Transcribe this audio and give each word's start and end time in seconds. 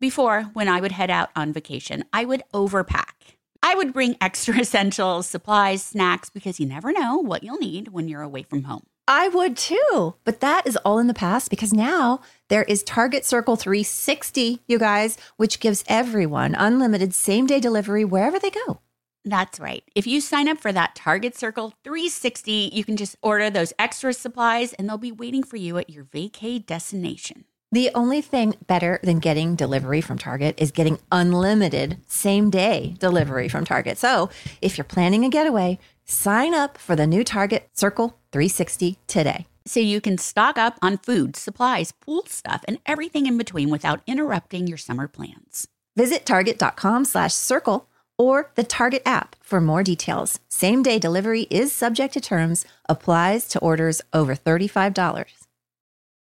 Before, 0.00 0.44
when 0.54 0.66
I 0.66 0.80
would 0.80 0.92
head 0.92 1.10
out 1.10 1.28
on 1.36 1.52
vacation, 1.52 2.04
I 2.10 2.24
would 2.24 2.42
overpack. 2.54 3.36
I 3.62 3.74
would 3.74 3.92
bring 3.92 4.16
extra 4.20 4.58
essentials, 4.58 5.26
supplies, 5.26 5.82
snacks, 5.82 6.30
because 6.30 6.58
you 6.58 6.64
never 6.64 6.90
know 6.90 7.18
what 7.18 7.44
you'll 7.44 7.58
need 7.58 7.88
when 7.88 8.08
you're 8.08 8.22
away 8.22 8.42
from 8.42 8.64
home. 8.64 8.84
I 9.06 9.28
would 9.28 9.58
too. 9.58 10.14
But 10.24 10.40
that 10.40 10.66
is 10.66 10.76
all 10.78 10.98
in 11.00 11.06
the 11.06 11.12
past 11.12 11.50
because 11.50 11.74
now 11.74 12.20
there 12.48 12.62
is 12.62 12.82
Target 12.82 13.26
Circle 13.26 13.56
360, 13.56 14.60
you 14.66 14.78
guys, 14.78 15.18
which 15.36 15.60
gives 15.60 15.84
everyone 15.86 16.54
unlimited 16.54 17.12
same 17.12 17.46
day 17.46 17.60
delivery 17.60 18.04
wherever 18.04 18.38
they 18.38 18.50
go. 18.50 18.80
That's 19.26 19.60
right. 19.60 19.84
If 19.94 20.06
you 20.06 20.22
sign 20.22 20.48
up 20.48 20.58
for 20.58 20.72
that 20.72 20.94
Target 20.94 21.36
Circle 21.36 21.74
360, 21.84 22.70
you 22.72 22.84
can 22.84 22.96
just 22.96 23.16
order 23.20 23.50
those 23.50 23.74
extra 23.78 24.14
supplies 24.14 24.72
and 24.72 24.88
they'll 24.88 24.96
be 24.96 25.12
waiting 25.12 25.42
for 25.42 25.56
you 25.56 25.76
at 25.76 25.90
your 25.90 26.04
vacay 26.04 26.64
destination. 26.64 27.44
The 27.72 27.90
only 27.94 28.20
thing 28.20 28.56
better 28.66 28.98
than 29.04 29.20
getting 29.20 29.54
delivery 29.54 30.00
from 30.00 30.18
Target 30.18 30.56
is 30.58 30.72
getting 30.72 30.98
unlimited 31.12 31.98
same 32.08 32.50
day 32.50 32.96
delivery 32.98 33.48
from 33.48 33.64
Target. 33.64 33.96
So 33.96 34.28
if 34.60 34.76
you're 34.76 34.84
planning 34.84 35.24
a 35.24 35.28
getaway, 35.28 35.78
sign 36.04 36.52
up 36.52 36.76
for 36.76 36.96
the 36.96 37.06
new 37.06 37.22
Target 37.22 37.68
Circle 37.72 38.18
360 38.32 38.98
today. 39.06 39.46
So 39.66 39.78
you 39.78 40.00
can 40.00 40.18
stock 40.18 40.58
up 40.58 40.78
on 40.82 40.98
food, 40.98 41.36
supplies, 41.36 41.92
pool 41.92 42.24
stuff, 42.26 42.64
and 42.66 42.80
everything 42.86 43.26
in 43.26 43.38
between 43.38 43.70
without 43.70 44.00
interrupting 44.04 44.66
your 44.66 44.78
summer 44.78 45.06
plans. 45.06 45.68
Visit 45.96 46.26
target.com 46.26 47.04
slash 47.04 47.34
circle 47.34 47.88
or 48.18 48.50
the 48.56 48.64
Target 48.64 49.02
app 49.06 49.36
for 49.40 49.60
more 49.60 49.84
details. 49.84 50.40
Same 50.48 50.82
day 50.82 50.98
delivery 50.98 51.42
is 51.50 51.72
subject 51.72 52.14
to 52.14 52.20
terms, 52.20 52.64
applies 52.88 53.46
to 53.46 53.60
orders 53.60 54.02
over 54.12 54.34
$35. 54.34 55.39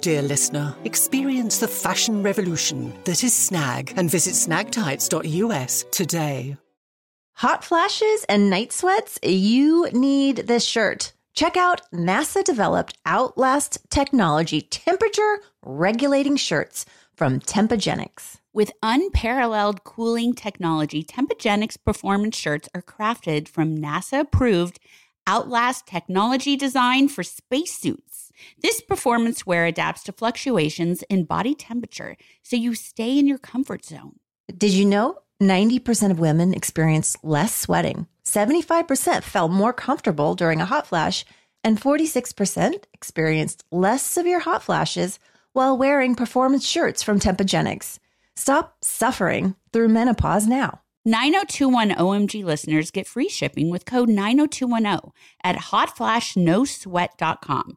dear 0.00 0.22
listener. 0.22 0.74
Experience 0.84 1.58
the 1.58 1.68
fashion 1.68 2.22
revolution 2.22 2.92
that 3.04 3.22
is 3.22 3.34
Snag 3.34 3.92
and 3.96 4.10
visit 4.10 4.34
snagtights.us 4.34 5.84
today. 5.90 6.56
Hot 7.34 7.64
flashes 7.64 8.24
and 8.28 8.50
night 8.50 8.72
sweats? 8.72 9.18
You 9.22 9.88
need 9.92 10.36
this 10.48 10.64
shirt. 10.64 11.12
Check 11.34 11.56
out 11.56 11.82
NASA 11.92 12.42
developed 12.44 12.98
Outlast 13.06 13.78
technology 13.90 14.60
temperature 14.60 15.40
regulating 15.62 16.36
shirts 16.36 16.84
from 17.14 17.40
Tempagenix. 17.40 18.38
With 18.52 18.72
unparalleled 18.82 19.84
cooling 19.84 20.34
technology, 20.34 21.04
Tempagenix 21.04 21.76
performance 21.82 22.36
shirts 22.36 22.68
are 22.74 22.82
crafted 22.82 23.46
from 23.46 23.78
NASA 23.78 24.20
approved 24.20 24.80
Outlast 25.26 25.86
technology 25.86 26.56
designed 26.56 27.12
for 27.12 27.22
spacesuits. 27.22 28.09
This 28.62 28.80
performance 28.80 29.46
wear 29.46 29.66
adapts 29.66 30.02
to 30.04 30.12
fluctuations 30.12 31.02
in 31.04 31.24
body 31.24 31.54
temperature 31.54 32.16
so 32.42 32.56
you 32.56 32.74
stay 32.74 33.18
in 33.18 33.26
your 33.26 33.38
comfort 33.38 33.84
zone. 33.84 34.16
Did 34.56 34.72
you 34.72 34.84
know 34.84 35.18
90% 35.40 36.10
of 36.10 36.18
women 36.18 36.54
experience 36.54 37.16
less 37.22 37.54
sweating? 37.54 38.06
75% 38.24 39.22
felt 39.22 39.50
more 39.50 39.72
comfortable 39.72 40.34
during 40.34 40.60
a 40.60 40.66
hot 40.66 40.86
flash, 40.86 41.24
and 41.64 41.80
46% 41.80 42.84
experienced 42.94 43.64
less 43.70 44.02
severe 44.02 44.40
hot 44.40 44.62
flashes 44.62 45.18
while 45.52 45.76
wearing 45.76 46.14
performance 46.14 46.66
shirts 46.66 47.02
from 47.02 47.18
Tempagenix. 47.18 47.98
Stop 48.36 48.76
suffering 48.82 49.56
through 49.72 49.88
menopause 49.88 50.46
now. 50.46 50.80
9021 51.04 51.90
OMG 51.90 52.42
listeners 52.44 52.90
get 52.90 53.06
free 53.06 53.28
shipping 53.28 53.70
with 53.70 53.86
code 53.86 54.08
90210 54.08 55.12
at 55.42 55.56
hotflashnosweat.com. 55.56 57.76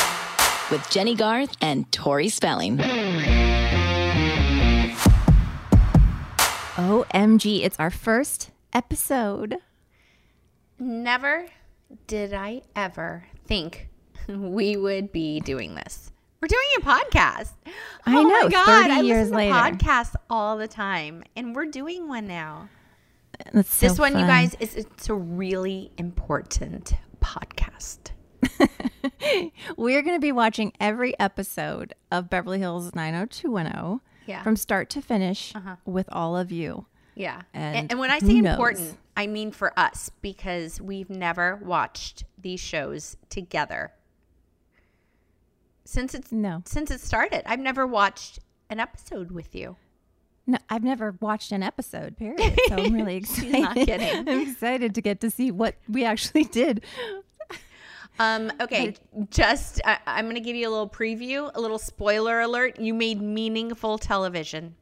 with 0.71 0.89
Jennie 0.89 1.15
Garth 1.15 1.55
and 1.61 1.91
Tori 1.91 2.29
Spelling. 2.29 2.77
OMG, 6.77 7.63
it's 7.63 7.77
our 7.77 7.89
first 7.89 8.51
episode. 8.73 9.57
Never 10.79 11.47
did 12.07 12.33
I 12.33 12.61
ever 12.75 13.25
think 13.45 13.89
we 14.27 14.77
would 14.77 15.11
be 15.11 15.41
doing 15.41 15.75
this. 15.75 16.11
We're 16.41 16.47
doing 16.47 16.67
a 16.77 16.81
podcast. 16.81 17.51
I 18.05 18.17
oh 18.17 18.23
know, 18.23 18.29
My 18.29 18.49
God, 18.49 18.65
30 18.87 18.91
I 18.91 19.01
years 19.01 19.29
listen 19.29 19.35
later. 19.35 19.53
to 19.53 19.85
podcasts 19.85 20.15
all 20.29 20.57
the 20.57 20.67
time, 20.67 21.23
and 21.35 21.55
we're 21.55 21.65
doing 21.65 22.07
one 22.07 22.25
now. 22.25 22.69
That's 23.53 23.75
so 23.75 23.87
this 23.89 23.99
one, 23.99 24.17
you 24.17 24.25
guys, 24.25 24.55
is 24.59 24.75
it's 24.75 25.09
a 25.09 25.13
really 25.13 25.91
important 25.97 26.95
podcast. 27.21 28.11
We're 29.77 30.01
going 30.01 30.15
to 30.15 30.19
be 30.21 30.31
watching 30.31 30.73
every 30.79 31.17
episode 31.19 31.93
of 32.11 32.29
Beverly 32.29 32.59
Hills 32.59 32.93
90210 32.95 33.99
Yeah. 34.25 34.43
from 34.43 34.55
start 34.55 34.89
to 34.91 35.01
finish 35.01 35.55
Uh-huh. 35.55 35.75
with 35.85 36.07
all 36.11 36.35
of 36.37 36.51
you. 36.51 36.85
Yeah. 37.15 37.41
And 37.53 37.75
And, 37.75 37.91
and 37.91 37.99
when 37.99 38.09
I 38.11 38.19
say 38.19 38.41
knows? 38.41 38.53
important, 38.53 38.97
I 39.17 39.27
mean 39.27 39.51
for 39.51 39.77
us 39.77 40.11
because 40.21 40.79
we've 40.81 41.09
never 41.09 41.57
watched 41.57 42.23
these 42.41 42.59
shows 42.59 43.17
together. 43.29 43.91
Since 45.83 46.13
it's 46.15 46.31
No. 46.31 46.61
since 46.65 46.89
it 46.91 47.01
started. 47.01 47.43
I've 47.49 47.59
never 47.59 47.85
watched 47.85 48.39
an 48.69 48.79
episode 48.79 49.31
with 49.31 49.53
you. 49.53 49.75
No, 50.47 50.57
I've 50.69 50.83
never 50.83 51.15
watched 51.19 51.51
an 51.51 51.61
episode, 51.63 52.17
period. 52.17 52.57
So 52.67 52.75
I'm 52.75 52.93
really 52.93 53.15
excited. 53.17 53.61
not 53.61 53.75
kidding. 53.75 54.27
I'm 54.29 54.49
excited 54.49 54.95
to 54.95 55.01
get 55.01 55.19
to 55.21 55.29
see 55.29 55.51
what 55.51 55.75
we 55.89 56.03
actually 56.05 56.45
did. 56.45 56.83
Um, 58.21 58.51
okay, 58.61 58.93
just 59.31 59.81
I, 59.83 59.97
I'm 60.05 60.25
going 60.25 60.35
to 60.35 60.41
give 60.41 60.55
you 60.55 60.69
a 60.69 60.69
little 60.69 60.89
preview, 60.89 61.49
a 61.55 61.59
little 61.59 61.79
spoiler 61.79 62.39
alert. 62.39 62.79
You 62.79 62.93
made 62.93 63.19
meaningful 63.19 63.97
television. 63.97 64.75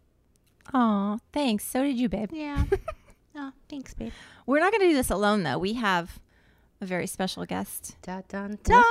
Oh, 0.74 1.20
thanks. 1.32 1.64
So 1.64 1.84
did 1.84 1.98
you, 1.98 2.10
babe. 2.10 2.32
Yeah. 2.34 2.66
oh, 3.38 3.52
thanks, 3.70 3.94
babe. 3.94 4.12
We're 4.46 4.60
not 4.60 4.72
going 4.74 4.82
to 4.82 4.90
do 4.90 4.94
this 4.96 5.10
alone, 5.10 5.44
though. 5.44 5.58
We 5.58 5.74
have 5.76 6.20
a 6.82 6.86
very 6.86 7.08
special 7.08 7.46
guest. 7.46 7.96
Da 8.02 8.22
dun 8.28 8.60
da. 8.64 8.84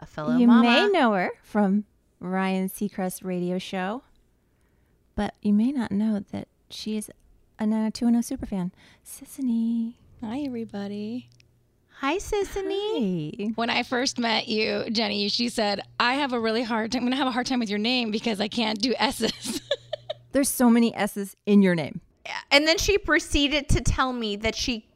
A 0.00 0.06
fellow 0.06 0.32
mom. 0.32 0.40
you 0.40 0.46
mama. 0.48 0.62
may 0.68 0.88
know 0.88 1.12
her 1.12 1.30
from 1.44 1.84
Ryan 2.18 2.68
Seacrest 2.68 3.24
radio 3.24 3.58
show, 3.58 4.02
but 5.14 5.34
you 5.42 5.52
may 5.52 5.70
not 5.70 5.92
know 5.92 6.24
that 6.32 6.48
she 6.68 6.96
is 6.96 7.08
a 7.60 7.66
90210 7.66 8.36
superfan. 8.36 8.70
Sisanie. 9.06 9.94
Hi, 10.20 10.40
everybody. 10.40 11.28
Hi, 12.00 12.18
Sisanie. 12.18 13.56
When 13.56 13.70
I 13.70 13.82
first 13.82 14.18
met 14.18 14.48
you, 14.48 14.84
Jennie, 14.90 15.28
she 15.28 15.48
said, 15.48 15.80
I 15.98 16.14
have 16.14 16.32
a 16.32 16.40
really 16.40 16.62
hard 16.62 16.92
time. 16.92 17.00
I'm 17.00 17.04
going 17.04 17.12
to 17.12 17.16
have 17.16 17.26
a 17.26 17.30
hard 17.30 17.46
time 17.46 17.60
with 17.60 17.70
your 17.70 17.78
name 17.78 18.10
because 18.10 18.40
I 18.40 18.48
can't 18.48 18.80
do 18.80 18.94
S's. 18.98 19.62
There's 20.32 20.48
so 20.48 20.68
many 20.68 20.94
S's 20.94 21.36
in 21.46 21.62
your 21.62 21.74
name. 21.74 22.00
And 22.50 22.66
then 22.66 22.78
she 22.78 22.98
proceeded 22.98 23.68
to 23.70 23.80
tell 23.80 24.12
me 24.12 24.36
that 24.36 24.54
she 24.54 24.86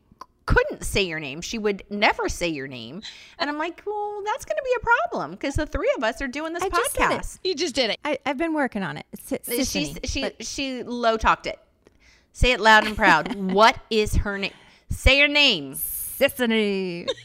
couldn't 0.47 0.83
say 0.83 1.03
your 1.03 1.21
name. 1.21 1.41
She 1.41 1.59
would 1.59 1.83
never 1.91 2.29
say 2.29 2.49
your 2.49 2.67
name. 2.67 3.03
And 3.39 3.49
I'm 3.51 3.59
like, 3.59 3.83
well, 3.87 4.23
that's 4.25 4.45
going 4.45 4.57
to 4.57 4.63
be 4.65 4.71
a 4.77 4.81
problem 4.81 5.33
because 5.33 5.55
the 5.55 5.67
three 5.67 5.93
of 5.97 6.03
us 6.03 6.21
are 6.23 6.29
doing 6.29 6.55
this 6.55 6.63
I 6.63 6.69
just 6.71 6.97
podcast. 6.97 7.39
You 7.45 7.55
just 7.55 7.75
did 7.75 7.91
it. 7.91 8.01
I, 8.05 8.19
I've 8.27 8.39
been 8.39 8.55
working 8.55 8.83
on 8.83 8.97
it. 8.97 9.07
It's 9.13 9.71
She 9.71 9.95
she 10.05 10.23
but 10.23 10.45
she 10.45 10.83
low 10.83 11.17
talked 11.17 11.47
it. 11.47 11.59
Say 12.33 12.53
it 12.53 12.61
loud 12.61 12.87
and 12.87 12.97
proud. 12.97 13.35
what 13.53 13.79
is 13.91 14.17
her 14.17 14.39
name? 14.39 14.53
Say 14.91 15.21
her 15.21 15.29
name. 15.29 15.77
Sisanie. 16.19 17.09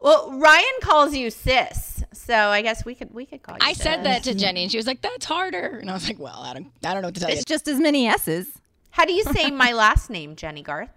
Well, 0.00 0.38
Ryan 0.38 0.64
calls 0.80 1.14
you 1.14 1.28
sis, 1.30 2.04
so 2.12 2.34
I 2.34 2.62
guess 2.62 2.84
we 2.84 2.94
could 2.94 3.12
we 3.12 3.26
could 3.26 3.42
call 3.42 3.56
you. 3.56 3.60
I 3.62 3.72
sis. 3.72 3.82
said 3.82 4.04
that 4.04 4.22
to 4.24 4.34
Jennie, 4.34 4.62
and 4.62 4.70
she 4.70 4.76
was 4.76 4.86
like, 4.86 5.02
"That's 5.02 5.24
harder." 5.24 5.78
And 5.80 5.90
I 5.90 5.94
was 5.94 6.06
like, 6.06 6.20
"Well, 6.20 6.40
I 6.40 6.54
don't, 6.54 6.70
I 6.84 6.92
don't 6.92 7.02
know 7.02 7.08
what 7.08 7.14
to 7.16 7.20
tell 7.20 7.30
you." 7.30 7.34
It's 7.36 7.44
just 7.44 7.66
as 7.66 7.80
many 7.80 8.06
S's. 8.06 8.46
How 8.90 9.04
do 9.04 9.12
you 9.12 9.24
say 9.24 9.50
my 9.50 9.72
last 9.72 10.08
name, 10.08 10.36
Jennie 10.36 10.62
Garth? 10.62 10.90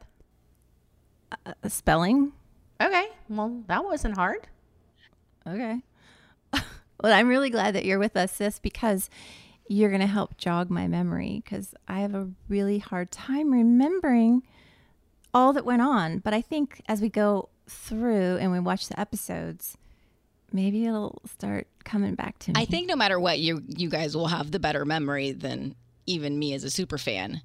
Uh, 1.46 1.54
spelling. 1.68 2.32
Okay, 2.80 3.08
well 3.28 3.64
that 3.68 3.84
wasn't 3.84 4.16
hard. 4.16 4.48
Okay. 5.48 5.82
well, 6.54 6.62
I'm 7.14 7.28
really 7.28 7.50
glad 7.50 7.74
that 7.74 7.86
you're 7.86 8.00
with 8.00 8.16
us, 8.16 8.34
sis, 8.34 8.60
because 8.60 9.10
you're 9.68 9.90
going 9.90 10.02
to 10.02 10.08
help 10.08 10.38
jog 10.38 10.70
my 10.70 10.88
memory 10.88 11.42
because 11.44 11.74
I 11.88 12.02
have 12.02 12.14
a 12.14 12.30
really 12.50 12.78
hard 12.80 13.10
time 13.10 13.52
remembering 13.52 14.44
all 15.34 15.54
that 15.54 15.66
went 15.66 15.82
on. 15.82 16.20
But 16.20 16.34
I 16.34 16.42
think 16.42 16.82
as 16.88 17.02
we 17.02 17.10
go 17.10 17.50
through 17.68 18.38
and 18.38 18.52
we 18.52 18.60
watch 18.60 18.88
the 18.88 19.00
episodes, 19.00 19.78
maybe 20.52 20.86
it'll 20.86 21.22
start 21.26 21.68
coming 21.84 22.16
back 22.16 22.40
to 22.40 22.52
me. 22.52 22.62
I 22.62 22.66
think 22.66 22.88
no 22.88 22.96
matter 22.96 23.20
what, 23.20 23.40
you 23.40 23.62
you 23.68 23.90
guys 23.90 24.16
will 24.16 24.28
have 24.28 24.52
the 24.52 24.60
better 24.60 24.86
memory 24.86 25.32
than 25.32 25.76
even 26.06 26.38
me 26.38 26.54
as 26.54 26.64
a 26.64 26.70
super 26.70 26.98
fan. 26.98 27.42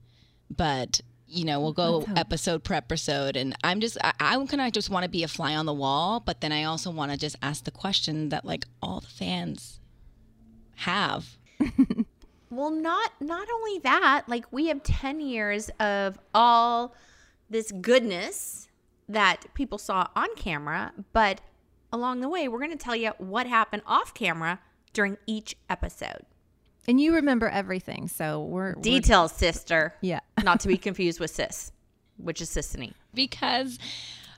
But 0.55 1.01
you 1.29 1.45
know, 1.45 1.61
we'll 1.61 1.73
go 1.73 2.05
episode 2.15 2.63
per 2.63 2.75
episode, 2.75 3.37
and 3.37 3.55
I'm 3.65 3.81
just 3.81 3.99
I, 4.03 4.13
I 4.21 4.47
kind 4.47 4.61
of 4.61 4.73
just 4.73 4.91
want 4.91 5.05
to 5.05 5.11
be 5.11 5.23
a 5.23 5.29
fly 5.29 5.57
on 5.57 5.67
the 5.67 5.75
wall, 5.75 6.21
but 6.21 6.41
then 6.41 6.53
I 6.53 6.65
also 6.65 6.91
want 6.91 7.13
to 7.13 7.19
just 7.19 7.37
ask 7.43 7.65
the 7.65 7.71
question 7.71 8.29
that 8.29 8.45
like 8.45 8.65
all 8.81 9.01
the 9.01 9.09
fans 9.09 9.81
have. 10.77 11.37
Well, 12.51 12.71
not 12.71 13.13
not 13.21 13.49
only 13.53 13.81
that, 13.81 14.25
like 14.29 14.51
we 14.53 14.69
have 14.69 14.83
10 14.83 15.21
years 15.21 15.69
of 15.81 16.19
all 16.35 16.95
this 17.51 17.73
goodness 17.73 18.69
that 19.09 19.45
people 19.55 19.79
saw 19.79 20.09
on 20.17 20.29
camera, 20.37 20.93
but 21.13 21.41
along 21.93 22.21
the 22.21 22.29
way, 22.29 22.49
we're 22.49 22.59
going 22.59 22.71
to 22.71 22.77
tell 22.77 22.97
you 22.97 23.11
what 23.19 23.47
happened 23.47 23.83
off 23.87 24.13
camera 24.15 24.61
during 24.93 25.17
each 25.27 25.57
episode. 25.71 26.23
and 26.89 27.01
you 27.01 27.15
remember 27.15 27.49
everything. 27.49 28.09
So 28.09 28.43
we're, 28.43 28.75
we're 28.75 28.83
Details, 28.83 29.33
sister. 29.33 29.95
Yeah. 30.01 30.21
Not 30.43 30.61
to 30.61 30.69
be 30.69 30.77
confused 30.79 31.21
with 31.21 31.31
sis, 31.31 31.73
which 32.17 32.41
is 32.41 32.49
Sisanie. 32.51 32.95
because 33.15 33.79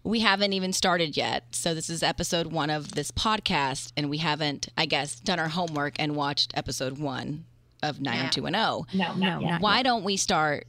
we 0.05 0.20
haven't 0.20 0.52
even 0.52 0.72
started 0.72 1.16
yet. 1.16 1.44
So 1.52 1.75
this 1.75 1.88
is 1.90 2.02
episode 2.02 2.49
one 2.52 2.70
of 2.70 2.93
this 2.93 3.10
podcast, 3.10 3.93
and 3.96 4.08
we 4.10 4.19
haven't, 4.19 4.69
I 4.76 4.87
guess, 4.87 5.19
done 5.20 5.38
our 5.38 5.49
homework 5.49 5.94
and 5.99 6.14
watched 6.16 6.52
episode 6.56 6.99
one 6.99 7.44
of 7.82 8.00
90210. 8.00 8.99
no, 8.99 9.14
no, 9.14 9.40
not 9.40 9.60
Why 9.60 9.82
don't 9.82 10.05
we 10.05 10.16
start, 10.16 10.66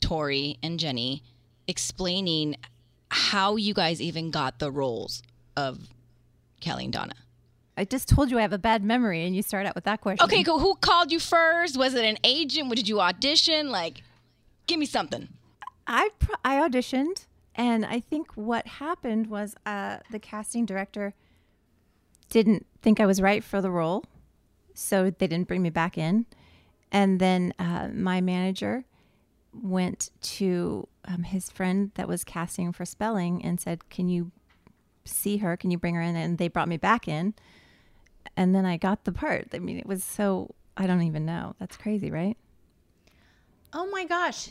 Tori 0.00 0.58
and 0.62 0.78
Jennie, 0.80 1.22
explaining 1.72 2.56
how 3.08 3.56
you 3.56 3.72
guys 3.72 4.00
even 4.00 4.30
got 4.30 4.58
the 4.58 4.70
roles 4.70 5.22
of 5.56 5.88
Kelly 6.60 6.84
and 6.84 6.92
Donna? 6.92 7.14
I 7.76 7.84
just 7.86 8.06
told 8.08 8.30
you 8.30 8.38
I 8.38 8.42
have 8.42 8.52
a 8.52 8.58
bad 8.58 8.84
memory, 8.84 9.24
and 9.24 9.34
you 9.34 9.42
start 9.42 9.64
out 9.66 9.74
with 9.74 9.84
that 9.84 10.02
question. 10.02 10.22
Okay, 10.24 10.42
cool. 10.44 10.58
Who 10.58 10.74
called 10.74 11.10
you 11.10 11.18
first? 11.18 11.78
Was 11.78 11.94
it 11.94 12.04
an 12.04 12.18
agent? 12.22 12.68
Did 12.74 12.86
you 12.86 13.00
audition? 13.00 13.70
Like, 13.70 14.02
give 14.66 14.78
me 14.78 14.86
something. 14.86 15.28
I 15.86 16.10
I 16.44 16.56
auditioned, 16.56 17.26
and 17.54 17.86
I 17.86 18.00
think 18.00 18.32
what 18.34 18.66
happened 18.66 19.28
was 19.28 19.56
uh, 19.64 19.98
the 20.10 20.18
casting 20.18 20.66
director 20.66 21.14
didn't 22.28 22.66
think 22.82 23.00
I 23.00 23.06
was 23.06 23.22
right 23.22 23.42
for 23.42 23.62
the 23.62 23.70
role, 23.70 24.04
so 24.74 25.04
they 25.04 25.26
didn't 25.26 25.48
bring 25.48 25.62
me 25.62 25.70
back 25.70 25.96
in. 25.96 26.26
And 26.92 27.18
then 27.18 27.54
uh, 27.58 27.88
my 27.92 28.20
manager 28.20 28.84
went 29.54 30.10
to 30.36 30.88
um, 31.06 31.24
his 31.24 31.50
friend 31.50 31.90
that 31.94 32.08
was 32.08 32.24
casting 32.24 32.72
for 32.72 32.84
spelling 32.84 33.44
and 33.44 33.60
said, 33.60 33.88
"Can 33.90 34.08
you 34.08 34.30
see 35.04 35.38
her? 35.38 35.56
Can 35.56 35.70
you 35.70 35.78
bring 35.78 35.94
her 35.94 36.02
in?" 36.02 36.16
And 36.16 36.38
they 36.38 36.48
brought 36.48 36.68
me 36.68 36.76
back 36.76 37.08
in, 37.08 37.34
and 38.36 38.54
then 38.54 38.64
I 38.64 38.76
got 38.76 39.04
the 39.04 39.12
part. 39.12 39.48
I 39.52 39.58
mean, 39.58 39.78
it 39.78 39.86
was 39.86 40.04
so 40.04 40.54
I 40.76 40.86
don't 40.86 41.02
even 41.02 41.26
know. 41.26 41.54
That's 41.58 41.76
crazy, 41.76 42.10
right? 42.10 42.36
Oh 43.72 43.88
my 43.90 44.04
gosh. 44.04 44.50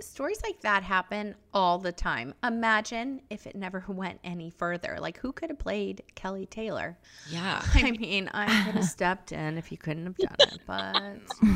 Stories 0.00 0.40
like 0.42 0.60
that 0.62 0.82
happen 0.82 1.34
all 1.54 1.78
the 1.78 1.92
time. 1.92 2.34
Imagine 2.42 3.20
if 3.30 3.46
it 3.46 3.54
never 3.54 3.84
went 3.86 4.18
any 4.24 4.50
further. 4.50 4.98
Like, 5.00 5.18
who 5.18 5.32
could 5.32 5.50
have 5.50 5.58
played 5.58 6.02
Kelly 6.14 6.46
Taylor? 6.46 6.98
Yeah. 7.30 7.62
I 7.74 7.92
mean, 7.92 8.28
I 8.34 8.64
could 8.64 8.74
have 8.74 8.84
stepped 8.84 9.32
in 9.32 9.58
if 9.58 9.70
you 9.70 9.78
couldn't 9.78 10.06
have 10.06 10.16
done 10.16 10.36
it, 10.40 10.58
but 10.66 11.20
you 11.42 11.54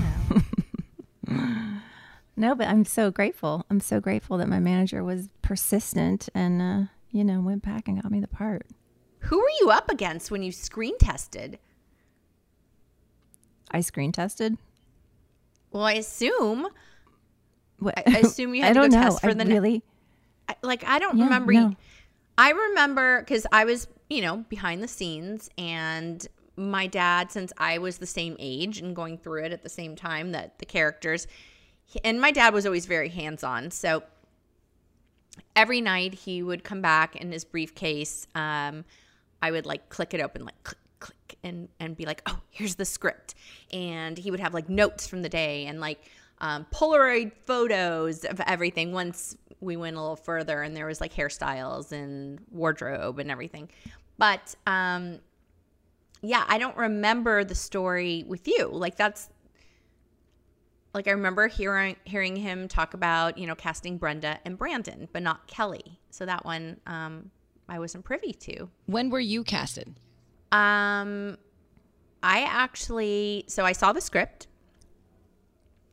know. 1.28 1.78
No, 2.36 2.54
but 2.54 2.68
I'm 2.68 2.84
so 2.84 3.10
grateful. 3.10 3.64
I'm 3.70 3.80
so 3.80 3.98
grateful 4.00 4.36
that 4.38 4.48
my 4.48 4.58
manager 4.60 5.02
was 5.02 5.28
persistent 5.42 6.28
and, 6.34 6.60
uh, 6.60 6.82
you 7.10 7.24
know, 7.24 7.40
went 7.40 7.62
back 7.62 7.88
and 7.88 8.00
got 8.02 8.10
me 8.12 8.20
the 8.20 8.28
part. 8.28 8.66
Who 9.20 9.38
were 9.38 9.50
you 9.60 9.70
up 9.70 9.90
against 9.90 10.30
when 10.30 10.42
you 10.42 10.52
screen 10.52 10.98
tested? 10.98 11.58
I 13.70 13.80
screen 13.80 14.12
tested. 14.12 14.56
Well, 15.72 15.84
I 15.84 15.92
assume, 15.94 16.68
What? 17.78 17.94
I 18.06 18.18
assume 18.20 18.54
you 18.54 18.62
had 18.64 18.70
I 18.70 18.74
to 18.74 18.74
go 18.80 18.82
don't 18.88 18.92
know. 19.00 19.08
test 19.10 19.20
for 19.22 19.30
I 19.30 19.34
the 19.34 19.44
ne- 19.44 19.52
really. 19.54 19.82
I- 20.48 20.56
like 20.62 20.84
I 20.86 20.98
don't 20.98 21.16
Yeah, 21.18 21.24
remember. 21.24 21.52
no. 21.52 21.74
I 22.38 22.50
remember 22.50 23.20
because 23.20 23.46
I 23.50 23.64
was, 23.64 23.88
you 24.08 24.20
know, 24.22 24.44
behind 24.48 24.82
the 24.82 24.88
scenes, 24.88 25.48
and 25.58 26.24
my 26.56 26.86
dad, 26.86 27.32
since 27.32 27.52
I 27.58 27.78
was 27.78 27.98
the 27.98 28.06
same 28.06 28.36
age 28.38 28.78
and 28.78 28.94
going 28.94 29.18
through 29.18 29.44
it 29.44 29.52
at 29.52 29.62
the 29.62 29.68
same 29.68 29.96
time 29.96 30.32
that 30.32 30.58
the 30.58 30.66
characters, 30.66 31.26
and 32.04 32.20
my 32.20 32.30
dad 32.30 32.52
was 32.54 32.66
always 32.66 32.86
very 32.86 33.08
hands 33.08 33.44
on. 33.44 33.70
So 33.70 34.02
every 35.54 35.80
night 35.80 36.14
he 36.14 36.42
would 36.42 36.64
come 36.64 36.80
back 36.80 37.16
in 37.16 37.32
his 37.32 37.44
briefcase. 37.44 38.26
Um, 38.34 38.84
I 39.42 39.50
would 39.50 39.66
like 39.66 39.88
click 39.88 40.14
it 40.14 40.20
open, 40.20 40.44
like 40.44 40.62
click, 40.62 40.78
click, 40.98 41.38
and 41.42 41.68
and 41.80 41.96
be 41.96 42.06
like, 42.06 42.22
oh, 42.26 42.40
here's 42.50 42.76
the 42.76 42.84
script, 42.84 43.34
and 43.72 44.16
he 44.16 44.30
would 44.30 44.40
have 44.40 44.54
like 44.54 44.68
notes 44.68 45.06
from 45.06 45.22
the 45.22 45.28
day 45.28 45.66
and 45.66 45.80
like 45.80 46.00
um, 46.38 46.66
Polaroid 46.72 47.32
photos 47.44 48.24
of 48.24 48.40
everything. 48.46 48.92
Once 48.92 49.36
we 49.60 49.76
went 49.76 49.96
a 49.96 50.00
little 50.00 50.16
further, 50.16 50.62
and 50.62 50.76
there 50.76 50.86
was 50.86 51.00
like 51.00 51.14
hairstyles 51.14 51.92
and 51.92 52.40
wardrobe 52.50 53.18
and 53.18 53.30
everything, 53.30 53.68
but 54.18 54.54
um, 54.66 55.20
yeah, 56.22 56.44
I 56.48 56.58
don't 56.58 56.76
remember 56.76 57.44
the 57.44 57.54
story 57.54 58.24
with 58.26 58.48
you. 58.48 58.68
Like 58.72 58.96
that's 58.96 59.28
like 60.96 61.08
I 61.08 61.10
remember 61.10 61.46
hearing 61.46 61.94
hearing 62.04 62.34
him 62.34 62.68
talk 62.68 62.94
about 62.94 63.36
you 63.36 63.46
know 63.46 63.54
casting 63.54 63.98
Brenda 63.98 64.40
and 64.46 64.56
Brandon, 64.56 65.08
but 65.12 65.22
not 65.22 65.46
Kelly. 65.46 66.00
So 66.10 66.24
that 66.24 66.44
one 66.44 66.80
um, 66.86 67.30
I 67.68 67.78
wasn't 67.78 68.04
privy 68.04 68.32
to. 68.32 68.70
When 68.86 69.10
were 69.10 69.20
you 69.20 69.44
casted? 69.44 69.94
Um, 70.52 71.36
I 72.22 72.42
actually 72.42 73.44
so 73.46 73.64
I 73.64 73.72
saw 73.72 73.92
the 73.92 74.00
script, 74.00 74.46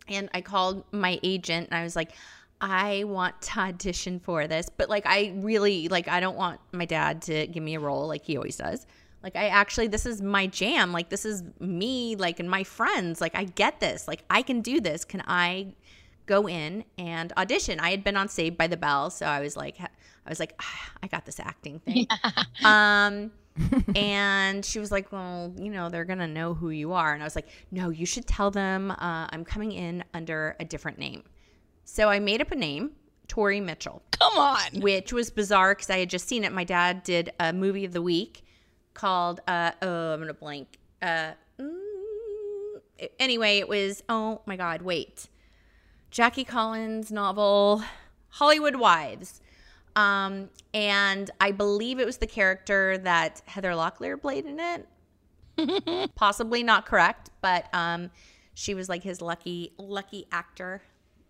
and 0.08 0.30
I 0.34 0.40
called 0.40 0.86
my 0.94 1.20
agent 1.22 1.68
and 1.70 1.78
I 1.78 1.84
was 1.84 1.98
like, 1.98 2.14
I 2.62 3.04
want 3.04 3.42
to 3.42 3.60
audition 3.60 4.22
for 4.22 4.48
this, 4.48 4.70
but 4.70 4.88
like 4.88 5.06
I 5.06 5.34
really 5.36 5.90
like 5.90 6.08
I 6.08 6.22
don't 6.22 6.38
want 6.38 6.62
my 6.72 6.86
dad 6.86 7.24
to 7.24 7.46
give 7.48 7.62
me 7.62 7.76
a 7.76 7.80
role 7.82 8.08
like 8.08 8.24
he 8.24 8.38
always 8.38 8.56
does. 8.56 8.88
Like 9.24 9.36
I 9.36 9.48
actually 9.48 9.88
this 9.88 10.06
is 10.06 10.22
my 10.22 10.48
jam. 10.48 10.92
Like 10.92 11.10
this 11.10 11.26
is 11.26 11.44
me 11.60 12.16
like 12.16 12.40
and 12.40 12.50
my 12.50 12.64
friends. 12.64 13.22
Like 13.22 13.36
I 13.36 13.46
get 13.46 13.80
this. 13.80 14.08
Like 14.08 14.24
I 14.30 14.42
can 14.42 14.62
do 14.62 14.82
this. 14.82 15.06
Can 15.06 15.24
I 15.26 15.74
go 16.26 16.48
in 16.48 16.84
and 16.98 17.32
audition? 17.38 17.80
I 17.80 17.92
had 17.92 18.04
been 18.04 18.18
on 18.18 18.28
Saved 18.28 18.58
by 18.58 18.68
the 18.68 18.78
Bell, 18.78 19.10
so 19.10 19.26
I 19.26 19.40
was 19.40 19.56
like 19.56 19.80
I 19.80 20.30
was 20.30 20.40
like 20.40 20.54
ah, 20.60 20.92
I 21.02 21.08
got 21.08 21.26
this 21.26 21.40
acting 21.40 21.80
thing. 21.80 22.08
Um 22.66 23.32
and 23.96 24.66
she 24.66 24.80
was 24.80 24.92
like, 24.92 25.12
Well, 25.12 25.54
you 25.58 25.70
know, 25.70 25.90
they're 25.90 26.06
gonna 26.06 26.28
know 26.28 26.54
who 26.54 26.70
you 26.70 26.94
are. 26.94 27.14
And 27.14 27.22
I 27.22 27.26
was 27.26 27.36
like, 27.36 27.48
No, 27.72 27.90
you 27.90 28.06
should 28.06 28.26
tell 28.28 28.52
them 28.52 28.92
uh, 28.92 29.28
I'm 29.30 29.46
coming 29.46 29.72
in 29.72 30.04
under 30.14 30.56
a 30.60 30.66
different 30.66 30.98
name. 30.98 31.24
So 31.86 32.10
I 32.10 32.20
made 32.20 32.42
up 32.42 32.52
a 32.52 32.56
name, 32.56 32.92
Tori 33.28 33.60
Mitchell, 33.60 34.02
Come 34.12 34.38
on. 34.38 34.82
which 34.82 35.14
was 35.14 35.30
bizarre 35.30 35.76
because 35.76 35.90
I 35.90 36.00
had 36.00 36.10
just 36.10 36.28
seen 36.28 36.44
it. 36.44 36.52
My 36.52 36.64
dad 36.64 37.04
did 37.04 37.32
a 37.40 37.54
movie 37.54 37.86
of 37.86 37.94
the 37.94 38.02
week 38.02 38.44
called, 38.94 39.42
uh, 39.48 39.72
oh, 39.82 40.14
I'm 40.14 40.20
gonna 40.20 40.34
blank. 40.34 40.80
Uh, 41.02 41.32
mm, 41.60 42.80
anyway, 43.20 43.58
it 43.60 43.68
was, 43.68 44.04
oh 44.10 44.42
my 44.46 44.56
God, 44.56 44.82
wait. 44.82 45.28
Jackie 46.12 46.44
Collins 46.44 47.12
novel, 47.12 47.84
Hollywood 48.30 48.76
Wives. 48.76 49.42
Um, 49.96 50.50
and 50.74 51.30
I 51.40 51.52
believe 51.52 52.00
it 52.00 52.06
was 52.06 52.18
the 52.18 52.28
character 52.28 52.98
that 53.00 53.42
Heather 53.46 53.72
Locklear 53.72 54.20
played 54.20 54.46
in 54.46 54.60
it. 54.60 56.12
Possibly 56.16 56.64
not 56.64 56.86
correct, 56.86 57.30
but 57.42 57.66
um, 57.74 58.10
she 58.54 58.74
was 58.74 58.90
like 58.90 59.04
his 59.04 59.22
lucky 59.22 59.74
lucky 59.78 60.26
actor 60.32 60.82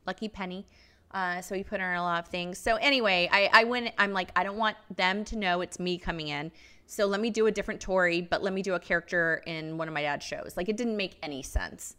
Lucky 0.05 0.27
Penny. 0.27 0.65
Uh, 1.12 1.41
so 1.41 1.55
he 1.55 1.63
put 1.63 1.79
her 1.79 1.91
in 1.91 1.98
a 1.98 2.03
lot 2.03 2.24
of 2.24 2.29
things. 2.29 2.58
So 2.58 2.75
anyway, 2.75 3.29
I, 3.32 3.50
I 3.53 3.63
went. 3.65 3.93
I'm 3.98 4.13
like, 4.13 4.29
I 4.36 4.43
don't 4.43 4.58
want 4.58 4.77
them 4.96 5.24
to 5.25 5.38
know 5.38 5.62
it's 5.62 5.79
me 5.79 5.98
coming 5.98 6.29
in. 6.29 6.51
So 6.86 7.06
let 7.06 7.20
me 7.22 7.30
do 7.30 7.48
a 7.48 7.52
different 7.52 7.82
Tori, 7.82 8.22
but 8.22 8.44
let 8.44 8.54
me 8.54 8.62
do 8.62 8.74
a 8.75 8.80
character 8.80 9.42
in 9.48 9.78
one 9.78 9.88
of 9.88 9.94
my 9.94 10.02
dad's 10.02 10.25
shows. 10.25 10.54
Like 10.56 10.70
it 10.70 10.78
didn't 10.78 10.98
make 10.98 11.18
any 11.24 11.42
sense. 11.42 11.96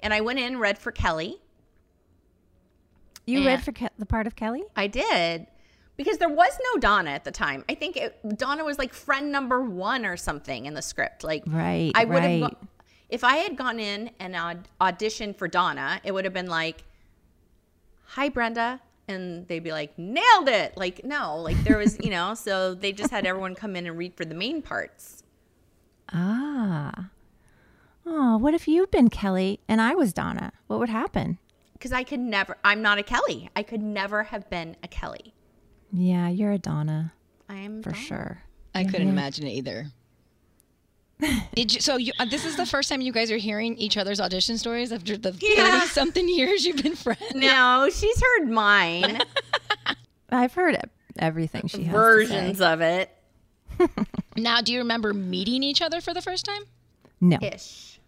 And 0.00 0.14
I 0.14 0.20
went 0.22 0.38
in, 0.38 0.58
read 0.58 0.78
for 0.78 0.92
Kelly. 0.92 1.40
You 3.26 3.44
read 3.46 3.62
for 3.62 3.72
Ke- 3.72 3.90
the 3.98 4.06
part 4.06 4.26
of 4.26 4.34
Kelly? 4.34 4.64
I 4.74 4.86
did 4.86 5.46
because 5.96 6.16
there 6.18 6.30
was 6.30 6.58
no 6.72 6.80
Donna 6.80 7.10
at 7.10 7.24
the 7.24 7.30
time. 7.30 7.64
I 7.68 7.74
think 7.74 7.96
it, 7.96 8.38
Donna 8.38 8.64
was 8.64 8.78
like 8.78 8.94
friend 8.94 9.30
number 9.30 9.60
one 9.60 10.06
or 10.06 10.16
something 10.16 10.64
in 10.66 10.72
the 10.74 10.82
script. 10.82 11.22
Like, 11.22 11.44
Right, 11.46 11.92
I 11.94 12.06
would 12.06 12.22
have, 12.22 12.40
go- 12.40 12.56
if 13.10 13.22
I 13.22 13.36
had 13.36 13.56
gone 13.56 13.78
in 13.78 14.10
and 14.18 14.34
aud- 14.34 14.68
auditioned 14.80 15.36
for 15.36 15.46
Donna, 15.48 16.00
it 16.02 16.12
would 16.12 16.24
have 16.24 16.32
been 16.32 16.48
like, 16.48 16.84
"Hi, 18.06 18.28
Brenda," 18.30 18.80
and 19.10 19.46
they'd 19.48 19.62
be 19.62 19.72
like, 19.72 19.98
"Nailed 19.98 20.48
it!" 20.48 20.76
Like, 20.76 21.04
no, 21.04 21.36
like 21.36 21.62
there 21.64 21.76
was, 21.78 21.98
you 22.02 22.10
know, 22.10 22.34
so 22.34 22.74
they 22.74 22.92
just 22.92 23.10
had 23.10 23.26
everyone 23.26 23.54
come 23.54 23.76
in 23.76 23.86
and 23.86 23.98
read 23.98 24.14
for 24.14 24.24
the 24.24 24.34
main 24.34 24.62
parts. 24.62 25.22
Ah. 26.12 27.10
Oh, 28.06 28.38
what 28.38 28.54
if 28.54 28.66
you'd 28.66 28.90
been 28.90 29.08
Kelly 29.10 29.60
and 29.68 29.80
I 29.80 29.94
was 29.94 30.12
Donna? 30.12 30.52
What 30.66 30.78
would 30.78 30.88
happen? 30.88 31.38
Because 31.74 31.92
I 31.92 32.02
could 32.04 32.20
never, 32.20 32.56
I'm 32.64 32.82
not 32.82 32.98
a 32.98 33.02
Kelly. 33.02 33.50
I 33.54 33.62
could 33.62 33.82
never 33.82 34.24
have 34.24 34.48
been 34.50 34.76
a 34.82 34.88
Kelly. 34.88 35.34
Yeah, 35.92 36.28
you're 36.28 36.52
a 36.52 36.58
Donna 36.58 37.12
I 37.48 37.56
am 37.56 37.82
for 37.82 37.90
Donna. 37.90 38.02
sure. 38.02 38.42
I 38.74 38.84
couldn't 38.84 39.08
imagine 39.08 39.46
it 39.46 39.52
either. 39.52 39.86
Did 41.54 41.74
you, 41.74 41.80
so 41.80 41.96
you, 41.96 42.12
uh, 42.18 42.24
this 42.24 42.44
is 42.44 42.56
the 42.56 42.66
first 42.66 42.88
time 42.88 43.00
you 43.00 43.12
guys 43.12 43.30
are 43.30 43.36
hearing 43.36 43.76
each 43.76 43.96
other's 43.96 44.20
audition 44.20 44.56
stories 44.58 44.92
after 44.92 45.16
the 45.16 45.36
Yeah. 45.40 45.80
30 45.80 45.86
something 45.88 46.28
years 46.28 46.64
you've 46.64 46.82
been 46.82 46.94
friends. 46.96 47.34
No, 47.34 47.88
she's 47.92 48.20
heard 48.22 48.48
mine. 48.48 49.20
I've 50.30 50.54
heard 50.54 50.78
everything 51.18 51.66
she 51.66 51.84
has 51.84 51.92
versions 51.92 52.58
To 52.58 52.64
say. 52.64 52.72
of 52.72 52.80
it 52.80 53.10
Now, 54.36 54.60
do 54.60 54.72
you 54.72 54.78
remember 54.78 55.12
meeting 55.12 55.62
each 55.62 55.82
other 55.82 56.00
for 56.00 56.14
the 56.14 56.22
first 56.22 56.44
time? 56.44 56.62
No, 57.20 57.38
ish. 57.42 58.00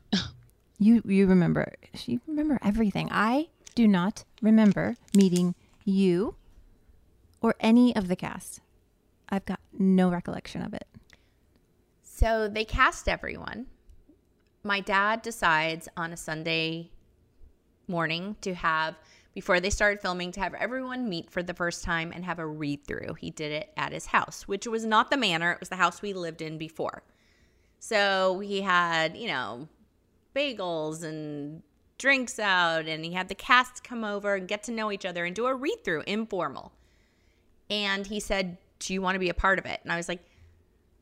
you 0.78 1.02
you 1.04 1.26
remember. 1.26 1.72
You 2.06 2.20
remember 2.26 2.58
everything. 2.62 3.08
I 3.10 3.48
do 3.74 3.86
not 3.88 4.24
remember 4.40 4.96
meeting 5.16 5.54
you 5.84 6.36
or 7.40 7.54
any 7.60 7.94
of 7.96 8.08
the 8.08 8.16
cast. 8.16 8.60
I've 9.28 9.44
got 9.44 9.60
no 9.78 10.10
recollection 10.10 10.62
of 10.62 10.72
it. 10.74 10.86
So 12.22 12.46
they 12.46 12.64
cast 12.64 13.08
everyone. 13.08 13.66
My 14.62 14.78
dad 14.78 15.22
decides 15.22 15.88
on 15.96 16.12
a 16.12 16.16
Sunday 16.16 16.92
morning 17.88 18.36
to 18.42 18.54
have, 18.54 18.94
before 19.34 19.58
they 19.58 19.70
started 19.70 20.00
filming, 20.00 20.30
to 20.30 20.40
have 20.40 20.54
everyone 20.54 21.08
meet 21.08 21.32
for 21.32 21.42
the 21.42 21.52
first 21.52 21.82
time 21.82 22.12
and 22.14 22.24
have 22.24 22.38
a 22.38 22.46
read 22.46 22.86
through. 22.86 23.14
He 23.14 23.30
did 23.30 23.50
it 23.50 23.72
at 23.76 23.90
his 23.90 24.06
house, 24.06 24.46
which 24.46 24.68
was 24.68 24.84
not 24.84 25.10
the 25.10 25.16
manor, 25.16 25.50
it 25.50 25.58
was 25.58 25.68
the 25.68 25.74
house 25.74 26.00
we 26.00 26.12
lived 26.12 26.40
in 26.42 26.58
before. 26.58 27.02
So 27.80 28.38
he 28.38 28.60
had, 28.60 29.16
you 29.16 29.26
know, 29.26 29.66
bagels 30.32 31.02
and 31.02 31.64
drinks 31.98 32.38
out, 32.38 32.86
and 32.86 33.04
he 33.04 33.14
had 33.14 33.26
the 33.26 33.34
cast 33.34 33.82
come 33.82 34.04
over 34.04 34.36
and 34.36 34.46
get 34.46 34.62
to 34.62 34.70
know 34.70 34.92
each 34.92 35.04
other 35.04 35.24
and 35.24 35.34
do 35.34 35.46
a 35.46 35.54
read 35.56 35.82
through, 35.82 36.04
informal. 36.06 36.70
And 37.68 38.06
he 38.06 38.20
said, 38.20 38.58
Do 38.78 38.94
you 38.94 39.02
want 39.02 39.16
to 39.16 39.18
be 39.18 39.28
a 39.28 39.34
part 39.34 39.58
of 39.58 39.66
it? 39.66 39.80
And 39.82 39.90
I 39.90 39.96
was 39.96 40.08
like, 40.08 40.24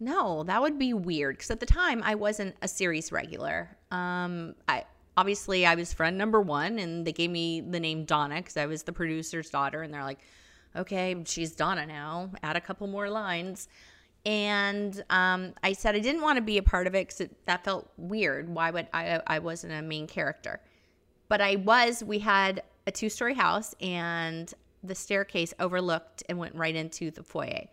no, 0.00 0.42
that 0.44 0.62
would 0.62 0.78
be 0.78 0.94
weird 0.94 1.36
because 1.36 1.50
at 1.50 1.60
the 1.60 1.66
time 1.66 2.02
I 2.02 2.14
wasn't 2.14 2.56
a 2.62 2.68
series 2.68 3.12
regular. 3.12 3.76
Um, 3.90 4.54
I 4.66 4.84
obviously 5.16 5.66
I 5.66 5.74
was 5.74 5.92
friend 5.92 6.16
number 6.16 6.40
one, 6.40 6.78
and 6.78 7.06
they 7.06 7.12
gave 7.12 7.30
me 7.30 7.60
the 7.60 7.78
name 7.78 8.06
Donna 8.06 8.36
because 8.36 8.56
I 8.56 8.64
was 8.64 8.82
the 8.82 8.92
producer's 8.92 9.50
daughter, 9.50 9.82
and 9.82 9.92
they're 9.92 10.02
like, 10.02 10.20
"Okay, 10.74 11.22
she's 11.26 11.54
Donna 11.54 11.86
now. 11.86 12.30
Add 12.42 12.56
a 12.56 12.60
couple 12.60 12.86
more 12.86 13.10
lines." 13.10 13.68
And 14.24 15.02
um, 15.10 15.54
I 15.62 15.74
said 15.74 15.94
I 15.94 15.98
didn't 15.98 16.22
want 16.22 16.36
to 16.36 16.42
be 16.42 16.58
a 16.58 16.62
part 16.62 16.86
of 16.86 16.94
it 16.94 17.08
because 17.08 17.28
that 17.44 17.64
felt 17.64 17.90
weird. 17.98 18.48
Why 18.48 18.70
would 18.70 18.88
I? 18.94 19.20
I 19.26 19.38
wasn't 19.38 19.74
a 19.74 19.82
main 19.82 20.06
character, 20.06 20.60
but 21.28 21.42
I 21.42 21.56
was. 21.56 22.02
We 22.02 22.20
had 22.20 22.62
a 22.86 22.90
two-story 22.90 23.34
house, 23.34 23.74
and 23.82 24.52
the 24.82 24.94
staircase 24.94 25.52
overlooked 25.60 26.22
and 26.30 26.38
went 26.38 26.54
right 26.54 26.74
into 26.74 27.10
the 27.10 27.22
foyer. 27.22 27.66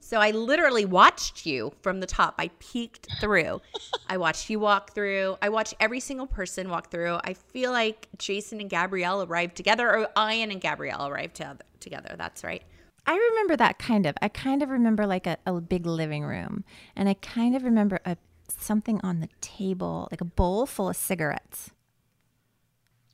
So 0.00 0.18
I 0.18 0.32
literally 0.32 0.84
watched 0.84 1.46
you 1.46 1.72
from 1.82 2.00
the 2.00 2.06
top. 2.06 2.34
I 2.38 2.50
peeked 2.58 3.06
through. 3.20 3.60
I 4.08 4.16
watched 4.16 4.50
you 4.50 4.58
walk 4.58 4.92
through. 4.94 5.36
I 5.40 5.48
watched 5.50 5.74
every 5.78 6.00
single 6.00 6.26
person 6.26 6.68
walk 6.68 6.90
through. 6.90 7.18
I 7.24 7.34
feel 7.34 7.70
like 7.70 8.08
Jason 8.18 8.60
and 8.60 8.68
Gabrielle 8.68 9.22
arrived 9.22 9.56
together, 9.56 9.88
or 9.88 10.08
Ian 10.30 10.50
and 10.50 10.60
Gabrielle 10.60 11.06
arrived 11.06 11.36
to- 11.36 11.58
together. 11.78 12.16
That's 12.18 12.42
right. 12.42 12.62
I 13.06 13.16
remember 13.30 13.56
that 13.56 13.78
kind 13.78 14.06
of. 14.06 14.16
I 14.20 14.28
kind 14.28 14.62
of 14.62 14.70
remember 14.70 15.06
like 15.06 15.26
a, 15.26 15.36
a 15.46 15.60
big 15.60 15.86
living 15.86 16.24
room, 16.24 16.64
and 16.96 17.08
I 17.08 17.14
kind 17.14 17.54
of 17.54 17.62
remember 17.62 18.00
a 18.04 18.16
something 18.48 19.00
on 19.02 19.20
the 19.20 19.28
table, 19.40 20.08
like 20.10 20.20
a 20.20 20.24
bowl 20.24 20.66
full 20.66 20.88
of 20.88 20.96
cigarettes. 20.96 21.70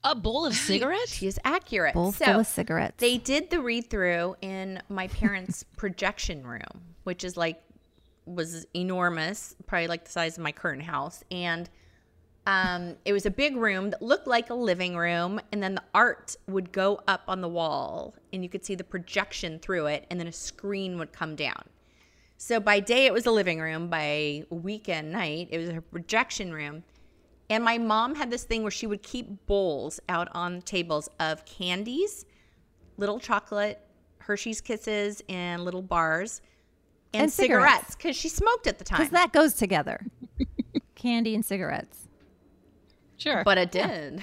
A 0.07 0.15
bowl 0.15 0.47
of 0.47 0.55
cigarettes? 0.55 1.13
She 1.13 1.27
is 1.27 1.41
accurate. 1.45 1.95
Bowl 1.95 2.13
so 2.13 2.25
full 2.25 2.41
of 2.41 2.47
cigarettes. 2.47 2.95
they 2.99 3.19
did 3.19 3.51
the 3.51 3.61
read 3.61 3.91
through 3.91 4.37
in 4.41 4.81
my 4.89 5.09
parents' 5.09 5.65
projection 5.77 6.47
room, 6.47 6.95
which 7.03 7.25
is 7.25 7.37
like 7.37 7.61
was 8.25 8.67
enormous, 8.75 9.57
probably 9.67 9.89
like 9.89 10.05
the 10.05 10.11
size 10.11 10.39
of 10.39 10.45
my 10.45 10.53
current 10.53 10.83
house, 10.83 11.25
and 11.33 11.69
um, 12.47 12.95
it 13.05 13.13
was 13.13 13.27
a 13.27 13.31
big 13.31 13.57
room 13.57 13.91
that 13.91 14.01
looked 14.01 14.29
like 14.29 14.51
a 14.51 14.55
living 14.55 14.97
room, 14.97 15.41
and 15.51 15.61
then 15.61 15.75
the 15.75 15.83
art 15.93 16.37
would 16.47 16.71
go 16.71 17.01
up 17.09 17.23
on 17.27 17.41
the 17.41 17.49
wall, 17.49 18.15
and 18.33 18.45
you 18.45 18.49
could 18.49 18.65
see 18.65 18.77
the 18.77 18.85
projection 18.85 19.59
through 19.59 19.87
it, 19.87 20.07
and 20.09 20.21
then 20.21 20.29
a 20.29 20.33
screen 20.33 20.99
would 20.99 21.13
come 21.13 21.35
down. 21.35 21.65
So 22.37 22.61
by 22.61 22.79
day 22.79 23.07
it 23.07 23.13
was 23.13 23.27
a 23.27 23.33
living 23.33 23.61
room, 23.61 23.89
by 23.89 24.45
weekend 24.51 25.11
night 25.11 25.49
it 25.51 25.59
was 25.59 25.71
a 25.71 25.81
projection 25.81 26.53
room. 26.53 26.85
And 27.49 27.62
my 27.65 27.79
mom 27.79 28.15
had 28.15 28.31
this 28.31 28.45
thing 28.45 28.62
where 28.62 28.71
she 28.71 28.87
would 28.87 29.03
keep 29.03 29.47
bowls 29.47 30.00
out 30.09 30.29
on 30.33 30.62
tables 30.62 31.09
of 31.21 31.45
candies, 31.45 32.25
little 32.97 33.21
chocolate, 33.21 33.81
Hershey's 34.19 34.61
Kisses, 34.61 35.23
and 35.29 35.65
little 35.65 35.83
bars, 35.83 36.41
and, 37.15 37.23
And 37.25 37.33
cigarettes. 37.33 37.67
cigarettes 37.69 37.97
because 37.97 38.17
she 38.17 38.29
smoked 38.29 38.67
at 38.67 38.79
the 38.79 38.85
time. 38.85 38.99
Because 38.99 39.12
that 39.12 39.33
goes 39.33 39.55
together. 39.55 40.05
Candy 40.97 41.35
and 41.37 41.45
cigarettes. 41.45 42.09
Sure. 43.19 43.43
but 43.45 43.57
it 43.59 43.71
did. 43.71 44.23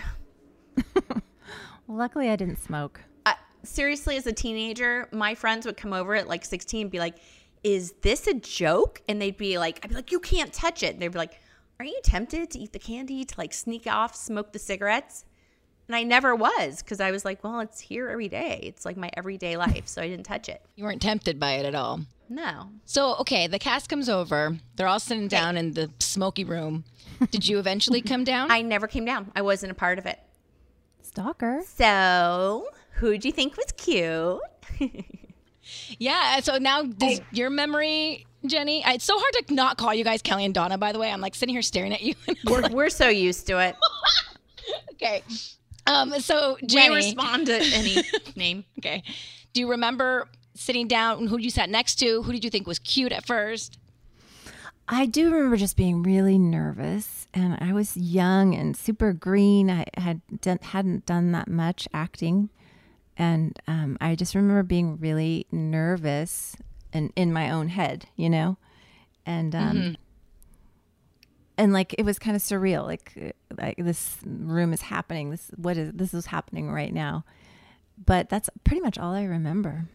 Luckily, 1.87 2.29
I 2.29 2.35
didn't 2.35 2.61
smoke. 2.61 3.01
I, 3.25 3.35
seriously, 3.63 4.17
as 4.17 4.27
a 4.27 4.33
teenager, 4.33 5.07
my 5.11 5.33
friends 5.35 5.65
would 5.65 5.77
come 5.77 5.93
over 5.93 6.15
at 6.15 6.27
like 6.27 6.45
16 6.45 6.81
and 6.83 6.91
be 6.91 6.99
like, 6.99 7.15
Is 7.63 7.93
this 8.01 8.27
a 8.27 8.33
joke? 8.35 9.01
And 9.07 9.21
they'd 9.21 9.37
be 9.37 9.57
like, 9.57 9.79
I'd 9.83 9.89
be 9.89 9.95
like, 9.95 10.11
You 10.11 10.19
can't 10.19 10.51
touch 10.53 10.83
it. 10.83 10.93
And 10.93 11.01
they'd 11.01 11.07
be 11.11 11.17
like, 11.17 11.39
Are 11.79 11.85
you 11.85 11.99
tempted 12.03 12.51
to 12.51 12.59
eat 12.59 12.71
the 12.73 12.79
candy, 12.79 13.25
to 13.25 13.35
like 13.37 13.53
sneak 13.53 13.87
off, 13.87 14.15
smoke 14.15 14.53
the 14.53 14.59
cigarettes? 14.59 15.25
And 15.87 15.95
I 15.95 16.03
never 16.03 16.33
was 16.33 16.81
because 16.81 17.01
I 17.01 17.11
was 17.11 17.25
like, 17.25 17.43
Well, 17.43 17.59
it's 17.59 17.79
here 17.79 18.09
every 18.09 18.29
day. 18.29 18.59
It's 18.63 18.85
like 18.85 18.95
my 18.95 19.09
everyday 19.17 19.57
life. 19.57 19.87
So 19.87 20.01
I 20.01 20.07
didn't 20.07 20.25
touch 20.25 20.47
it. 20.49 20.61
you 20.75 20.83
weren't 20.85 21.01
tempted 21.01 21.39
by 21.39 21.53
it 21.53 21.65
at 21.65 21.75
all. 21.75 22.01
No. 22.29 22.69
So, 22.85 23.15
okay, 23.17 23.47
the 23.47 23.59
cast 23.59 23.89
comes 23.89 24.07
over. 24.09 24.57
They're 24.75 24.87
all 24.87 24.99
sitting 24.99 25.27
down 25.27 25.57
in 25.57 25.73
the 25.73 25.91
smoky 25.99 26.43
room. 26.45 26.85
Did 27.31 27.47
you 27.47 27.59
eventually 27.59 28.01
come 28.11 28.23
down? 28.23 28.49
I 28.49 28.61
never 28.61 28.87
came 28.87 29.05
down. 29.05 29.31
I 29.35 29.41
wasn't 29.41 29.71
a 29.71 29.75
part 29.75 29.99
of 29.99 30.05
it. 30.05 30.19
Stalker. 31.01 31.61
So 31.67 32.65
who'd 32.93 33.25
you 33.25 33.31
think 33.31 33.55
was 33.57 33.71
cute? 33.77 34.39
yeah. 35.99 36.39
So 36.39 36.57
now, 36.57 36.83
does 36.83 37.21
your 37.31 37.49
memory, 37.49 38.25
Jennie? 38.45 38.83
It's 38.85 39.05
so 39.05 39.17
hard 39.17 39.47
to 39.47 39.53
not 39.53 39.77
call 39.77 39.93
you 39.93 40.03
guys 40.03 40.21
Kelly 40.21 40.45
and 40.45 40.53
Donna. 40.53 40.77
By 40.77 40.91
the 40.91 40.99
way, 40.99 41.11
I'm 41.11 41.21
like 41.21 41.35
sitting 41.35 41.53
here 41.53 41.61
staring 41.61 41.93
at 41.93 42.01
you. 42.01 42.15
We're, 42.45 42.69
we're 42.69 42.89
so 42.89 43.09
used 43.09 43.47
to 43.47 43.59
it. 43.59 43.75
okay. 44.93 45.23
Um. 45.87 46.19
So 46.19 46.57
Jennie, 46.65 46.89
We 46.89 46.95
respond 46.95 47.47
to 47.47 47.55
any 47.55 47.97
name. 48.35 48.65
Okay. 48.79 49.03
Do 49.53 49.61
you 49.61 49.69
remember 49.69 50.27
sitting 50.55 50.87
down? 50.87 51.19
And 51.19 51.29
who 51.29 51.37
you 51.37 51.49
sat 51.49 51.69
next 51.69 51.95
to? 51.95 52.23
Who 52.23 52.31
did 52.31 52.43
you 52.43 52.49
think 52.49 52.67
was 52.67 52.79
cute 52.79 53.11
at 53.11 53.25
first? 53.25 53.79
I 54.87 55.05
do 55.05 55.31
remember 55.31 55.55
just 55.55 55.77
being 55.77 56.03
really 56.03 56.37
nervous, 56.37 57.27
and 57.33 57.57
I 57.61 57.71
was 57.71 57.95
young 57.95 58.53
and 58.53 58.75
super 58.75 59.13
green. 59.13 59.69
I 59.69 59.85
had 59.95 60.21
done, 60.41 60.59
hadn't 60.61 61.05
done 61.05 61.31
that 61.31 61.47
much 61.47 61.87
acting, 61.93 62.49
and 63.17 63.57
um, 63.65 63.97
I 64.01 64.15
just 64.15 64.35
remember 64.35 64.61
being 64.63 64.97
really 64.97 65.47
nervous 65.51 66.57
and 66.93 67.11
in 67.15 67.33
my 67.33 67.49
own 67.49 67.69
head, 67.69 68.05
you 68.15 68.29
know, 68.29 68.57
and 69.25 69.55
um, 69.55 69.97
and 71.57 71.73
like 71.73 71.93
it 71.97 72.05
was 72.05 72.19
kind 72.19 72.35
of 72.35 72.41
surreal. 72.41 72.85
Like 72.85 73.35
like 73.57 73.77
this 73.77 74.17
room 74.25 74.73
is 74.73 74.81
happening. 74.81 75.31
This 75.31 75.51
what 75.55 75.77
is 75.77 75.91
this 75.93 76.13
is 76.13 76.27
happening 76.27 76.71
right 76.71 76.93
now, 76.93 77.25
but 78.03 78.29
that's 78.29 78.49
pretty 78.63 78.81
much 78.81 78.97
all 78.97 79.13
I 79.13 79.23
remember. 79.23 79.85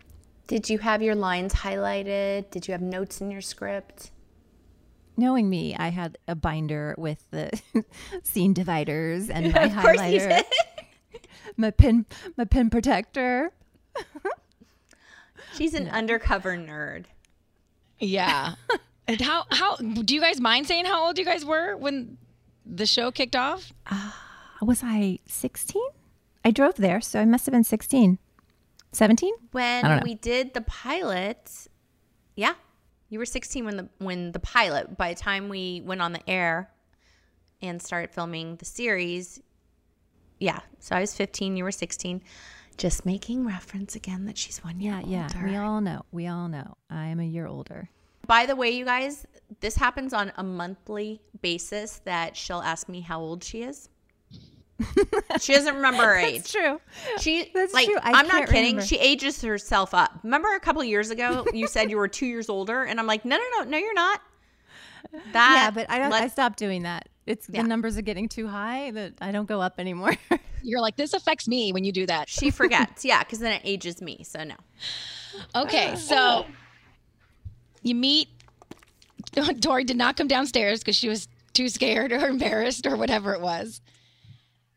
Did 0.47 0.71
you 0.71 0.79
have 0.79 1.03
your 1.03 1.15
lines 1.15 1.55
highlighted? 1.55 2.51
Did 2.51 2.67
you 2.67 2.73
have 2.73 2.81
notes 2.81 3.21
in 3.21 3.31
your 3.31 3.43
script? 3.43 4.11
Knowing 5.17 5.51
me, 5.51 5.77
I 5.77 5.89
had 5.89 6.17
a 6.27 6.35
binder 6.35 6.95
with 6.97 7.23
the 7.31 7.51
scene 8.23 8.55
dividers 8.55 9.29
and 9.29 9.53
my 9.55 9.65
Of 9.65 9.77
course 9.77 10.01
you 10.01 10.21
highlighter. 10.21 10.43
my 11.57 11.71
pin 11.71 12.07
my 12.37 12.45
pin 12.45 12.71
protector. 12.71 13.53
She's 15.55 15.75
an 15.75 15.89
undercover 15.89 16.57
nerd. 16.57 17.07
Yeah. 17.99 18.55
and 19.07 19.21
how 19.21 19.45
how 19.51 19.77
do 19.77 20.15
you 20.15 20.21
guys 20.21 20.41
mind 20.41 20.67
saying 20.67 20.85
how 20.85 21.07
old 21.07 21.19
you 21.19 21.25
guys 21.25 21.45
were 21.45 21.77
when 21.77 22.19
the 22.65 22.87
show 22.87 23.11
kicked 23.11 23.37
off? 23.37 23.73
Uh, 23.91 24.11
was 24.63 24.83
I 24.85 25.19
16? 25.27 25.83
I 26.45 26.51
drove 26.51 26.77
there, 26.77 27.01
so 27.01 27.21
I 27.21 27.25
must 27.25 27.47
have 27.47 27.53
been 27.53 27.65
16. 27.65 28.19
17? 28.93 29.35
When 29.53 30.03
we 30.03 30.15
did 30.15 30.55
the 30.55 30.63
pilot, 30.63 31.69
yeah, 32.37 32.55
you 33.09 33.19
were 33.19 33.27
16 33.27 33.65
when 33.65 33.77
the 33.77 33.89
when 33.99 34.33
the 34.33 34.39
pilot. 34.39 34.97
By 34.97 35.15
the 35.15 35.21
time 35.21 35.49
we 35.49 35.83
went 35.85 36.01
on 36.01 36.13
the 36.13 36.29
air 36.29 36.71
and 37.61 37.83
started 37.83 38.11
filming 38.11 38.57
the 38.57 38.65
series, 38.65 39.41
yeah, 40.39 40.61
so 40.79 40.97
I 40.97 41.01
was 41.01 41.15
15. 41.15 41.57
You 41.57 41.65
were 41.65 41.73
16. 41.73 42.23
Just 42.79 43.05
making 43.05 43.45
reference 43.45 43.95
again 43.97 44.25
that 44.27 44.39
she's 44.39 44.59
one 44.65 44.81
year 44.81 44.93
Yeah, 45.05 45.07
yeah. 45.07 45.29
older. 45.35 45.47
We 45.49 45.57
all 45.57 45.81
know. 45.81 46.05
We 46.13 46.27
all 46.29 46.49
know. 46.49 46.77
I 46.89 47.07
am 47.07 47.21
a 47.21 47.25
year 47.25 47.47
older. 47.47 47.91
By 48.27 48.47
the 48.47 48.55
way, 48.57 48.71
you 48.71 48.85
guys, 48.85 49.27
this 49.61 49.77
happens 49.77 50.13
on 50.13 50.33
a 50.37 50.43
monthly 50.45 51.21
basis 51.43 52.01
that 52.05 52.37
she'll 52.37 52.61
ask 52.63 52.89
me 52.89 53.01
how 53.01 53.21
old 53.21 53.43
she 53.43 53.63
is. 53.63 53.89
she 55.41 55.55
doesn't 55.55 55.75
remember 55.75 56.05
her 56.05 56.17
age. 56.19 56.37
That's 56.37 56.53
true. 56.53 56.81
She 57.19 57.51
That's 57.53 57.75
like 57.75 57.87
true. 57.87 57.97
I 58.01 58.13
I'm 58.13 58.29
not 58.29 58.37
can't 58.37 58.49
kidding. 58.51 58.65
remember. 58.77 58.87
She 58.87 58.97
ages 58.99 59.43
herself 59.43 59.93
up. 59.93 60.21
Remember 60.23 60.55
a 60.55 60.61
couple 60.61 60.85
years 60.85 61.11
ago 61.11 61.45
you 61.53 61.67
said 61.67 61.91
you 61.91 61.97
were 61.97 62.07
2 62.07 62.27
years 62.27 62.49
older 62.49 62.85
and 62.85 63.01
I'm 63.01 63.07
like, 63.07 63.25
"No, 63.25 63.37
no, 63.37 63.45
no, 63.65 63.71
no 63.71 63.77
you're 63.79 63.93
not." 63.95 64.21
That 65.33 65.55
yeah, 65.57 65.71
but 65.73 65.91
I 65.91 65.99
don't. 65.99 66.13
I 66.13 66.29
stopped 66.29 66.59
doing 66.61 66.85
that. 66.85 67.09
It's 67.27 67.49
Yeah. 67.51 67.63
the 67.63 67.69
numbers 67.69 67.99
are 67.99 68.03
getting 68.03 68.29
too 68.29 68.47
high 68.47 68.93
that 68.93 69.15
I 69.21 69.33
don't 69.33 69.47
go 69.49 69.61
up 69.61 69.81
anymore. 69.81 70.15
You're 70.63 70.81
like, 70.81 70.97
this 70.97 71.13
affects 71.13 71.47
me 71.49 71.73
when 71.73 71.85
you 71.85 71.93
do 71.93 72.07
that. 72.07 72.29
she 72.29 72.51
forgets. 72.51 73.05
yeah, 73.05 73.23
cuz 73.25 73.39
then 73.39 73.53
it 73.55 73.63
ages 73.65 74.01
me. 74.03 74.23
So 74.25 74.45
no. 74.45 74.55
Okay, 75.55 75.97
so 75.97 76.47
you 77.83 77.95
meet. 77.95 78.29
Tori 79.61 79.85
did 79.85 79.97
not 79.97 80.17
come 80.17 80.29
downstairs 80.29 80.81
because 80.81 80.97
she 80.97 81.09
was 81.09 81.29
too 81.53 81.69
scared 81.69 82.13
or 82.13 82.29
embarrassed 82.29 82.87
or 82.87 82.97
whatever 82.97 83.35
it 83.35 83.41
was. 83.41 83.81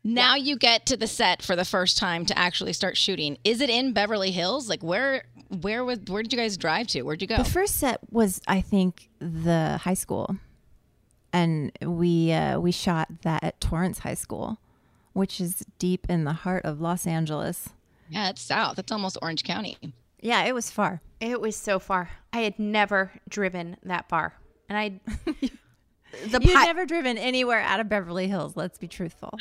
Now 0.04 0.34
you 0.34 0.56
get 0.56 0.86
to 0.86 0.96
the 0.96 1.06
set 1.06 1.42
for 1.42 1.54
the 1.54 1.64
first 1.64 1.96
time 1.96 2.26
to 2.26 2.36
actually 2.36 2.72
start 2.72 2.96
shooting. 2.96 3.38
Is 3.44 3.60
it 3.60 3.70
in 3.70 3.92
Beverly 3.92 4.32
Hills? 4.32 4.68
Like 4.68 4.82
where? 4.82 5.24
Where 5.60 5.84
was? 5.84 5.98
Where 6.08 6.22
did 6.22 6.32
you 6.32 6.38
guys 6.38 6.56
drive 6.56 6.88
to? 6.88 7.02
Where'd 7.02 7.20
you 7.22 7.28
go? 7.28 7.36
The 7.36 7.44
first 7.44 7.76
set 7.76 8.00
was, 8.10 8.40
I 8.48 8.60
think, 8.62 9.10
the 9.20 9.78
high 9.82 9.94
school, 9.94 10.36
and 11.32 11.70
we 11.82 12.32
uh, 12.32 12.58
we 12.58 12.72
shot 12.72 13.08
that 13.22 13.44
at 13.44 13.60
Torrance 13.60 14.00
High 14.00 14.14
School, 14.14 14.58
which 15.12 15.40
is 15.40 15.64
deep 15.78 16.06
in 16.08 16.24
the 16.24 16.32
heart 16.32 16.64
of 16.64 16.80
Los 16.80 17.06
Angeles. 17.06 17.70
yeah, 18.08 18.28
it's 18.30 18.40
south. 18.42 18.78
It's 18.78 18.92
almost 18.92 19.18
Orange 19.22 19.44
County. 19.44 19.76
Yeah, 20.20 20.44
it 20.44 20.54
was 20.54 20.70
far. 20.70 21.00
It 21.20 21.40
was 21.40 21.56
so 21.56 21.78
far. 21.78 22.10
I 22.32 22.40
had 22.40 22.58
never 22.58 23.12
driven 23.28 23.76
that 23.84 24.08
far. 24.08 24.34
And 24.68 24.78
I 24.78 25.00
the 26.26 26.40
You've 26.40 26.54
pi- 26.54 26.64
never 26.64 26.86
driven 26.86 27.18
anywhere 27.18 27.60
out 27.60 27.80
of 27.80 27.88
Beverly 27.88 28.28
Hills. 28.28 28.56
Let's 28.56 28.78
be 28.78 28.88
truthful. 28.88 29.36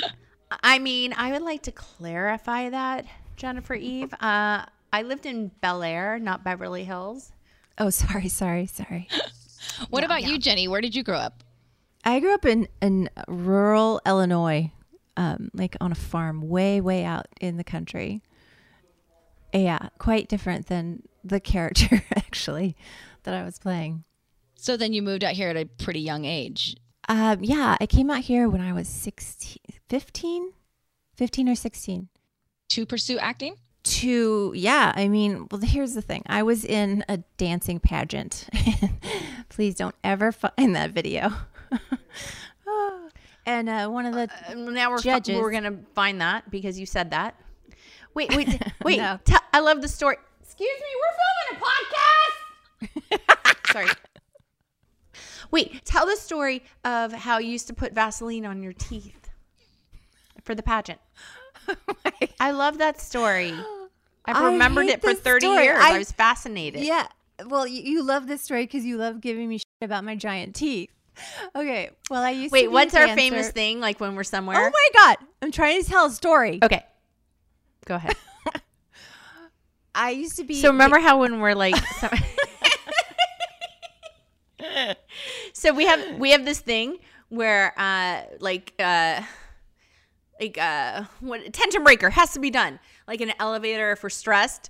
I 0.64 0.80
mean, 0.80 1.14
I 1.16 1.32
would 1.32 1.44
like 1.44 1.62
to 1.64 1.72
clarify 1.72 2.70
that, 2.70 3.06
Jennifer 3.38 3.74
Eve. 3.76 4.14
Uh, 4.16 4.66
I 4.94 5.02
lived 5.04 5.26
in 5.26 5.52
Bel 5.62 5.84
Air, 5.84 6.20
not 6.20 6.44
Beverly 6.44 6.84
Hills. 6.84 7.32
Oh, 7.78 7.90
sorry, 7.90 8.28
sorry, 8.28 8.66
sorry. 8.66 9.08
What 9.90 10.04
about 10.04 10.24
you, 10.24 10.38
Jennie? 10.38 10.68
Where 10.68 10.82
did 10.82 10.94
you 10.96 11.04
grow 11.04 11.18
up? 11.18 11.44
I 12.04 12.20
grew 12.20 12.34
up 12.34 12.46
in 12.46 12.68
in 12.82 13.10
rural 13.28 14.02
Illinois, 14.06 14.72
um, 15.18 15.50
like 15.54 15.76
on 15.82 15.92
a 15.92 15.96
farm, 15.96 16.42
way 16.48 16.82
way 16.82 17.04
out 17.04 17.28
in 17.40 17.58
the 17.58 17.64
country. 17.64 18.22
Yeah, 19.54 19.90
quite 19.98 20.30
different 20.30 20.68
than 20.68 21.04
the 21.24 21.40
character 21.52 22.04
actually 22.16 22.76
that 23.24 23.34
I 23.34 23.44
was 23.44 23.60
playing. 23.60 24.04
So 24.56 24.78
then 24.78 24.94
you 24.94 25.02
moved 25.02 25.24
out 25.24 25.34
here 25.34 25.50
at 25.50 25.58
a 25.58 25.66
pretty 25.66 26.00
young 26.02 26.26
age. 26.26 26.76
Um, 27.10 27.44
yeah, 27.44 27.78
I 27.82 27.88
came 27.88 28.12
out 28.12 28.22
here 28.22 28.48
when 28.48 28.62
I 28.62 28.74
was 28.74 28.88
16, 28.88 29.58
15, 29.90 30.52
15 31.16 31.50
or 31.50 31.56
16. 31.56 32.10
to 32.70 32.86
pursue 32.86 33.18
acting? 33.18 33.56
To, 33.84 34.54
yeah, 34.56 34.94
I 34.96 35.08
mean, 35.08 35.48
well, 35.50 35.60
here's 35.62 35.96
the 35.96 36.04
thing. 36.04 36.22
I 36.28 36.44
was 36.44 36.64
in 36.64 37.04
a 37.10 37.18
dancing 37.38 37.80
pageant. 37.80 38.48
Please 39.50 39.74
don't 39.74 39.96
ever 40.04 40.32
find 40.32 40.76
that 40.76 40.92
video. 40.92 41.32
and 43.46 43.70
uh, 43.70 43.88
one 43.90 44.06
of 44.06 44.14
the, 44.14 44.30
Uh, 44.50 44.54
Now 44.56 44.92
we're 44.92 44.98
fu- 44.98 45.04
Judges. 45.04 45.40
we're 45.40 45.52
gonna 45.52 45.78
find 45.96 46.22
that 46.22 46.50
because 46.52 46.80
you 46.80 46.86
said 46.86 47.12
that. 47.12 47.36
Wait, 48.14 48.36
wait, 48.36 48.48
wait. 48.84 48.98
No. 48.98 49.20
Te- 49.24 49.36
I 49.54 49.60
love 49.60 49.82
the 49.82 49.88
story. 49.88 50.18
Excuse 50.44 50.70
me, 50.80 50.88
we're 51.02 51.60
filming 51.60 51.64
a 53.18 53.20
podcast. 53.26 53.72
Sorry. 53.74 53.88
Wait, 55.50 55.84
tell 55.86 56.06
the 56.06 56.16
story 56.16 56.64
of 56.86 57.12
how 57.12 57.38
you 57.40 57.50
used 57.50 57.68
to 57.68 57.74
put 57.74 57.94
Vaseline 57.94 58.46
on 58.46 58.62
your 58.64 58.74
teeth 58.74 59.30
for 60.44 60.56
the 60.56 60.64
pageant. 60.64 61.00
I 62.40 62.52
love 62.52 62.78
that 62.80 63.00
story. 63.02 63.54
I've 64.26 64.44
remembered 64.54 64.86
it 64.88 65.02
for 65.02 65.14
30 65.14 65.46
story. 65.46 65.64
years. 65.64 65.78
I, 65.82 65.96
I- 65.96 65.98
was 65.98 66.12
fascinated. 66.12 66.84
yeah, 66.84 67.08
well, 67.48 67.66
you, 67.68 67.82
you 67.82 68.04
love 68.04 68.28
this 68.28 68.42
story 68.42 68.66
because 68.66 68.86
you 68.86 68.98
love 68.98 69.20
giving 69.20 69.50
me 69.50 69.58
shit 69.58 69.66
about 69.82 70.04
my 70.04 70.16
giant 70.16 70.56
teeth. 70.56 70.90
Okay, 71.56 71.90
well, 72.10 72.24
I 72.24 72.32
used 72.32 72.50
to 72.50 72.54
Wait, 72.54 72.68
a 72.68 72.72
what's 72.72 72.94
our 72.96 73.06
dancer. 73.08 73.22
famous 73.22 73.50
thing 73.52 73.80
like 73.80 74.00
when 74.00 74.16
we're 74.16 74.24
somewhere? 74.24 74.58
Oh 74.58 74.70
my 74.70 74.90
God, 74.94 75.18
I'm 75.42 75.52
trying 75.52 75.84
to 75.84 75.90
tell 75.90 76.06
a 76.06 76.12
story. 76.12 76.60
Okay. 76.64 76.86
Go 77.86 77.96
ahead. 77.96 78.16
I 79.96 80.12
used 80.12 80.38
to 80.38 80.44
be. 80.44 80.56
So 80.62 80.70
remember 80.70 81.00
how 81.00 81.20
when 81.20 81.40
we're 81.40 81.56
like 81.56 81.76
so, 82.00 82.10
So 85.54 85.74
we 85.74 85.86
have 85.86 86.18
we 86.18 86.32
have 86.32 86.46
this 86.46 86.60
thing 86.60 86.98
where 87.30 87.74
uh 87.78 88.24
like 88.40 88.74
uh 88.80 89.22
like 90.40 90.58
uh 90.58 91.04
what 91.20 91.52
tension 91.54 91.84
breaker 91.84 92.10
has 92.10 92.34
to 92.34 92.40
be 92.40 92.50
done. 92.50 92.80
Like 93.08 93.22
in 93.22 93.30
an 93.30 93.36
elevator 93.40 93.92
if 93.92 94.04
we're 94.04 94.10
stressed, 94.10 94.70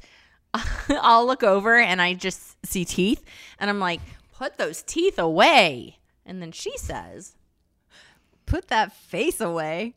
I'll 0.89 1.25
look 1.25 1.43
over 1.43 1.77
and 1.77 2.01
I 2.01 2.13
just 2.13 2.57
see 2.65 2.83
teeth 2.85 3.23
and 3.59 3.69
I'm 3.69 3.79
like, 3.79 4.01
"Put 4.33 4.57
those 4.57 4.81
teeth 4.81 5.19
away." 5.19 5.99
And 6.25 6.41
then 6.41 6.51
she 6.51 6.77
says, 6.77 7.35
put 8.45 8.67
that 8.67 8.93
face 8.93 9.41
away. 9.41 9.95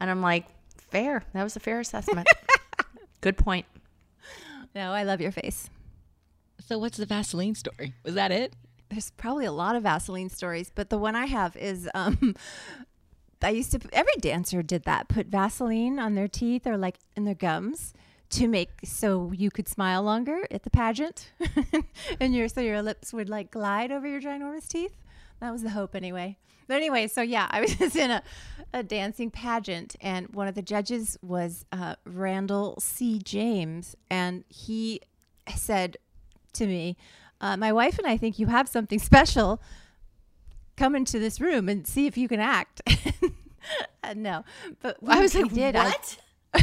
and 0.00 0.10
I'm 0.10 0.20
like, 0.22 0.46
"Fair. 0.76 1.22
That 1.32 1.42
was 1.44 1.56
a 1.56 1.60
fair 1.60 1.80
assessment." 1.80 2.28
Good 3.20 3.36
point. 3.38 3.66
No, 4.74 4.92
I 4.92 5.02
love 5.04 5.20
your 5.20 5.32
face. 5.32 5.70
So 6.60 6.78
what's 6.78 6.98
the 6.98 7.06
Vaseline 7.06 7.54
story? 7.54 7.94
Was 8.04 8.14
that 8.14 8.30
it? 8.32 8.54
There's 8.90 9.10
probably 9.12 9.46
a 9.46 9.52
lot 9.52 9.74
of 9.76 9.82
Vaseline 9.84 10.28
stories, 10.30 10.70
but 10.74 10.90
the 10.90 10.98
one 10.98 11.16
I 11.16 11.26
have 11.26 11.56
is 11.56 11.88
um 11.94 12.34
I 13.42 13.50
used 13.50 13.72
to 13.72 13.80
every 13.92 14.14
dancer 14.20 14.62
did 14.62 14.84
that. 14.84 15.08
Put 15.08 15.26
Vaseline 15.28 15.98
on 15.98 16.14
their 16.14 16.28
teeth 16.28 16.66
or 16.66 16.76
like 16.76 16.96
in 17.16 17.24
their 17.24 17.34
gums 17.34 17.94
to 18.30 18.48
make 18.48 18.70
so 18.84 19.30
you 19.34 19.50
could 19.50 19.68
smile 19.68 20.02
longer 20.02 20.46
at 20.50 20.62
the 20.64 20.70
pageant. 20.70 21.30
and 22.20 22.34
your 22.34 22.48
so 22.48 22.60
your 22.60 22.82
lips 22.82 23.12
would 23.12 23.28
like 23.28 23.50
glide 23.50 23.92
over 23.92 24.06
your 24.06 24.20
ginormous 24.20 24.68
teeth. 24.68 24.96
That 25.40 25.52
was 25.52 25.62
the 25.62 25.70
hope 25.70 25.94
anyway. 25.94 26.36
But 26.68 26.74
anyway, 26.76 27.06
so 27.08 27.22
yeah, 27.22 27.46
I 27.50 27.60
was 27.62 27.74
just 27.76 27.96
in 27.96 28.10
a, 28.10 28.22
a 28.72 28.82
dancing 28.82 29.30
pageant, 29.30 29.96
and 30.00 30.28
one 30.34 30.48
of 30.48 30.54
the 30.54 30.62
judges 30.62 31.16
was 31.22 31.64
uh, 31.72 31.96
Randall 32.04 32.76
C. 32.80 33.18
James, 33.22 33.96
and 34.10 34.44
he 34.48 35.00
said 35.54 35.96
to 36.54 36.66
me, 36.66 36.96
uh, 37.40 37.56
"My 37.56 37.72
wife 37.72 37.98
and 37.98 38.06
I 38.06 38.16
think 38.16 38.38
you 38.38 38.46
have 38.46 38.68
something 38.68 38.98
special. 38.98 39.60
Come 40.76 40.94
into 40.94 41.18
this 41.18 41.40
room 41.40 41.68
and 41.68 41.86
see 41.86 42.06
if 42.06 42.16
you 42.16 42.28
can 42.28 42.40
act." 42.40 42.82
Uh, 44.04 44.14
no, 44.14 44.44
but 44.80 44.96
I 45.04 45.20
was 45.20 45.34
like, 45.34 45.52
did. 45.52 45.74
I- 45.74 45.86
"What?" 45.86 46.18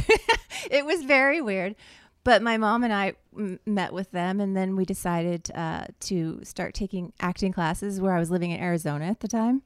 it 0.71 0.85
was 0.85 1.03
very 1.03 1.41
weird. 1.41 1.75
But 2.23 2.41
my 2.41 2.57
mom 2.57 2.83
and 2.83 2.93
I 2.93 3.13
m- 3.37 3.59
met 3.65 3.93
with 3.93 4.11
them, 4.11 4.39
and 4.39 4.55
then 4.55 4.75
we 4.75 4.85
decided 4.85 5.51
uh, 5.53 5.85
to 6.01 6.39
start 6.43 6.73
taking 6.73 7.11
acting 7.19 7.51
classes 7.51 7.99
where 7.99 8.13
I 8.13 8.19
was 8.19 8.31
living 8.31 8.51
in 8.51 8.61
Arizona 8.61 9.05
at 9.05 9.19
the 9.19 9.27
time. 9.27 9.61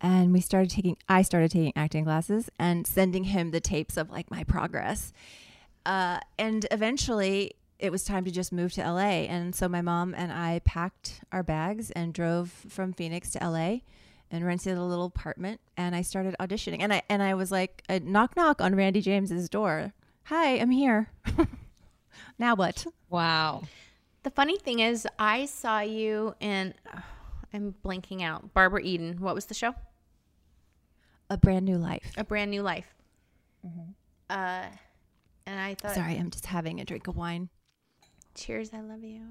And 0.00 0.32
we 0.32 0.40
started 0.40 0.70
taking, 0.70 0.96
I 1.08 1.20
started 1.22 1.50
taking 1.50 1.74
acting 1.76 2.04
classes 2.04 2.48
and 2.58 2.86
sending 2.86 3.24
him 3.24 3.50
the 3.50 3.60
tapes 3.60 3.98
of 3.98 4.10
like 4.10 4.30
my 4.30 4.44
progress. 4.44 5.12
Uh, 5.84 6.20
and 6.38 6.66
eventually 6.70 7.52
it 7.78 7.90
was 7.90 8.04
time 8.04 8.24
to 8.24 8.30
just 8.30 8.52
move 8.52 8.72
to 8.74 8.82
LA. 8.82 9.26
And 9.28 9.54
so 9.54 9.68
my 9.68 9.82
mom 9.82 10.14
and 10.14 10.32
I 10.32 10.60
packed 10.64 11.20
our 11.32 11.42
bags 11.42 11.90
and 11.90 12.14
drove 12.14 12.50
from 12.50 12.92
Phoenix 12.94 13.30
to 13.32 13.38
LA 13.46 13.78
and 14.30 14.46
rented 14.46 14.78
a 14.78 14.84
little 14.84 15.06
apartment 15.06 15.60
and 15.76 15.94
I 15.94 16.02
started 16.02 16.34
auditioning. 16.38 16.78
And 16.80 16.92
I 16.92 17.02
and 17.08 17.22
I 17.22 17.34
was 17.34 17.50
like 17.50 17.82
a 17.88 18.00
knock 18.00 18.36
knock 18.36 18.60
on 18.60 18.74
Randy 18.74 19.00
James's 19.00 19.48
door. 19.48 19.92
Hi, 20.24 20.58
I'm 20.58 20.70
here. 20.70 21.10
now 22.38 22.54
what? 22.54 22.86
Wow. 23.08 23.62
The 24.22 24.30
funny 24.30 24.58
thing 24.58 24.80
is, 24.80 25.06
I 25.18 25.46
saw 25.46 25.80
you 25.80 26.34
in. 26.40 26.74
I'm 27.52 27.74
blanking 27.84 28.22
out. 28.22 28.54
Barbara 28.54 28.80
Eden. 28.82 29.16
What 29.20 29.34
was 29.34 29.46
the 29.46 29.54
show? 29.54 29.74
A 31.30 31.36
brand 31.36 31.64
new 31.66 31.76
life. 31.78 32.12
A 32.16 32.22
Brand 32.24 32.50
New 32.50 32.62
Life. 32.62 32.86
Uh, 34.28 34.66
And 35.46 35.58
I 35.60 35.74
thought, 35.74 35.94
Sorry, 35.94 36.16
I'm 36.16 36.30
just 36.30 36.46
having 36.46 36.80
a 36.80 36.84
drink 36.84 37.06
of 37.08 37.16
wine. 37.16 37.48
cheers, 38.36 38.70
I 38.72 38.80
love 38.80 39.02
you. 39.02 39.22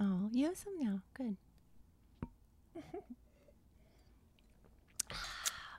Oh, 0.00 0.28
you 0.32 0.46
have 0.46 0.56
some 0.56 0.78
now. 0.80 1.00
Good. 1.14 1.36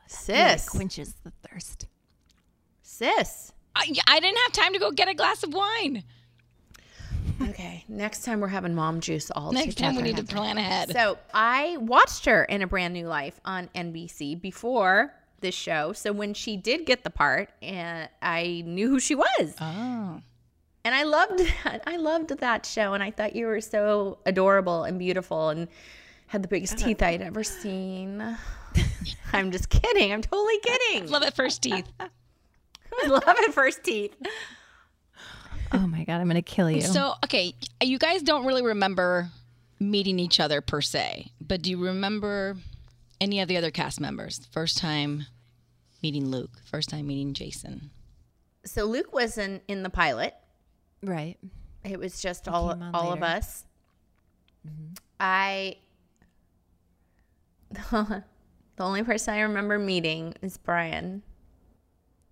Sis. 0.07 0.67
quenches 0.69 1.13
the 1.23 1.31
thirst. 1.47 1.87
Sis. 2.81 3.53
I, 3.75 3.93
I 4.07 4.19
didn't 4.19 4.37
have 4.39 4.51
time 4.51 4.73
to 4.73 4.79
go 4.79 4.91
get 4.91 5.07
a 5.07 5.13
glass 5.13 5.43
of 5.43 5.53
wine. 5.53 6.03
Okay, 7.49 7.83
next 7.87 8.23
time 8.23 8.39
we're 8.41 8.47
having 8.47 8.75
mom 8.75 8.99
juice 8.99 9.31
all 9.31 9.51
Next 9.51 9.77
time 9.77 9.95
we 9.95 10.03
need 10.03 10.17
to 10.17 10.23
plan 10.23 10.57
ahead. 10.57 10.91
So 10.91 11.17
I 11.33 11.77
watched 11.77 12.25
her 12.25 12.43
in 12.43 12.61
A 12.61 12.67
Brand 12.67 12.93
New 12.93 13.07
Life 13.07 13.39
on 13.43 13.69
NBC 13.75 14.39
before 14.39 15.13
this 15.41 15.55
show. 15.55 15.93
So 15.93 16.11
when 16.11 16.33
she 16.33 16.57
did 16.57 16.85
get 16.85 17.03
the 17.03 17.09
part, 17.09 17.49
and 17.61 18.07
I 18.21 18.63
knew 18.65 18.89
who 18.89 18.99
she 18.99 19.15
was, 19.15 19.55
oh. 19.59 20.21
and 20.83 20.95
I 20.95 21.03
loved 21.03 21.39
that. 21.39 21.81
I 21.87 21.97
loved 21.97 22.29
that 22.37 22.65
show, 22.65 22.93
and 22.93 23.01
I 23.01 23.11
thought 23.11 23.35
you 23.35 23.47
were 23.47 23.61
so 23.61 24.19
adorable 24.25 24.83
and 24.83 24.99
beautiful, 24.99 25.49
and 25.49 25.67
had 26.27 26.43
the 26.43 26.47
biggest 26.47 26.77
teeth 26.77 27.01
I'd 27.01 27.21
ever 27.21 27.43
seen. 27.43 28.37
I'm 29.33 29.51
just 29.51 29.69
kidding. 29.69 30.13
I'm 30.13 30.21
totally 30.21 30.59
kidding. 30.59 31.09
Love 31.09 31.23
at 31.23 31.35
first 31.35 31.63
teeth. 31.63 31.85
I 31.99 33.07
love 33.07 33.23
it 33.25 33.53
first 33.53 33.83
teeth. 33.83 34.15
Oh 35.71 35.87
my 35.87 36.03
god, 36.03 36.19
I'm 36.19 36.27
gonna 36.27 36.41
kill 36.41 36.69
you. 36.69 36.81
So, 36.81 37.13
okay, 37.23 37.53
you 37.81 37.99
guys 37.99 38.21
don't 38.21 38.45
really 38.45 38.63
remember 38.63 39.29
meeting 39.79 40.19
each 40.19 40.39
other 40.39 40.61
per 40.61 40.81
se, 40.81 41.31
but 41.39 41.61
do 41.61 41.69
you 41.69 41.83
remember 41.83 42.57
any 43.21 43.39
of 43.39 43.47
the 43.47 43.57
other 43.57 43.71
cast 43.71 43.99
members? 43.99 44.47
First 44.51 44.77
time 44.77 45.25
meeting 46.01 46.29
Luke, 46.29 46.51
first 46.65 46.89
time 46.89 47.07
meeting 47.07 47.33
Jason. 47.33 47.91
So 48.65 48.85
Luke 48.85 49.13
wasn't 49.13 49.63
in 49.67 49.83
the 49.83 49.89
pilot. 49.89 50.33
right. 51.03 51.37
It 51.83 51.97
was 51.97 52.21
just 52.21 52.47
all 52.49 52.73
came 52.73 52.83
on 52.83 52.95
all 52.95 53.13
of 53.13 53.21
later. 53.21 53.35
us. 53.37 53.63
Mm-hmm. 54.67 54.93
I 55.19 55.77
the 57.91 58.23
only 58.79 59.03
person 59.03 59.33
I 59.33 59.41
remember 59.41 59.79
meeting 59.79 60.33
is 60.41 60.57
Brian. 60.57 61.23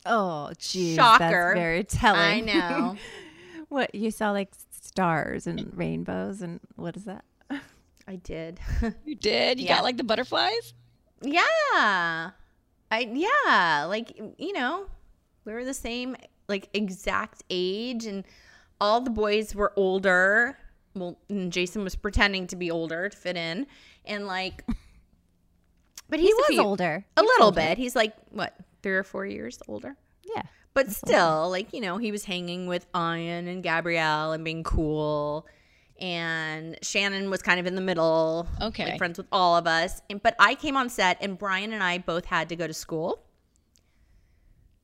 Oh, 0.06 0.52
geez, 0.58 0.96
Shocker. 0.96 1.20
That's 1.20 1.60
very 1.60 1.84
telling. 1.84 2.20
I 2.20 2.40
know. 2.42 2.96
what 3.70 3.94
you 3.96 4.12
saw 4.12 4.32
like 4.32 4.50
stars 4.72 5.48
and 5.48 5.72
rainbows 5.76 6.42
and 6.42 6.60
what 6.76 6.96
is 6.98 7.06
that? 7.06 7.24
I 8.08 8.16
did. 8.16 8.60
You 9.06 9.16
did? 9.16 9.60
You 9.60 9.66
Yeah. 9.66 9.76
got 9.78 9.84
like 9.84 9.98
the 9.98 10.04
butterflies? 10.04 10.74
yeah. 11.22 12.32
I 12.90 13.00
yeah, 13.12 13.86
like 13.90 14.18
you 14.38 14.54
know, 14.54 14.86
we 15.44 15.52
were 15.54 15.66
the 15.66 15.74
same 15.74 16.16
like 16.48 16.70
exact 16.74 17.44
age 17.50 18.06
and 18.06 18.24
all 18.80 19.02
the 19.02 19.10
boys 19.10 19.54
were 19.54 19.74
older. 19.76 20.58
Well, 20.96 21.18
and 21.30 21.52
Jason 21.52 21.84
was 21.84 21.96
pretending 21.96 22.48
to 22.48 22.56
be 22.56 22.72
older 22.72 23.10
to 23.10 23.18
fit 23.18 23.36
in 23.36 23.68
and 24.06 24.26
like 24.26 24.64
but 26.10 26.20
he's 26.20 26.30
He 26.30 26.34
was 26.34 26.46
few- 26.48 26.62
older. 26.62 27.06
A 27.18 27.22
He 27.22 27.28
little 27.28 27.46
older. 27.48 27.60
bit. 27.62 27.78
He's 27.78 27.96
like 27.96 28.14
what, 28.30 28.56
3 28.84 28.94
or 28.94 29.04
4 29.04 29.26
years 29.26 29.60
older? 29.68 29.98
But 30.78 30.92
still, 30.92 31.50
like, 31.50 31.74
you 31.74 31.82
know, 31.82 31.98
he 31.98 32.12
was 32.12 32.24
hanging 32.24 32.68
with 32.68 32.86
Ian 32.96 33.48
and 33.48 33.64
Gabrielle 33.64 34.32
and 34.32 34.44
being 34.46 34.64
cool. 34.64 35.48
And 36.00 36.78
Shannon 36.84 37.32
was 37.32 37.42
kind 37.42 37.60
of 37.60 37.66
in 37.66 37.74
the 37.74 37.82
middle. 37.82 38.48
Okay. 38.62 38.86
Like 38.86 39.00
friends 39.00 39.18
with 39.18 39.26
all 39.32 39.58
of 39.58 39.66
us. 39.66 40.04
And, 40.08 40.22
but 40.22 40.36
I 40.38 40.54
came 40.54 40.78
on 40.78 40.90
set 40.90 41.18
and 41.20 41.36
Brian 41.36 41.74
and 41.74 41.82
I 41.82 41.98
both 41.98 42.26
had 42.26 42.50
to 42.50 42.56
go 42.56 42.68
to 42.68 42.76
school. 42.76 43.24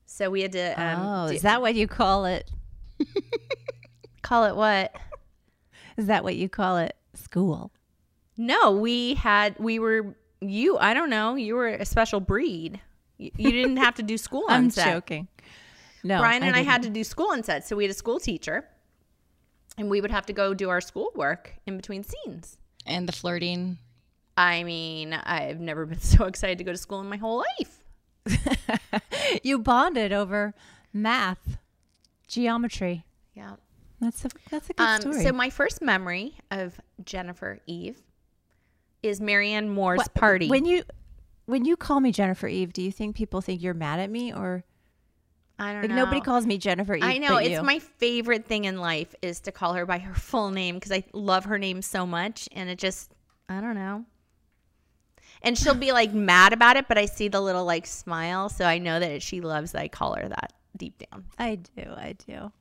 So 0.08 0.32
we 0.32 0.42
had 0.42 0.54
to 0.54 0.84
um, 0.84 1.00
oh, 1.06 1.30
do- 1.30 1.36
is 1.36 1.44
that 1.44 1.62
what 1.62 1.76
you 1.76 1.88
call 1.88 2.26
it? 2.26 2.50
call 4.24 4.46
it 4.46 4.56
what? 4.56 4.96
Is 5.96 6.08
that 6.08 6.24
what 6.24 6.36
you 6.36 6.50
call 6.50 6.78
it? 6.78 6.96
School. 7.14 7.72
No, 8.36 8.72
we 8.72 9.14
had, 9.14 9.56
we 9.60 9.78
were, 9.78 10.16
you, 10.42 10.80
I 10.80 10.96
don't 10.96 11.12
know, 11.12 11.36
you 11.36 11.54
were 11.54 11.68
a 11.68 11.86
special 11.86 12.20
breed. 12.20 12.82
You, 13.20 13.30
you 13.38 13.52
didn't 13.52 13.78
have 13.78 13.94
to 13.96 14.04
do 14.04 14.18
school 14.18 14.46
on 14.50 14.56
I'm 14.56 14.70
set. 14.72 14.92
joking. 14.92 15.28
No, 16.04 16.20
Brian 16.20 16.44
and 16.44 16.56
I, 16.56 16.62
had 16.64 16.84
to 16.84 16.90
do 16.90 17.04
school 17.04 17.34
set. 17.44 17.66
So 17.68 17.76
we 17.76 17.84
had 17.86 17.92
a 17.92 17.96
school 17.96 18.20
teacher 18.20 18.66
and 19.78 19.90
we 19.90 20.02
would 20.02 20.12
have 20.12 20.26
to 20.28 20.34
go 20.34 20.54
do 20.54 20.70
our 20.70 20.82
schoolwork 20.82 21.54
in 21.66 21.78
between 21.78 22.04
scenes. 22.04 22.58
And 22.86 23.08
the 23.08 23.14
flirting. 23.14 23.78
I 24.36 24.64
mean, 24.64 25.14
I've 25.14 25.60
never 25.60 25.86
been 25.86 26.00
so 26.02 26.26
excited 26.26 26.58
to 26.58 26.64
go 26.64 26.72
to 26.72 26.78
school 26.78 27.00
in 27.00 27.08
my 27.08 27.18
whole 27.18 27.44
life. 27.60 27.80
you 29.44 29.60
bonded 29.60 30.12
over 30.14 30.54
math, 30.94 31.58
geometry. 32.28 33.06
Yeah. 33.34 33.56
That's 34.00 34.26
a 34.26 34.30
that's 34.50 34.70
a 34.70 34.74
good 34.74 34.84
Um, 34.84 35.02
story. 35.02 35.24
so 35.24 35.32
my 35.32 35.50
first 35.50 35.82
memory 35.82 36.36
of 36.52 36.80
Jennifer 37.06 37.60
Eve 37.66 38.02
is 39.02 39.22
Marianne 39.22 39.70
Moore's 39.70 40.00
What- 40.00 40.14
party. 40.14 40.50
When 40.50 40.66
you 40.66 40.84
when 41.46 41.64
you 41.66 41.76
call 41.78 42.00
me 42.02 42.12
Jennifer 42.12 42.48
Eve, 42.48 42.74
do 42.74 42.82
you 42.82 42.92
think 42.92 43.16
people 43.16 43.40
think 43.42 43.62
you're 43.62 43.74
mad 43.74 44.00
at 44.00 44.10
me 44.10 44.34
or 44.34 44.64
I 45.64 45.74
don't 45.74 45.82
like 45.84 45.90
know. 45.92 45.96
nobody 45.96 46.22
calls 46.22 46.46
me 46.46 46.58
Jennifer? 46.58 46.98
I 47.02 47.18
know 47.18 47.38
it's 47.38 47.52
you. 47.52 47.64
my 47.64 47.80
favorite 47.80 48.46
thing 48.46 48.66
in 48.66 48.78
life 48.78 49.16
is 49.22 49.40
to 49.42 49.52
call 49.52 49.74
her 49.74 49.86
by 49.86 50.00
her 50.00 50.14
full 50.14 50.52
name 50.52 50.76
because 50.76 50.92
I 50.92 51.04
love 51.14 51.46
her 51.46 51.58
name 51.58 51.82
so 51.82 52.06
much, 52.06 52.50
and 52.52 52.70
it 52.70 52.78
just 52.78 53.12
I 53.50 53.62
don't 53.62 53.76
know. 53.76 54.06
And 55.42 55.58
she'll 55.58 55.74
be 55.76 55.92
like 55.92 56.14
mad 56.32 56.54
about 56.54 56.78
it, 56.78 56.88
but 56.88 56.98
I 56.98 57.06
see 57.06 57.28
the 57.28 57.42
little 57.42 57.66
like 57.66 57.86
smile, 57.86 58.50
so 58.50 58.66
I 58.66 58.78
know 58.78 59.00
that 59.00 59.22
she 59.22 59.42
loves 59.42 59.72
that 59.72 59.82
I 59.82 59.88
call 59.88 60.16
her 60.16 60.28
that 60.28 60.54
deep 60.76 61.02
down. 61.12 61.26
I 61.38 61.56
do. 61.56 61.84
I 61.96 62.16
do. 62.28 62.52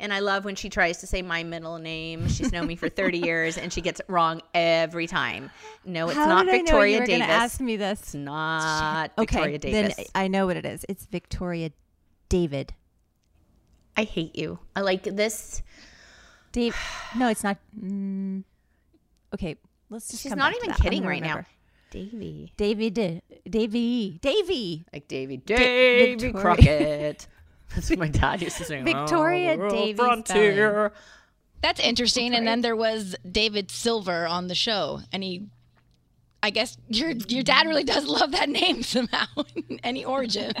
And 0.00 0.12
I 0.12 0.18
love 0.18 0.44
when 0.44 0.56
she 0.56 0.68
tries 0.68 0.98
to 0.98 1.06
say 1.06 1.22
my 1.22 1.44
middle 1.44 1.78
name. 1.78 2.28
She's 2.28 2.50
known 2.50 2.66
me 2.66 2.74
for 2.74 2.88
30 2.90 3.18
years 3.18 3.56
and 3.56 3.72
she 3.72 3.80
gets 3.80 4.00
it 4.00 4.06
wrong 4.08 4.42
every 4.52 5.06
time. 5.06 5.50
No, 5.84 6.08
it's 6.08 6.16
How 6.16 6.26
not 6.26 6.46
did 6.46 6.54
I 6.54 6.58
know 6.58 6.62
Victoria 6.64 6.94
you 6.94 7.00
were 7.00 7.06
Davis. 7.06 7.26
ask 7.28 7.60
me 7.60 7.74
it's 7.74 8.12
not 8.12 9.12
Okay, 9.16 9.36
Victoria 9.36 9.58
Davis. 9.58 9.96
then 9.96 10.06
I 10.14 10.26
know 10.28 10.46
what 10.46 10.56
it 10.56 10.66
is. 10.66 10.84
It's 10.88 11.06
Victoria 11.06 11.70
David. 12.34 12.74
I 13.96 14.02
hate 14.02 14.34
you. 14.34 14.58
I 14.74 14.80
like 14.80 15.04
this. 15.04 15.62
Dave. 16.50 16.76
No, 17.16 17.28
it's 17.28 17.44
not. 17.44 17.58
Mm, 17.80 18.42
okay, 19.32 19.54
let's 19.88 20.08
just. 20.08 20.20
She's 20.24 20.32
come 20.32 20.40
not 20.40 20.46
back 20.50 20.54
to 20.54 20.58
even 20.64 20.70
that. 20.70 20.80
Kidding 20.80 21.02
gonna 21.02 21.10
right 21.10 21.22
now. 21.22 21.44
Davy. 21.92 22.52
Davy. 22.56 22.90
Davy. 22.90 24.18
Davy. 24.20 24.84
Like 24.92 25.06
Davy. 25.06 25.36
Davy 25.36 26.14
Victoria- 26.16 26.32
Crockett. 26.42 27.28
That's 27.76 27.90
what 27.90 28.00
my 28.00 28.08
dad 28.08 28.42
used 28.42 28.56
to 28.56 28.64
sing. 28.64 28.84
Victoria 28.92 29.56
Oh, 29.56 29.70
Davy 29.70 29.94
Frontier. 29.94 30.90
That's 31.62 31.78
interesting. 31.78 32.34
And 32.34 32.48
then 32.48 32.62
there 32.62 32.74
was 32.74 33.14
David 33.30 33.70
Silver 33.70 34.26
on 34.26 34.48
the 34.48 34.56
show, 34.56 35.02
and 35.12 35.22
he, 35.22 35.46
I 36.42 36.50
guess 36.50 36.78
your 36.88 37.10
your 37.28 37.44
dad 37.44 37.68
really 37.68 37.84
does 37.84 38.06
love 38.06 38.32
that 38.32 38.48
name 38.48 38.82
somehow. 38.82 39.26
Any 39.84 40.04
origin? 40.04 40.52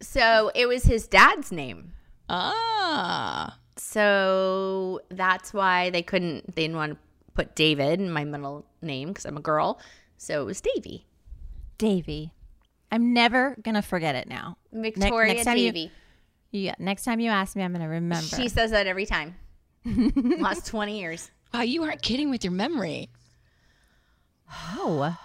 So 0.00 0.50
it 0.54 0.66
was 0.66 0.84
his 0.84 1.06
dad's 1.06 1.52
name. 1.52 1.92
ah, 2.28 3.58
So 3.76 5.00
that's 5.10 5.52
why 5.52 5.90
they 5.90 6.02
couldn't, 6.02 6.54
they 6.54 6.62
didn't 6.62 6.76
want 6.76 6.92
to 6.92 6.98
put 7.34 7.54
David 7.54 8.00
in 8.00 8.10
my 8.10 8.24
middle 8.24 8.64
name 8.82 9.08
because 9.08 9.24
I'm 9.24 9.36
a 9.36 9.40
girl. 9.42 9.78
So 10.16 10.40
it 10.42 10.44
was 10.44 10.60
Davy. 10.60 11.06
Davy. 11.78 12.32
I'm 12.92 13.12
never 13.12 13.56
gonna 13.62 13.82
forget 13.82 14.14
it 14.16 14.28
now. 14.28 14.56
Ne- 14.72 14.90
Victoria 14.90 15.44
time 15.44 15.56
you- 15.56 15.72
Davy. 15.72 15.90
Yeah. 16.50 16.74
Next 16.78 17.04
time 17.04 17.20
you 17.20 17.30
ask 17.30 17.54
me, 17.54 17.62
I'm 17.62 17.72
gonna 17.72 17.88
remember. 17.88 18.36
She 18.36 18.48
says 18.48 18.72
that 18.72 18.86
every 18.86 19.06
time. 19.06 19.36
Last 19.84 20.66
20 20.66 20.98
years. 20.98 21.30
wow, 21.54 21.62
you 21.62 21.82
aren't 21.84 22.02
kidding 22.02 22.28
with 22.30 22.42
your 22.44 22.52
memory. 22.52 23.08
oh. 24.76 25.16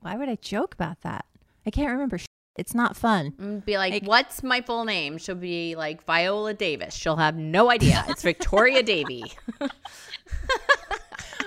Why 0.00 0.16
would 0.16 0.28
I 0.28 0.36
joke 0.36 0.74
about 0.74 1.00
that? 1.02 1.24
I 1.66 1.70
can't 1.70 1.90
remember. 1.90 2.18
Sh- 2.58 2.60
It's 2.60 2.74
not 2.74 2.96
fun. 2.96 3.32
And 3.38 3.64
be 3.64 3.76
like, 3.78 4.04
what's 4.04 4.42
my 4.42 4.60
full 4.60 4.84
name? 4.84 5.18
She'll 5.18 5.34
be 5.34 5.74
like 5.76 6.04
Viola 6.04 6.54
Davis. 6.54 6.94
She'll 6.94 7.16
have 7.16 7.36
no 7.36 7.70
idea. 7.70 8.04
It's 8.08 8.22
Victoria 8.22 8.82
Davy. 8.82 9.24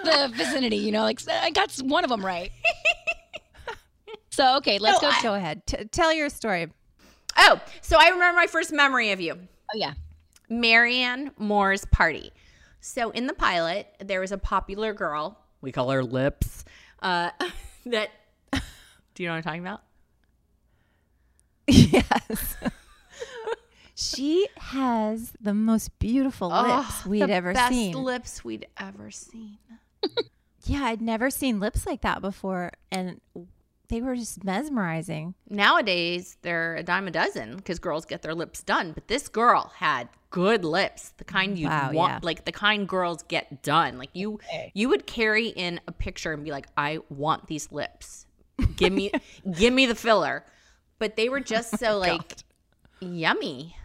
The 0.03 0.31
vicinity, 0.33 0.77
you 0.77 0.91
know, 0.91 1.03
like 1.03 1.19
I 1.29 1.51
got 1.51 1.71
one 1.83 2.03
of 2.03 2.09
them 2.09 2.25
right. 2.25 2.51
so 4.31 4.57
okay, 4.57 4.79
let's 4.79 4.99
go. 4.99 5.11
Go 5.21 5.35
ahead. 5.35 5.65
T- 5.67 5.85
tell 5.85 6.11
your 6.11 6.29
story. 6.29 6.69
Oh, 7.37 7.61
so 7.81 7.97
I 7.99 8.09
remember 8.09 8.35
my 8.35 8.47
first 8.47 8.71
memory 8.73 9.11
of 9.11 9.21
you. 9.21 9.33
oh 9.35 9.77
yeah, 9.77 9.93
Marianne 10.49 11.31
Moore's 11.37 11.85
party. 11.85 12.31
So 12.79 13.11
in 13.11 13.27
the 13.27 13.33
pilot, 13.33 13.87
there 13.99 14.19
was 14.21 14.31
a 14.31 14.39
popular 14.39 14.91
girl. 14.93 15.37
We 15.61 15.71
call 15.71 15.91
her 15.91 16.03
Lips. 16.03 16.65
Uh, 16.99 17.29
that. 17.85 18.09
Do 18.51 19.21
you 19.23 19.27
know 19.29 19.33
what 19.33 19.37
I'm 19.37 19.43
talking 19.43 19.61
about? 19.61 19.81
yes. 21.91 22.57
she 23.95 24.47
has 24.57 25.33
the 25.41 25.53
most 25.53 25.97
beautiful 25.99 26.49
lips 26.49 27.05
we'd 27.05 27.23
the 27.23 27.33
ever 27.33 27.53
best 27.53 27.73
seen. 27.73 27.93
lips 27.93 28.43
we'd 28.43 28.67
ever 28.77 29.11
seen. 29.11 29.57
yeah, 30.65 30.83
I'd 30.85 31.01
never 31.01 31.29
seen 31.29 31.59
lips 31.59 31.85
like 31.85 32.01
that 32.01 32.21
before. 32.21 32.71
And 32.91 33.21
they 33.89 34.01
were 34.01 34.15
just 34.15 34.43
mesmerizing. 34.43 35.35
Nowadays, 35.49 36.37
they're 36.41 36.75
a 36.77 36.83
dime 36.83 37.07
a 37.07 37.11
dozen 37.11 37.57
because 37.57 37.77
girls 37.79 38.05
get 38.05 38.21
their 38.21 38.33
lips 38.33 38.63
done. 38.63 38.93
But 38.93 39.07
this 39.07 39.27
girl 39.27 39.71
had 39.75 40.07
good 40.29 40.63
lips, 40.63 41.13
the 41.17 41.25
kind 41.25 41.59
you 41.59 41.67
Wow, 41.67 41.91
want, 41.91 42.13
yeah. 42.13 42.19
like 42.23 42.45
the 42.45 42.53
kind 42.53 42.87
girls 42.87 43.21
get 43.23 43.61
done. 43.63 43.97
Like 43.97 44.11
you, 44.13 44.39
you 44.73 44.87
would 44.89 45.05
carry 45.05 45.47
in 45.49 45.81
a 45.87 45.91
picture 45.91 46.31
and 46.31 46.43
be 46.43 46.51
like, 46.51 46.67
"I 46.77 46.99
want 47.09 47.47
these 47.47 47.69
lips. 47.71 48.25
Give 48.77 48.93
me, 48.93 49.11
give 49.57 49.73
me 49.73 49.85
the 49.85 49.95
filler." 49.95 50.45
But 51.01 51.15
they 51.15 51.27
were 51.29 51.39
just 51.39 51.79
so 51.79 51.97
like 52.07 52.35
yummy. 52.99 53.75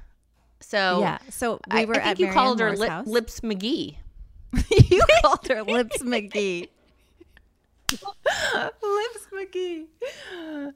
So 0.60 1.00
yeah. 1.00 1.18
So 1.30 1.58
we 1.72 1.80
I, 1.80 1.84
were 1.86 1.94
I 1.94 1.98
think 1.98 2.06
at 2.06 2.18
you 2.20 2.30
called 2.32 2.60
her 2.60 2.66
Moore's 2.66 2.80
lip, 2.80 2.90
house. 2.90 3.06
Lips 3.06 3.40
McGee. 3.40 3.96
you 4.90 5.02
called 5.22 5.48
her 5.48 5.62
Lips 5.62 6.02
McGee. 6.02 6.68
Lips 7.90 9.26
McGee. 9.32 9.86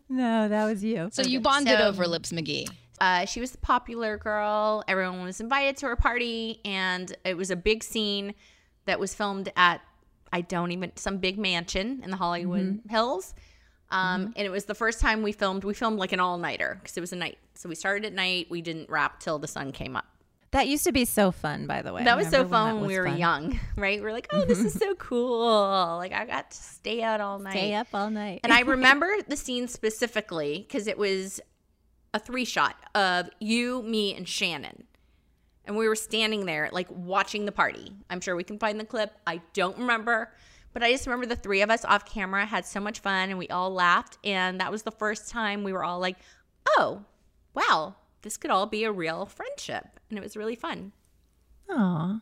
No, 0.09 0.49
that 0.49 0.65
was 0.65 0.83
you. 0.83 1.11
So 1.13 1.23
you 1.23 1.41
bonded 1.41 1.79
So- 1.79 1.89
over 1.89 2.07
Lips 2.07 2.33
McGee. 2.33 2.69
Uh, 3.01 3.25
she 3.25 3.41
was 3.41 3.51
the 3.51 3.59
popular 3.59 4.19
girl. 4.19 4.85
Everyone 4.87 5.23
was 5.23 5.41
invited 5.41 5.77
to 5.79 5.87
her 5.87 5.97
party, 5.97 6.61
and 6.67 7.15
it 7.25 7.35
was 7.35 7.51
a 7.51 7.57
big 7.57 7.83
scene 7.83 8.35
that 8.85 9.01
was 9.01 9.15
filmed 9.15 9.51
at 9.57 9.81
I 10.33 10.43
don't 10.43 10.71
even 10.73 10.93
some 10.97 11.17
big 11.19 11.39
mansion 11.39 12.01
in 12.05 12.11
the 12.11 12.17
Hollywood 12.17 12.61
Mm-hmm. 12.61 12.89
Hills. 12.91 13.35
Um, 13.91 14.33
And 14.37 14.47
it 14.47 14.51
was 14.51 14.67
the 14.67 14.75
first 14.75 15.01
time 15.01 15.23
we 15.23 15.33
filmed. 15.33 15.65
We 15.65 15.75
filmed 15.75 15.99
like 15.99 16.13
an 16.13 16.21
all 16.21 16.39
nighter 16.39 16.79
because 16.81 16.97
it 16.97 17.01
was 17.01 17.13
a 17.13 17.17
night. 17.17 17.39
So 17.55 17.69
we 17.69 17.75
started 17.75 18.05
at 18.05 18.13
night. 18.13 18.47
We 18.51 18.63
didn't 18.63 18.89
wrap 18.89 19.21
till 19.21 19.39
the 19.39 19.49
sun 19.49 19.73
came 19.73 19.97
up. 19.97 20.07
That 20.53 20.67
used 20.67 20.83
to 20.85 20.93
be 20.93 21.05
so 21.05 21.31
fun, 21.31 21.67
by 21.69 21.81
the 21.83 21.93
way. 21.93 22.03
That 22.03 22.17
was 22.17 22.27
so 22.29 22.39
Remember 22.43 22.51
when 22.57 22.67
fun 22.73 22.81
when 22.81 22.87
we 22.89 22.99
were 22.99 23.07
fun? 23.07 23.19
young, 23.19 23.61
right? 23.77 24.03
We're 24.03 24.13
like, 24.13 24.27
oh, 24.33 24.45
this 24.45 24.59
is 24.59 24.75
so 24.75 24.95
cool. 24.97 25.97
Like 25.97 26.13
I 26.13 26.25
got 26.25 26.51
to 26.51 26.57
stay 26.57 27.03
out 27.03 27.21
all 27.21 27.39
night. 27.39 27.53
Stay 27.53 27.75
up 27.75 27.87
all 27.95 28.11
night. 28.11 28.41
And 28.43 28.53
I 28.53 28.61
remember 28.77 29.09
the 29.29 29.37
scene 29.37 29.69
specifically 29.69 30.65
because 30.67 30.87
it 30.89 30.99
was 30.99 31.41
a 32.13 32.19
three 32.19 32.45
shot 32.45 32.75
of 32.97 33.31
you, 33.39 33.83
me, 33.83 34.15
and 34.17 34.29
Shannon. 34.29 34.85
And 35.67 35.77
we 35.77 35.87
were 35.87 35.95
standing 35.95 36.47
there, 36.47 36.69
like 36.73 36.89
watching 36.91 37.45
the 37.45 37.53
party. 37.53 37.93
I'm 38.09 38.21
sure 38.21 38.35
we 38.35 38.43
can 38.43 38.59
find 38.59 38.81
the 38.81 38.85
clip. 38.85 39.13
I 39.29 39.41
don't 39.53 39.79
remember. 39.79 40.33
But 40.73 40.83
I 40.83 40.93
just 40.93 41.07
remember 41.07 41.27
the 41.27 41.37
three 41.37 41.63
of 41.63 41.71
us 41.71 41.85
off 41.85 42.05
camera 42.05 42.47
had 42.47 42.65
so 42.65 42.81
much 42.81 43.01
fun 43.01 43.31
and 43.31 43.39
we 43.39 43.49
all 43.49 43.71
laughed. 43.73 44.19
And 44.25 44.61
that 44.61 44.71
was 44.71 44.83
the 44.83 44.93
first 44.93 45.29
time 45.29 45.65
we 45.65 45.73
were 45.73 45.85
all 45.85 45.99
like, 45.99 46.17
oh, 46.79 47.05
wow, 47.55 47.97
this 48.23 48.37
could 48.37 48.51
all 48.51 48.67
be 48.67 48.85
a 48.85 48.93
real 48.93 49.27
friendship. 49.27 50.01
And 50.09 50.19
it 50.19 50.23
was 50.23 50.37
really 50.37 50.55
fun. 50.55 50.93
Aw. 51.71 52.21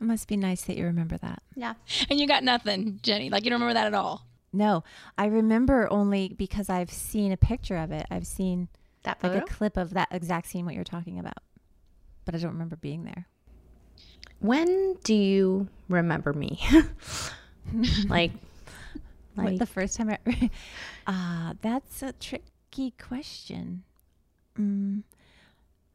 It 0.00 0.04
must 0.04 0.28
be 0.28 0.36
nice 0.36 0.62
that 0.62 0.76
you 0.76 0.84
remember 0.84 1.18
that. 1.18 1.42
Yeah. 1.56 1.74
And 2.08 2.20
you 2.20 2.28
got 2.28 2.44
nothing, 2.44 3.00
Jennie. 3.02 3.30
Like 3.30 3.44
you 3.44 3.50
don't 3.50 3.60
remember 3.60 3.74
that 3.74 3.88
at 3.88 3.94
all. 3.94 4.24
No, 4.52 4.84
I 5.18 5.26
remember 5.26 5.92
only 5.92 6.28
because 6.28 6.70
I've 6.70 6.90
seen 6.90 7.32
a 7.32 7.36
picture 7.36 7.76
of 7.76 7.90
it. 7.90 8.06
I've 8.10 8.26
seen 8.26 8.68
That 9.02 9.22
like 9.22 9.34
a 9.34 9.44
clip 9.44 9.76
of 9.76 9.94
that 9.94 10.08
exact 10.10 10.46
scene 10.46 10.64
what 10.64 10.74
you're 10.74 10.84
talking 10.84 11.18
about, 11.18 11.38
but 12.24 12.34
I 12.34 12.38
don't 12.38 12.52
remember 12.52 12.76
being 12.76 13.04
there. 13.04 13.26
When 14.40 14.94
do 15.04 15.14
you 15.14 15.68
remember 15.88 16.32
me? 16.32 16.60
like, 18.08 18.32
What, 19.34 19.46
like 19.46 19.58
the 19.58 19.66
first 19.66 19.96
time 19.96 20.10
I, 20.10 20.50
uh, 21.06 21.54
that's 21.60 22.02
a 22.02 22.12
tricky 22.12 22.92
question. 22.98 23.84
Mm. 24.58 25.02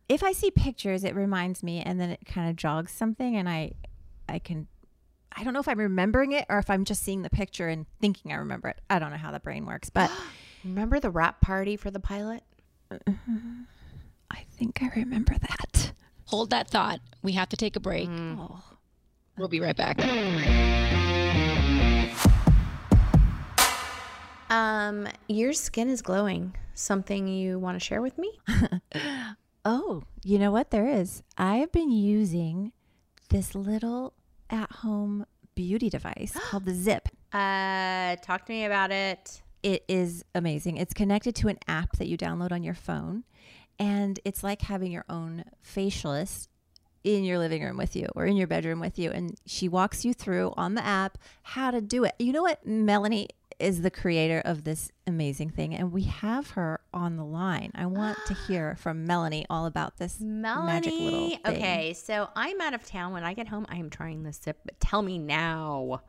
If 0.09 0.23
I 0.23 0.31
see 0.33 0.51
pictures, 0.51 1.03
it 1.03 1.15
reminds 1.15 1.63
me, 1.63 1.81
and 1.81 1.99
then 1.99 2.09
it 2.09 2.25
kind 2.25 2.49
of 2.49 2.55
jogs 2.55 2.91
something, 2.91 3.35
and 3.35 3.47
I, 3.47 3.71
I 4.27 4.39
can, 4.39 4.67
I 5.35 5.43
don't 5.43 5.53
know 5.53 5.59
if 5.61 5.67
I'm 5.67 5.79
remembering 5.79 6.33
it 6.33 6.45
or 6.49 6.59
if 6.59 6.69
I'm 6.69 6.85
just 6.85 7.03
seeing 7.03 7.21
the 7.21 7.29
picture 7.29 7.67
and 7.67 7.85
thinking 8.01 8.31
I 8.31 8.35
remember 8.35 8.67
it. 8.67 8.79
I 8.89 8.99
don't 8.99 9.11
know 9.11 9.17
how 9.17 9.31
the 9.31 9.39
brain 9.39 9.65
works, 9.65 9.89
but 9.89 10.11
remember 10.63 10.99
the 10.99 11.09
rap 11.09 11.41
party 11.41 11.77
for 11.77 11.89
the 11.89 11.99
pilot? 11.99 12.43
I 14.29 14.45
think 14.57 14.79
I 14.83 14.89
remember 14.95 15.35
that. 15.39 15.93
Hold 16.33 16.49
that 16.49 16.67
thought. 16.67 16.99
We 17.21 17.33
have 17.33 17.47
to 17.49 17.55
take 17.55 17.75
a 17.75 17.79
break. 17.79 18.09
Oh. 18.09 18.59
We'll 19.37 19.49
be 19.49 19.59
right 19.59 19.77
back. 19.77 19.99
Um, 24.49 25.07
your 25.27 25.53
skin 25.53 25.89
is 25.89 26.01
glowing. 26.01 26.55
Something 26.73 27.27
you 27.27 27.59
want 27.59 27.75
to 27.75 27.79
share 27.79 28.01
with 28.01 28.17
me? 28.17 28.31
Oh, 29.65 30.03
you 30.25 30.39
know 30.39 30.51
what? 30.51 30.71
There 30.71 30.87
is. 30.87 31.23
I've 31.37 31.71
been 31.71 31.89
using 31.89 32.73
this 33.29 33.55
little 33.55 34.13
at 34.49 34.69
home 34.69 35.25
beauty 35.55 35.89
device 35.89 36.35
called 36.49 36.65
the 36.65 36.73
ZIIP. 36.73 37.05
Uh, 37.31 38.17
talk 38.21 38.45
to 38.47 38.51
me 38.51 38.65
about 38.65 38.91
it. 38.91 39.41
It 39.61 39.85
is 39.87 40.25
amazing. 40.35 40.75
It's 40.75 40.93
connected 40.93 41.33
to 41.35 41.47
an 41.47 41.59
app 41.67 41.95
that 41.95 42.07
you 42.07 42.17
download 42.17 42.51
on 42.51 42.61
your 42.61 42.73
phone, 42.73 43.23
and 43.79 44.19
it's 44.25 44.43
like 44.43 44.61
having 44.61 44.91
your 44.91 45.05
own 45.09 45.45
facialist 45.65 46.47
in 47.03 47.23
your 47.23 47.37
living 47.37 47.61
room 47.61 47.77
with 47.77 47.95
you 47.95 48.07
or 48.15 48.25
in 48.25 48.37
your 48.37 48.47
bedroom 48.47 48.79
with 48.79 48.97
you. 48.97 49.11
And 49.11 49.35
she 49.45 49.67
walks 49.67 50.05
you 50.05 50.13
through 50.13 50.53
on 50.55 50.75
the 50.75 50.85
app 50.85 51.17
how 51.41 51.71
to 51.71 51.81
do 51.81 52.03
it. 52.05 52.13
You 52.17 52.31
know 52.31 52.43
what? 52.43 52.65
Melanie 52.65 53.27
is 53.59 53.81
the 53.81 53.91
creator 53.91 54.41
of 54.43 54.63
this 54.63 54.91
amazing 55.05 55.49
thing, 55.49 55.75
and 55.75 55.91
we 55.91 56.03
have 56.03 56.51
her 56.51 56.79
on 56.93 57.17
the 57.17 57.23
line. 57.23 57.71
I 57.75 57.85
want 57.85 58.17
to 58.27 58.33
hear 58.47 58.75
from 58.75 59.05
Melanie 59.05 59.45
all 59.49 59.65
about 59.65 59.97
this 59.97 60.19
magic 60.19 60.91
little 60.91 61.09
Melanie. 61.11 61.39
thing. 61.43 61.55
Okay, 61.55 61.93
so 61.93 62.29
I'm 62.35 62.59
out 62.61 62.73
of 62.73 62.85
town. 62.85 63.13
When 63.13 63.23
I 63.23 63.33
get 63.33 63.47
home, 63.47 63.65
I 63.69 63.77
am 63.77 63.89
trying 63.89 64.23
this 64.23 64.37
sip, 64.37 64.59
but 64.65 64.79
tell 64.79 65.01
me 65.01 65.17
now. 65.17 66.01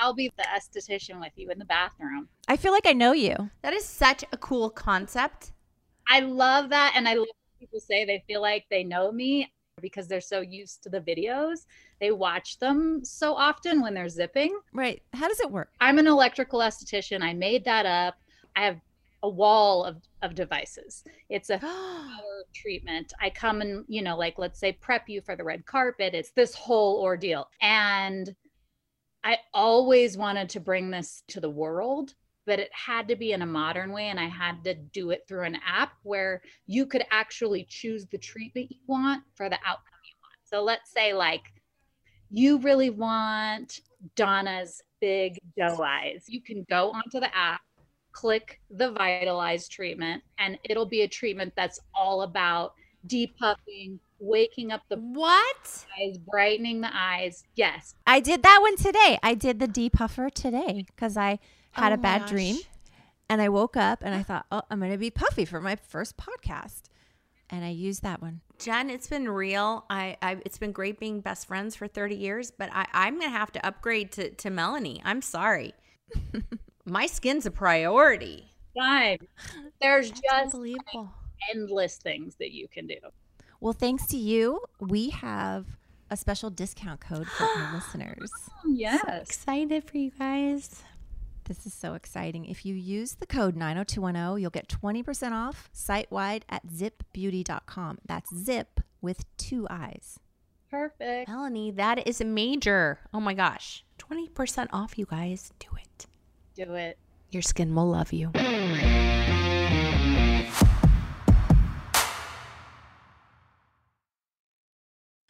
I'll 0.00 0.14
be 0.14 0.32
the 0.36 0.44
esthetician 0.44 1.20
with 1.20 1.32
you 1.36 1.50
in 1.50 1.58
the 1.58 1.64
bathroom. 1.64 2.28
I 2.48 2.56
feel 2.56 2.72
like 2.72 2.86
I 2.86 2.92
know 2.92 3.12
you. 3.12 3.50
That 3.62 3.72
is 3.72 3.84
such 3.84 4.24
a 4.32 4.36
cool 4.36 4.70
concept. 4.70 5.52
I 6.08 6.20
love 6.20 6.70
that. 6.70 6.92
And 6.96 7.08
I 7.08 7.14
love 7.14 7.28
people 7.58 7.80
say 7.80 8.04
they 8.04 8.22
feel 8.26 8.40
like 8.40 8.64
they 8.70 8.84
know 8.84 9.10
me 9.12 9.50
because 9.80 10.08
they're 10.08 10.20
so 10.20 10.40
used 10.40 10.82
to 10.82 10.88
the 10.88 11.00
videos. 11.00 11.66
They 12.00 12.10
watch 12.10 12.58
them 12.58 13.04
so 13.04 13.34
often 13.34 13.80
when 13.80 13.94
they're 13.94 14.08
zipping. 14.08 14.58
Right. 14.72 15.02
How 15.12 15.28
does 15.28 15.40
it 15.40 15.50
work? 15.50 15.70
I'm 15.80 15.98
an 15.98 16.06
electrical 16.06 16.60
esthetician. 16.60 17.22
I 17.22 17.34
made 17.34 17.64
that 17.64 17.86
up. 17.86 18.16
I 18.54 18.64
have 18.64 18.80
a 19.22 19.28
wall 19.28 19.84
of, 19.84 19.96
of 20.22 20.34
devices. 20.34 21.04
It's 21.28 21.50
a 21.50 21.60
treatment. 22.54 23.12
I 23.20 23.30
come 23.30 23.60
and, 23.60 23.84
you 23.88 24.02
know, 24.02 24.16
like 24.16 24.38
let's 24.38 24.58
say 24.58 24.72
prep 24.72 25.08
you 25.08 25.20
for 25.20 25.36
the 25.36 25.44
red 25.44 25.66
carpet. 25.66 26.14
It's 26.14 26.30
this 26.30 26.54
whole 26.54 27.02
ordeal. 27.02 27.48
And 27.60 28.34
I 29.24 29.38
always 29.52 30.16
wanted 30.16 30.48
to 30.50 30.60
bring 30.60 30.90
this 30.90 31.22
to 31.28 31.40
the 31.40 31.50
world, 31.50 32.14
but 32.46 32.58
it 32.58 32.70
had 32.72 33.08
to 33.08 33.16
be 33.16 33.32
in 33.32 33.42
a 33.42 33.46
modern 33.46 33.92
way. 33.92 34.08
And 34.08 34.20
I 34.20 34.28
had 34.28 34.62
to 34.64 34.74
do 34.74 35.10
it 35.10 35.24
through 35.28 35.44
an 35.44 35.58
app 35.66 35.92
where 36.04 36.42
you 36.66 36.86
could 36.86 37.04
actually 37.10 37.66
choose 37.68 38.06
the 38.06 38.18
treatment 38.18 38.70
you 38.70 38.78
want 38.86 39.24
for 39.34 39.48
the 39.48 39.58
outcome 39.66 40.00
you 40.04 40.14
want. 40.22 40.36
So 40.44 40.62
let's 40.62 40.90
say, 40.90 41.12
like, 41.12 41.42
you 42.30 42.58
really 42.58 42.90
want 42.90 43.80
Donna's 44.14 44.82
big 45.00 45.38
doe 45.56 45.82
eyes. 45.82 46.24
You 46.26 46.40
can 46.40 46.64
go 46.68 46.90
onto 46.90 47.20
the 47.20 47.34
app, 47.36 47.60
click 48.12 48.60
the 48.70 48.92
Vitalize 48.92 49.68
treatment, 49.68 50.22
and 50.38 50.58
it'll 50.64 50.86
be 50.86 51.02
a 51.02 51.08
treatment 51.08 51.52
that's 51.56 51.80
all 51.94 52.22
about 52.22 52.74
depuffing, 53.06 53.98
waking 54.18 54.72
up 54.72 54.82
the 54.88 54.96
What? 54.96 55.84
eyes, 56.00 56.18
brightening 56.18 56.80
the 56.80 56.90
eyes. 56.92 57.44
Yes. 57.54 57.94
I 58.06 58.20
did 58.20 58.42
that 58.42 58.58
one 58.60 58.76
today. 58.76 59.18
I 59.22 59.34
did 59.34 59.60
the 59.60 59.68
depuffer 59.68 60.32
today 60.32 60.84
because 60.86 61.16
I 61.16 61.38
had 61.76 61.92
Oh 61.92 61.94
a 61.94 61.98
bad 61.98 62.22
gosh. 62.22 62.30
dream 62.30 62.56
and 63.28 63.40
I 63.40 63.48
woke 63.48 63.76
up 63.76 64.00
and 64.02 64.14
I 64.14 64.20
uh. 64.20 64.24
thought, 64.24 64.46
oh, 64.50 64.62
I'm 64.70 64.78
going 64.78 64.92
to 64.92 64.98
be 64.98 65.10
puffy 65.10 65.44
for 65.44 65.60
my 65.60 65.76
first 65.76 66.16
podcast. 66.16 66.82
And 67.48 67.64
I 67.64 67.68
used 67.70 68.02
that 68.02 68.20
one. 68.20 68.40
Jen, 68.58 68.90
it's 68.90 69.06
been 69.06 69.28
real. 69.28 69.84
I, 69.88 70.16
I 70.20 70.38
it's 70.44 70.58
been 70.58 70.72
great 70.72 70.98
being 70.98 71.20
best 71.20 71.46
friends 71.46 71.76
for 71.76 71.86
30 71.86 72.16
years, 72.16 72.50
but 72.50 72.70
I, 72.72 72.86
I'm 72.92 73.20
gonna 73.20 73.30
have 73.30 73.52
to 73.52 73.64
upgrade 73.64 74.10
to, 74.12 74.30
to 74.30 74.50
Melanie. 74.50 75.00
I'm 75.04 75.22
sorry. 75.22 75.72
My 76.84 77.06
skin's 77.06 77.46
a 77.46 77.52
priority. 77.52 78.46
Fine. 78.76 79.18
There's 79.80 80.08
That's 80.10 80.20
just 80.22 80.54
unbelievable. 80.54 81.10
endless 81.54 81.98
things 81.98 82.34
that 82.40 82.50
you 82.50 82.66
can 82.66 82.88
do. 82.88 82.96
Well, 83.60 83.74
thanks 83.74 84.06
to 84.08 84.16
you, 84.16 84.62
we 84.80 85.10
have 85.10 85.66
a 86.10 86.16
special 86.16 86.50
discount 86.50 86.98
code 87.00 87.28
for 87.28 87.44
our 87.44 87.74
listeners. 87.74 88.30
Yes. 88.68 89.04
Excited 89.30 89.84
for 89.84 89.96
you 89.98 90.10
guys. 90.18 90.82
This 91.46 91.64
is 91.64 91.74
so 91.74 91.94
exciting. 91.94 92.44
If 92.46 92.66
you 92.66 92.74
use 92.74 93.14
the 93.14 93.26
code 93.26 93.54
90210, 93.54 94.40
you'll 94.40 94.50
get 94.50 94.68
20% 94.68 95.32
off 95.32 95.70
site 95.72 96.10
wide 96.10 96.44
at 96.48 96.66
ziipbeauty.com. 96.66 97.98
That's 98.04 98.34
zip 98.34 98.80
with 99.00 99.24
two 99.36 99.66
eyes. 99.70 100.18
Perfect. 100.70 101.28
Melanie, 101.28 101.70
that 101.70 102.06
is 102.06 102.20
major. 102.20 102.98
Oh 103.14 103.20
my 103.20 103.34
gosh. 103.34 103.84
20% 103.98 104.68
off, 104.72 104.98
you 104.98 105.06
guys. 105.06 105.52
Do 105.60 105.68
it. 105.76 106.06
Do 106.56 106.74
it. 106.74 106.98
Your 107.30 107.42
skin 107.42 107.74
will 107.74 107.88
love 107.88 108.12
you. 108.12 108.32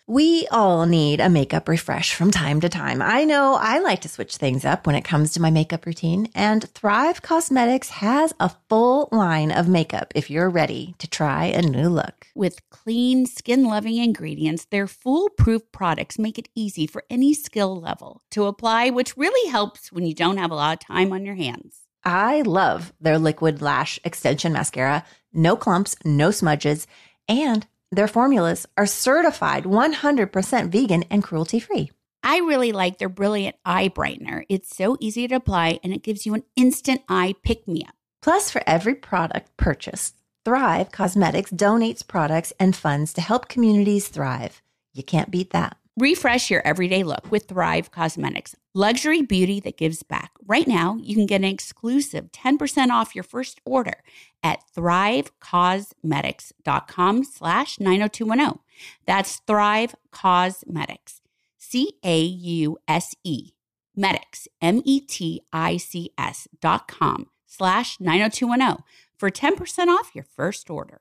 We 0.09 0.47
all 0.53 0.87
need 0.87 1.19
a 1.19 1.29
makeup 1.29 1.69
refresh 1.69 2.15
from 2.15 2.31
time 2.31 2.61
to 2.61 2.69
time. 2.69 3.03
I 3.03 3.25
know 3.25 3.59
I 3.61 3.81
like 3.81 4.03
to 4.03 4.09
switch 4.09 4.37
things 4.37 4.65
up 4.65 4.87
when 4.87 4.95
it 4.95 5.03
comes 5.03 5.33
to 5.33 5.43
my 5.43 5.51
makeup 5.51 5.85
routine, 5.85 6.29
and 6.33 6.63
Thrive 6.63 7.23
Cosmetics 7.23 7.89
has 7.89 8.33
a 8.39 8.53
full 8.69 9.09
line 9.11 9.51
of 9.51 9.69
makeup 9.69 10.13
if 10.15 10.31
you're 10.31 10.49
ready 10.49 10.95
to 10.99 11.11
try 11.11 11.47
a 11.47 11.61
new 11.61 11.89
look. 11.89 12.29
With 12.37 12.61
clean, 12.71 13.27
skin 13.27 13.65
loving 13.65 13.97
ingredients, 13.97 14.67
their 14.67 14.87
foolproof 14.87 15.63
products 15.73 16.21
make 16.21 16.39
it 16.39 16.51
easy 16.55 16.87
for 16.87 17.03
any 17.11 17.35
skill 17.35 17.75
level 17.81 18.23
to 18.31 18.45
apply, 18.45 18.91
which 18.91 19.17
really 19.17 19.51
helps 19.51 19.91
when 19.91 20.07
you 20.07 20.15
don't 20.15 20.37
have 20.37 20.53
a 20.53 20.55
lot 20.55 20.75
of 20.75 20.87
time 20.87 21.13
on 21.13 21.27
your 21.27 21.35
hands. 21.35 21.81
I 22.05 22.43
love 22.43 22.93
their 23.01 23.19
liquid 23.19 23.61
lash 23.61 23.99
extension 24.05 24.53
mascara. 24.53 25.05
No 25.33 25.57
clumps, 25.57 25.97
no 26.05 26.31
smudges, 26.31 26.87
and 27.29 27.67
their 27.93 28.09
formulas 28.09 28.67
are 28.77 28.87
certified 28.87 29.65
100% 29.65 30.71
vegan 30.71 31.05
and 31.11 31.23
cruelty 31.23 31.61
free. 31.61 31.91
I 32.23 32.39
really 32.39 32.73
like 32.73 32.99
their 32.99 33.09
brilliant 33.09 33.57
eye 33.65 33.89
brightener. 33.89 34.45
It's 34.49 34.75
so 34.75 34.97
easy 35.01 35.29
to 35.29 35.37
apply 35.37 35.79
and 35.85 35.93
it 35.93 36.03
gives 36.03 36.27
you 36.27 36.35
an 36.35 36.43
instant 36.57 37.03
eye 37.09 37.35
pick 37.45 37.69
me 37.69 37.85
up. 37.87 37.95
Plus, 38.21 38.51
for 38.51 38.63
every 38.67 38.95
product 38.95 39.57
purchased, 39.57 40.17
Thrive 40.45 40.91
Causemetics 40.91 41.53
donates 41.53 42.07
products 42.07 42.53
and 42.59 42.75
funds 42.75 43.13
to 43.13 43.21
help 43.21 43.49
communities 43.49 44.09
thrive. 44.09 44.63
You 44.93 45.03
can't 45.03 45.31
beat 45.31 45.51
that. 45.51 45.77
Refresh 45.99 46.51
your 46.51 46.61
everyday 46.63 47.03
look 47.05 47.31
with 47.31 47.49
Thrive 47.49 47.91
Causemetics, 47.91 48.55
luxury 48.75 49.23
beauty 49.23 49.61
that 49.61 49.79
gives 49.79 50.03
back. 50.03 50.33
Right 50.47 50.69
now, 50.69 50.99
you 51.01 51.15
can 51.15 51.25
get 51.25 51.41
an 51.41 51.45
exclusive 51.45 52.31
10% 52.33 52.91
off 52.91 53.15
your 53.15 53.25
first 53.25 53.63
order 53.65 54.03
at 54.43 54.59
thrivecausemetics.com 54.77 57.25
slash 57.25 57.81
90210. 57.81 58.61
That's 59.07 59.41
Thrive 59.47 59.95
Causemetics, 60.13 61.23
C-A-U-S-E, 61.57 63.53
medics, 63.97 64.49
M-E-T-I-C-S 64.61 66.49
dot 66.61 66.89
com 66.89 67.31
slash 67.47 67.99
90210 68.01 68.85
for 69.19 69.31
10% 69.31 69.89
off 69.89 70.15
your 70.15 70.25
first 70.25 70.69
order. 70.69 71.01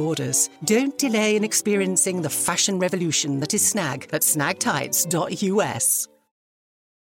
orders. 0.00 0.50
Don't 0.64 0.96
delay 0.98 1.36
in 1.36 1.44
experiencing 1.44 2.22
the 2.22 2.30
fashion 2.30 2.78
revolution 2.78 3.40
that 3.40 3.54
is 3.54 3.66
Snag 3.66 4.08
at 4.12 4.22
snagtights.us. 4.22 6.08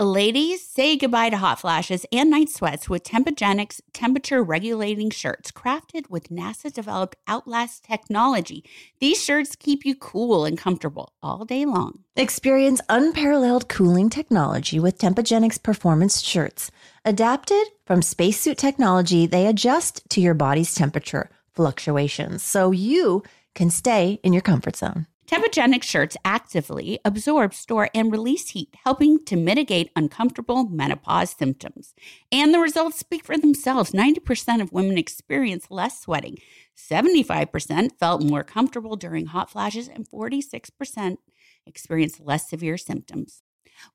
Ladies, 0.02 0.65
say 0.65 0.95
goodbye 0.95 1.30
to 1.30 1.36
hot 1.36 1.60
flashes 1.60 2.06
and 2.13 2.30
night 2.30 2.47
sweats 2.47 2.88
with 2.88 3.04
Tempagenix 3.04 3.82
temperature 3.91 4.41
regulating 4.41 5.10
shirts 5.10 5.52
crafted 5.52 6.10
with 6.10 6.30
NASA 6.30 6.71
developed 6.71 7.17
Outlast 7.28 7.84
technology. 7.84 8.63
These 9.02 9.21
shirts 9.21 9.58
keep 9.58 9.86
you 9.86 9.95
cool 9.95 10.45
and 10.45 10.58
comfortable 10.58 11.12
all 11.21 11.43
day 11.43 11.65
long. 11.65 12.06
Experience 12.15 12.80
unparalleled 12.88 13.67
cooling 13.67 14.10
technology 14.10 14.80
with 14.80 14.97
Tempagenix 14.97 15.62
performance 15.62 16.21
shirts. 16.21 16.71
Adapted 17.04 17.67
from 17.86 18.02
spacesuit 18.02 18.58
technology, 18.58 19.25
they 19.25 19.47
adjust 19.47 20.10
to 20.12 20.21
your 20.21 20.34
body's 20.34 20.73
temperature 20.73 21.30
fluctuations 21.60 22.41
so 22.41 22.72
you 22.72 23.22
can 23.54 23.69
stay 23.69 24.17
in 24.24 24.32
your 24.32 24.41
comfort 24.41 24.78
zone. 24.78 25.08
Tempagenix 25.28 25.84
shirts 25.84 26.15
actively 26.24 27.02
absorb, 27.04 27.54
store, 27.54 27.89
and 27.93 28.13
release 28.13 28.52
heat, 28.52 28.74
helping 28.86 29.26
to 29.26 29.36
mitigate 29.36 29.91
uncomfortable 29.93 30.69
menopause 30.69 31.32
symptoms. 31.38 31.93
And 32.32 32.54
the 32.54 32.60
results 32.60 32.98
speak 32.98 33.26
for 33.26 33.38
themselves. 33.38 33.91
90% 33.91 34.62
of 34.62 34.72
women 34.72 34.98
experience 34.98 35.67
less 35.69 36.00
sweating, 36.00 36.38
75% 36.78 37.89
felt 38.00 38.24
more 38.24 38.45
comfortable 38.45 38.95
during 38.95 39.26
hot 39.26 39.50
flashes, 39.50 39.89
and 39.89 40.10
46% 40.10 41.17
experienced 41.65 42.22
less 42.22 42.50
severe 42.50 42.78
symptoms. 42.78 43.43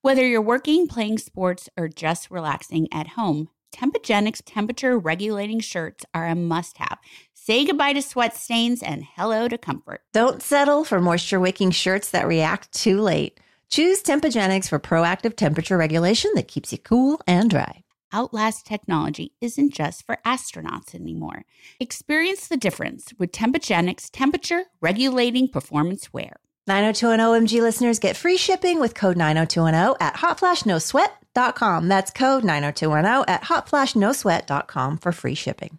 Whether 0.03 0.27
you're 0.27 0.43
working, 0.43 0.87
playing 0.87 1.17
sports, 1.17 1.71
or 1.79 1.89
just 1.89 2.31
relaxing 2.31 2.89
at 2.93 3.09
home, 3.09 3.49
Tempagenix 3.75 4.41
temperature 4.47 4.97
regulating 4.97 5.59
shirts 5.59 6.05
are 6.15 6.27
a 6.27 6.37
must 6.37 6.79
have. 6.79 6.99
Say 7.47 7.67
goodbye 7.67 7.93
to 7.93 8.01
sweat 8.01 8.35
stains 8.35 8.83
and 8.83 9.05
hello 9.05 9.49
to 9.49 9.59
comfort. 9.59 10.01
Don't 10.15 10.41
settle 10.41 10.83
for 10.83 10.99
moisture 10.99 11.39
wicking 11.39 11.73
shirts 11.73 12.11
that 12.13 12.27
react 12.27 12.73
too 12.73 13.03
late. 13.03 13.39
Choose 13.69 14.03
Tempagenix 14.03 14.67
for 14.67 14.79
proactive 14.79 15.37
temperature 15.37 15.77
regulation 15.77 16.31
that 16.37 16.49
keeps 16.49 16.73
you 16.73 16.79
cool 16.79 17.21
and 17.27 17.51
dry. 17.51 17.85
Outlast 18.15 18.65
technology 18.65 19.33
isn't 19.43 19.75
just 19.75 20.07
for 20.07 20.21
astronauts 20.25 20.95
anymore. 20.95 21.45
Experience 21.79 22.49
the 22.49 22.57
difference 22.57 23.13
with 23.19 23.31
Tempagenix 23.31 24.09
temperature 24.11 24.65
regulating 24.81 25.47
performance 25.47 26.15
wear. 26.15 26.37
90210 26.67 27.61
OMG 27.61 27.61
listeners 27.61 27.99
get 27.99 28.17
free 28.17 28.39
shipping 28.39 28.81
with 28.81 28.95
code 28.95 29.19
90210 29.19 29.97
at 30.01 30.15
hotflashnosweat.com. 30.15 31.89
That's 31.89 32.11
code 32.11 32.43
90210 32.43 33.25
at 33.29 33.43
hotflashnosweat.com 33.43 34.97
for 34.97 35.13
free 35.13 35.35
shipping. 35.35 35.79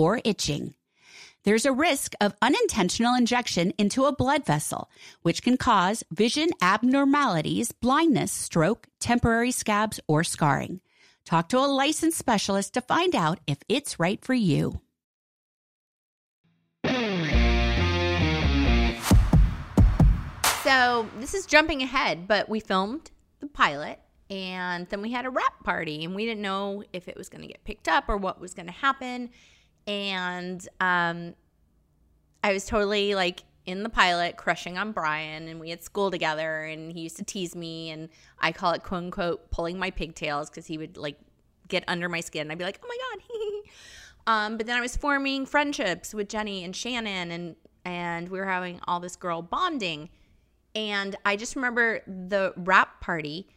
or 0.00 0.22
itching. 0.24 0.72
There's 1.44 1.66
a 1.66 1.72
risk 1.72 2.14
of 2.22 2.34
unintentional 2.40 3.14
injection 3.14 3.74
into 3.76 4.06
a 4.06 4.16
blood 4.16 4.46
vessel, 4.46 4.90
which 5.20 5.42
can 5.42 5.58
cause 5.58 6.02
vision 6.10 6.48
abnormalities, 6.62 7.70
blindness, 7.70 8.32
stroke, 8.32 8.88
temporary 8.98 9.50
scabs, 9.50 10.00
or 10.06 10.24
scarring. 10.24 10.80
Talk 11.26 11.50
to 11.50 11.58
a 11.58 11.68
licensed 11.68 12.16
specialist 12.16 12.72
to 12.74 12.80
find 12.80 13.14
out 13.14 13.40
if 13.46 13.58
it's 13.68 14.00
right 14.00 14.24
for 14.24 14.32
you. 14.32 14.80
So 20.64 21.08
this 21.18 21.34
is 21.34 21.44
jumping 21.44 21.82
ahead, 21.82 22.26
but 22.26 22.48
we 22.48 22.60
filmed 22.60 23.10
the 23.40 23.48
pilot 23.48 23.98
and 24.30 24.86
then 24.88 25.02
we 25.02 25.10
had 25.10 25.26
a 25.26 25.30
wrap 25.30 25.64
party 25.64 26.04
and 26.04 26.14
we 26.14 26.24
didn't 26.24 26.40
know 26.40 26.84
if 26.92 27.08
it 27.08 27.16
was 27.16 27.28
going 27.28 27.42
to 27.42 27.48
get 27.48 27.64
picked 27.64 27.88
up 27.88 28.04
or 28.08 28.16
what 28.16 28.40
was 28.40 28.54
going 28.54 28.66
to 28.66 28.72
happen. 28.72 29.30
And 29.86 30.66
um, 30.80 31.34
I 32.42 32.52
was 32.52 32.64
totally 32.64 33.14
like 33.14 33.42
in 33.66 33.82
the 33.82 33.88
pilot 33.88 34.36
crushing 34.36 34.78
on 34.78 34.92
Brian 34.92 35.48
and 35.48 35.60
we 35.60 35.70
had 35.70 35.82
school 35.82 36.10
together 36.10 36.64
and 36.64 36.92
he 36.92 37.00
used 37.00 37.16
to 37.16 37.24
tease 37.24 37.54
me 37.54 37.90
and 37.90 38.08
I 38.38 38.52
call 38.52 38.72
it 38.72 38.82
quote 38.82 39.04
unquote 39.04 39.50
pulling 39.50 39.78
my 39.78 39.90
pigtails 39.90 40.48
because 40.48 40.66
he 40.66 40.78
would 40.78 40.96
like 40.96 41.18
get 41.68 41.84
under 41.86 42.08
my 42.08 42.20
skin. 42.20 42.42
and 42.42 42.52
I'd 42.52 42.58
be 42.58 42.64
like, 42.64 42.80
oh 42.82 42.88
my 42.88 42.96
God. 42.96 43.62
um, 44.26 44.56
but 44.56 44.66
then 44.66 44.76
I 44.76 44.80
was 44.80 44.96
forming 44.96 45.46
friendships 45.46 46.14
with 46.14 46.28
Jennie 46.28 46.64
and 46.64 46.74
Shannon 46.74 47.30
and 47.30 47.56
and 47.84 48.28
we 48.28 48.38
were 48.38 48.46
having 48.46 48.80
all 48.86 49.00
this 49.00 49.16
girl 49.16 49.40
bonding. 49.40 50.10
And 50.74 51.16
I 51.24 51.36
just 51.36 51.56
remember 51.56 52.00
the 52.06 52.52
wrap 52.56 53.00
party. 53.00 53.48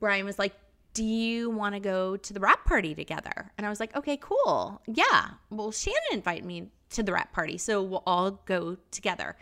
Brian 0.00 0.26
was 0.26 0.38
like, 0.38 0.54
Do 0.92 1.04
you 1.04 1.50
want 1.50 1.74
to 1.74 1.80
go 1.80 2.16
to 2.16 2.32
the 2.32 2.40
rap 2.40 2.64
party 2.64 2.94
together? 2.94 3.52
And 3.56 3.66
I 3.66 3.70
was 3.70 3.80
like, 3.80 3.96
Okay, 3.96 4.18
cool. 4.20 4.82
Yeah. 4.86 5.30
Well, 5.50 5.70
Shannon 5.70 5.98
invited 6.12 6.44
me 6.44 6.70
to 6.90 7.02
the 7.02 7.12
rap 7.12 7.32
party. 7.32 7.58
So 7.58 7.82
we'll 7.82 8.02
all 8.06 8.42
go 8.46 8.76
together. 8.90 9.36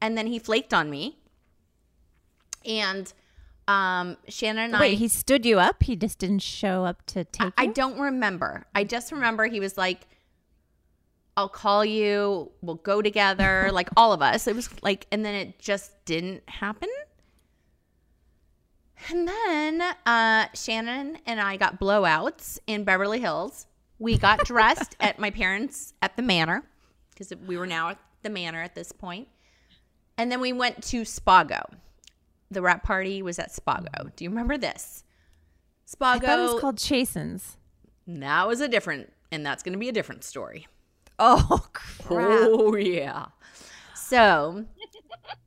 And 0.00 0.16
then 0.16 0.26
he 0.26 0.38
flaked 0.38 0.74
on 0.74 0.90
me. 0.90 1.18
And 2.64 3.12
um, 3.68 4.16
Shannon 4.28 4.64
and 4.64 4.76
I. 4.76 4.80
Wait, 4.80 4.98
he 4.98 5.08
stood 5.08 5.46
you 5.46 5.58
up. 5.58 5.82
He 5.82 5.96
just 5.96 6.18
didn't 6.18 6.40
show 6.40 6.84
up 6.84 7.04
to 7.06 7.24
take. 7.24 7.52
I 7.56 7.64
you? 7.64 7.72
don't 7.72 7.98
remember. 7.98 8.66
I 8.74 8.84
just 8.84 9.12
remember 9.12 9.46
he 9.46 9.60
was 9.60 9.78
like, 9.78 10.06
I'll 11.36 11.48
call 11.48 11.84
you. 11.84 12.50
We'll 12.62 12.76
go 12.76 13.02
together. 13.02 13.70
like 13.72 13.88
all 13.96 14.12
of 14.12 14.22
us. 14.22 14.46
It 14.46 14.54
was 14.54 14.70
like, 14.82 15.06
and 15.10 15.24
then 15.24 15.34
it 15.34 15.58
just 15.58 15.92
didn't 16.04 16.48
happen. 16.48 16.88
And 19.10 19.28
then 19.28 19.82
uh, 20.06 20.46
Shannon 20.54 21.18
and 21.26 21.40
I 21.40 21.56
got 21.56 21.78
blowouts 21.80 22.58
in 22.66 22.84
Beverly 22.84 23.20
Hills. 23.20 23.66
We 23.98 24.18
got 24.18 24.44
dressed 24.44 24.96
at 25.00 25.18
my 25.18 25.30
parents' 25.30 25.94
at 26.02 26.16
the 26.16 26.22
manor 26.22 26.64
because 27.10 27.32
we 27.46 27.56
were 27.56 27.66
now 27.66 27.90
at 27.90 27.98
the 28.22 28.30
manor 28.30 28.62
at 28.62 28.74
this 28.74 28.92
point. 28.92 29.28
And 30.16 30.30
then 30.30 30.40
we 30.40 30.52
went 30.52 30.82
to 30.84 31.02
Spago. 31.02 31.62
The 32.50 32.62
wrap 32.62 32.84
party 32.84 33.22
was 33.22 33.38
at 33.38 33.50
Spago. 33.50 34.14
Do 34.14 34.24
you 34.24 34.30
remember 34.30 34.56
this? 34.56 35.04
I 36.00 36.18
Spago. 36.18 36.24
thought 36.24 36.38
it 36.38 36.52
was 36.52 36.60
called 36.60 36.78
Chasen's. 36.78 37.56
That 38.06 38.46
was 38.46 38.60
a 38.60 38.68
different, 38.68 39.12
and 39.32 39.44
that's 39.44 39.62
going 39.62 39.72
to 39.72 39.78
be 39.78 39.88
a 39.88 39.92
different 39.92 40.24
story. 40.24 40.66
Oh 41.18 41.66
crap! 41.72 41.98
Oh, 42.08 42.74
yeah. 42.76 43.26
So 43.94 44.64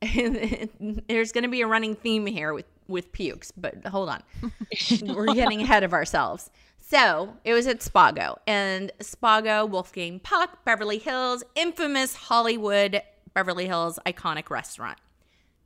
there's 0.02 1.32
going 1.32 1.44
to 1.44 1.48
be 1.48 1.60
a 1.62 1.66
running 1.66 1.94
theme 1.94 2.26
here 2.26 2.52
with, 2.52 2.66
with 2.88 3.12
pukes, 3.12 3.52
but 3.52 3.86
hold 3.86 4.08
on. 4.08 4.22
We're 5.02 5.34
getting 5.34 5.62
ahead 5.62 5.84
of 5.84 5.92
ourselves. 5.92 6.50
So 6.80 7.34
it 7.44 7.52
was 7.52 7.66
at 7.66 7.80
Spago, 7.80 8.38
and 8.46 8.90
Spago, 9.00 9.68
Wolfgang 9.68 10.20
Puck, 10.20 10.64
Beverly 10.64 10.98
Hills, 10.98 11.44
infamous 11.54 12.14
Hollywood 12.14 13.02
Beverly 13.34 13.66
Hills 13.66 13.98
iconic 14.06 14.48
restaurant. 14.48 14.98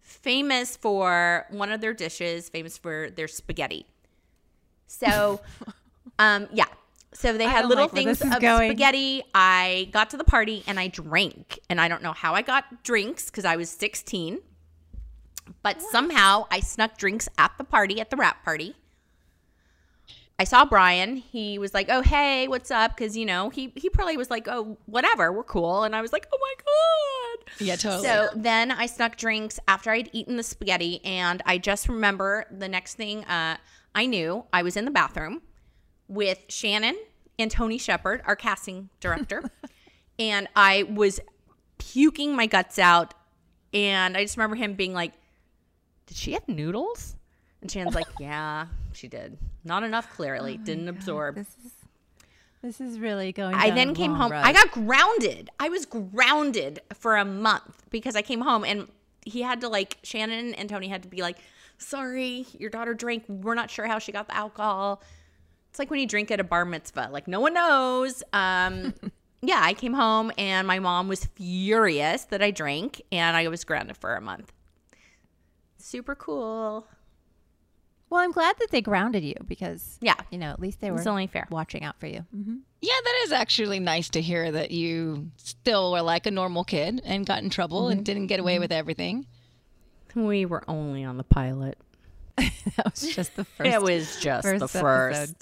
Famous 0.01 0.77
for 0.77 1.47
one 1.51 1.71
of 1.71 1.81
their 1.81 1.95
dishes, 1.95 2.49
famous 2.49 2.77
for 2.77 3.09
their 3.11 3.29
spaghetti. 3.29 3.87
So, 4.89 5.41
um, 6.19 6.49
yeah. 6.53 6.67
So 7.15 7.37
they 7.39 7.45
had 7.45 7.67
little 7.67 7.85
like 7.85 7.93
things 7.93 8.21
of 8.21 8.41
going. 8.41 8.71
spaghetti. 8.71 9.23
I 9.35 9.89
got 9.93 10.11
to 10.11 10.17
the 10.17 10.25
party 10.25 10.65
and 10.67 10.81
I 10.81 10.89
drank, 10.89 11.61
and 11.71 11.81
I 11.81 11.87
don't 11.87 12.03
know 12.03 12.13
how 12.13 12.35
I 12.35 12.43
got 12.43 12.83
drinks 12.83 13.31
because 13.31 13.45
I 13.45 13.57
was 13.57 13.71
16, 13.71 14.41
but 15.63 15.81
somehow 15.81 16.47
I 16.51 16.61
snuck 16.61 16.97
drinks 16.97 17.29
at 17.39 17.53
the 17.59 17.65
party 17.65 18.01
at 18.01 18.11
the 18.11 18.17
wrap 18.17 18.45
party. 18.45 18.77
I 20.39 20.45
saw 20.45 20.65
Brian. 20.65 21.17
He 21.17 21.59
was 21.59 21.73
like, 21.73 21.87
"Oh, 21.89 22.03
hey, 22.03 22.49
what's 22.49 22.71
up?" 22.71 22.97
Because 22.97 23.17
you 23.17 23.25
know 23.25 23.51
he 23.51 23.73
he 23.77 23.89
probably 23.89 24.17
was 24.17 24.31
like, 24.31 24.49
"Oh, 24.49 24.77
whatever, 24.87 25.33
we're 25.33 25.45
cool," 25.45 25.85
and 25.85 25.95
I 25.95 26.01
was 26.01 26.13
like, 26.13 26.27
"Oh 26.33 26.39
my 26.41 26.55
god." 26.59 27.65
Yeah, 27.65 27.77
totally. 27.77 28.09
So 28.09 28.29
then 28.35 28.71
I 28.71 28.87
snuck 28.87 29.17
drinks 29.17 29.61
after 29.69 29.91
I'd 29.91 30.11
eaten 30.13 30.37
the 30.37 30.43
spaghetti, 30.43 31.01
and 31.05 31.43
I 31.47 31.59
just 31.59 31.89
remember 31.89 32.47
the 32.51 32.69
next 32.69 32.95
thing 32.95 33.25
uh, 33.27 33.59
I 33.95 34.07
knew 34.07 34.45
I 34.53 34.63
was 34.63 34.77
in 34.77 34.85
the 34.85 34.91
bathroom 34.91 35.43
with 36.09 36.45
Shannon 36.49 36.97
and 37.39 37.51
Tony 37.51 37.79
Shepherd, 37.79 38.23
our 38.27 38.37
casting 38.37 38.89
director, 39.01 39.45
and 40.19 40.49
I 40.57 40.85
was 40.85 41.21
puking 41.79 42.35
my 42.35 42.47
guts 42.47 42.79
out. 42.79 43.15
And 43.75 44.17
I 44.17 44.23
just 44.23 44.37
remember 44.37 44.57
him 44.57 44.75
being 44.75 44.93
like, 44.93 45.13
"Did 46.13 46.19
she 46.19 46.33
have 46.33 46.47
noodles?" 46.47 47.17
And 47.63 47.71
Shannon's 47.71 47.95
like, 47.95 48.07
"Yeah, 48.21 48.67
she 48.93 49.09
did. 49.09 49.39
Not 49.65 49.83
enough, 49.83 50.13
clearly. 50.15 50.59
Didn't 50.59 50.89
absorb." 50.89 51.37
This 51.37 51.57
is 51.65 51.73
this 52.61 52.81
is 52.83 53.01
really 53.01 53.33
going. 53.33 53.55
I 53.55 53.71
then 53.71 53.95
came 53.95 54.15
home. 54.15 54.31
road. 54.31 54.43
I 54.45 54.53
got 54.53 54.71
grounded. 54.73 55.49
I 55.59 55.71
was 55.71 55.87
grounded 55.87 56.81
for 56.93 57.17
a 57.17 57.25
month 57.25 57.87
because 57.89 58.15
I 58.15 58.21
came 58.21 58.43
home 58.43 58.63
and 58.63 58.89
he 59.25 59.41
had 59.41 59.63
to 59.63 59.69
like 59.69 59.97
Shannon 60.03 60.53
and 60.53 60.69
Tony 60.69 60.89
had 60.89 61.03
to 61.05 61.09
be 61.09 61.23
like, 61.23 61.39
"Sorry, 61.79 62.47
your 62.59 62.69
daughter 62.69 62.93
drank. 62.93 63.25
We're 63.27 63.55
not 63.55 63.71
sure 63.71 63.87
how 63.87 63.99
she 63.99 64.13
got 64.13 64.29
the 64.29 64.37
alcohol." 64.37 65.03
It's 65.71 65.79
like 65.79 65.91
when 65.91 66.01
you 66.01 66.07
drink 66.07 66.31
at 66.31 66.41
a 66.41 66.45
bar 66.45 66.67
mitzvah, 66.67 67.09
like 67.11 67.27
no 67.27 67.41
one 67.41 67.55
knows. 67.55 68.23
Um, 68.35 68.93
yeah, 69.41 69.61
I 69.63 69.73
came 69.73 69.95
home 69.95 70.31
and 70.37 70.69
my 70.69 70.79
mom 70.79 71.09
was 71.09 71.25
furious 71.25 72.27
that 72.27 72.43
I 72.43 72.51
drank 72.51 73.01
and 73.11 73.35
I 73.35 73.49
was 73.49 73.65
grounded 73.65 73.97
for 73.97 74.15
a 74.15 74.21
month. 74.21 74.53
Super 75.83 76.15
cool. 76.15 76.87
Well, 78.09 78.21
I'm 78.21 78.31
glad 78.31 78.57
that 78.59 78.71
they 78.71 78.83
grounded 78.83 79.25
you 79.25 79.35
because 79.49 79.99
Yeah. 80.01 80.15
you 80.31 80.39
know 80.39 80.51
at 80.51 80.61
least 80.61 80.81
they 80.81 80.91
It's 80.91 81.05
were 81.05 81.11
only 81.11 81.27
fair. 81.27 81.49
watching 81.51 81.83
out 81.83 81.99
for 81.99 82.07
you. 82.07 82.25
Mm-hmm. 82.35 82.57
Yeah, 82.81 82.93
that 83.05 83.21
is 83.25 83.33
actually 83.33 83.81
nice 83.81 84.09
to 84.11 84.21
hear 84.21 84.53
that 84.53 84.71
you 84.71 85.31
still 85.37 85.93
were 85.93 86.03
like 86.03 86.27
a 86.27 86.31
normal 86.31 86.63
kid 86.63 87.01
and 87.05 87.27
got 87.27 87.43
in 87.43 87.51
trouble 87.51 87.89
and 87.89 87.99
mm-hmm. 87.99 88.05
didn't 88.05 88.27
get 88.27 88.39
away 88.39 88.55
mm-hmm. 88.55 88.61
with 88.63 88.73
everything. 88.73 89.27
We 90.15 90.45
were 90.45 90.63
only 90.69 91.05
on 91.05 91.17
the 91.17 91.25
pilot. 91.25 91.79
that 92.37 92.85
was 92.85 93.15
just 93.15 93.35
the 93.35 93.45
first. 93.57 93.71
it 93.71 93.83
was 93.83 94.21
just 94.21 94.47
the 94.47 94.69
first 94.69 94.73
first. 94.73 95.21
episode. 95.21 95.37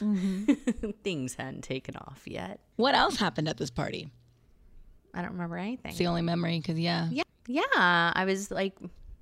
Mm-hmm. 0.00 0.90
Things 1.02 1.34
hadn't 1.34 1.62
taken 1.62 1.96
off 1.96 2.22
yet. 2.26 2.60
What 2.76 2.94
else 2.94 3.16
happened 3.16 3.48
at 3.48 3.56
this 3.56 3.70
party? 3.70 4.10
I 5.14 5.22
don't 5.22 5.32
remember 5.32 5.56
anything. 5.56 5.90
It's 5.90 5.98
the 5.98 6.06
only 6.06 6.22
memory 6.22 6.58
because, 6.60 6.78
yeah. 6.78 7.08
yeah, 7.10 7.24
yeah. 7.48 8.12
I 8.14 8.24
was 8.24 8.50
like, 8.50 8.74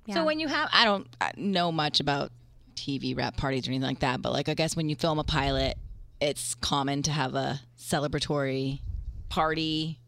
yeah. 0.09 0.15
So 0.15 0.25
when 0.25 0.39
you 0.39 0.47
have, 0.47 0.69
I 0.73 0.85
don't 0.85 1.07
uh, 1.21 1.29
know 1.37 1.71
much 1.71 1.99
about 1.99 2.31
TV 2.75 3.15
rap 3.15 3.37
parties 3.37 3.67
or 3.67 3.71
anything 3.71 3.87
like 3.87 3.99
that, 3.99 4.21
but 4.21 4.31
like 4.33 4.49
I 4.49 4.55
guess 4.55 4.75
when 4.75 4.89
you 4.89 4.95
film 4.95 5.19
a 5.19 5.23
pilot, 5.23 5.77
it's 6.19 6.55
common 6.55 7.03
to 7.03 7.11
have 7.11 7.35
a 7.35 7.61
celebratory 7.77 8.79
party 9.29 9.99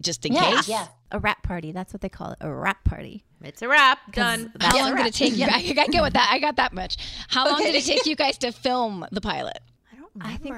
just 0.00 0.24
in 0.24 0.34
case. 0.34 0.68
Yeah, 0.68 0.86
A 1.12 1.18
rap 1.18 1.42
party. 1.42 1.72
That's 1.72 1.92
what 1.92 2.00
they 2.00 2.08
call 2.08 2.32
it. 2.32 2.38
A 2.40 2.50
rap 2.52 2.82
party. 2.84 3.24
it's 3.42 3.60
a 3.62 3.68
wrap. 3.68 3.98
Done. 4.12 4.52
How 4.60 4.76
a 4.76 4.80
long 4.80 4.96
did 4.96 5.06
it 5.06 5.14
take 5.14 5.36
you? 5.36 5.44
I, 5.46 5.56
I 5.56 5.86
get 5.86 6.00
what 6.00 6.14
that. 6.14 6.28
I 6.30 6.38
got 6.38 6.56
that 6.56 6.72
much. 6.72 6.96
How 7.28 7.46
long 7.46 7.58
did 7.62 7.74
it 7.74 7.84
take 7.84 8.06
you 8.06 8.16
guys 8.16 8.38
to 8.38 8.52
film 8.52 9.06
the 9.12 9.20
pilot? 9.20 9.58
I 9.92 9.96
don't 9.96 10.10
I 10.20 10.36
think 10.36 10.56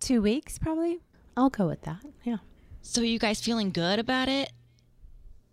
two 0.00 0.22
weeks 0.22 0.58
probably. 0.58 1.00
I'll 1.36 1.50
go 1.50 1.68
with 1.68 1.82
that. 1.82 2.02
Yeah. 2.24 2.38
So 2.82 3.00
you 3.02 3.18
guys 3.18 3.40
feeling 3.40 3.70
good 3.70 3.98
about 3.98 4.28
it? 4.28 4.52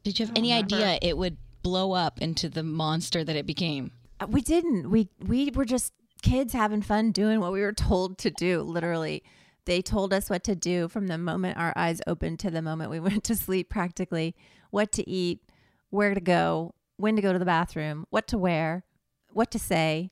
Did 0.03 0.19
you 0.19 0.25
have 0.25 0.35
any 0.35 0.53
idea 0.53 0.99
it 1.01 1.17
would 1.17 1.37
blow 1.63 1.93
up 1.93 2.21
into 2.21 2.49
the 2.49 2.63
monster 2.63 3.23
that 3.23 3.35
it 3.35 3.45
became? 3.45 3.91
Uh, 4.19 4.27
We 4.29 4.41
didn't. 4.41 4.89
We 4.89 5.09
we 5.25 5.49
were 5.51 5.65
just 5.65 5.93
kids 6.21 6.53
having 6.53 6.81
fun 6.81 7.11
doing 7.11 7.39
what 7.39 7.51
we 7.51 7.61
were 7.61 7.73
told 7.73 8.17
to 8.19 8.29
do. 8.29 8.61
Literally, 8.61 9.23
they 9.65 9.81
told 9.81 10.13
us 10.13 10.29
what 10.29 10.43
to 10.45 10.55
do 10.55 10.87
from 10.87 11.07
the 11.07 11.17
moment 11.17 11.57
our 11.57 11.73
eyes 11.75 12.01
opened 12.05 12.39
to 12.39 12.51
the 12.51 12.61
moment 12.61 12.91
we 12.91 12.99
went 13.09 13.23
to 13.25 13.35
sleep. 13.35 13.69
Practically, 13.69 14.35
what 14.69 14.91
to 14.93 15.09
eat, 15.09 15.41
where 15.89 16.13
to 16.13 16.21
go, 16.21 16.75
when 16.97 17.15
to 17.15 17.21
go 17.21 17.33
to 17.33 17.39
the 17.39 17.45
bathroom, 17.45 18.05
what 18.09 18.27
to 18.27 18.37
wear, 18.37 18.83
what 19.31 19.51
to 19.51 19.59
say. 19.59 20.11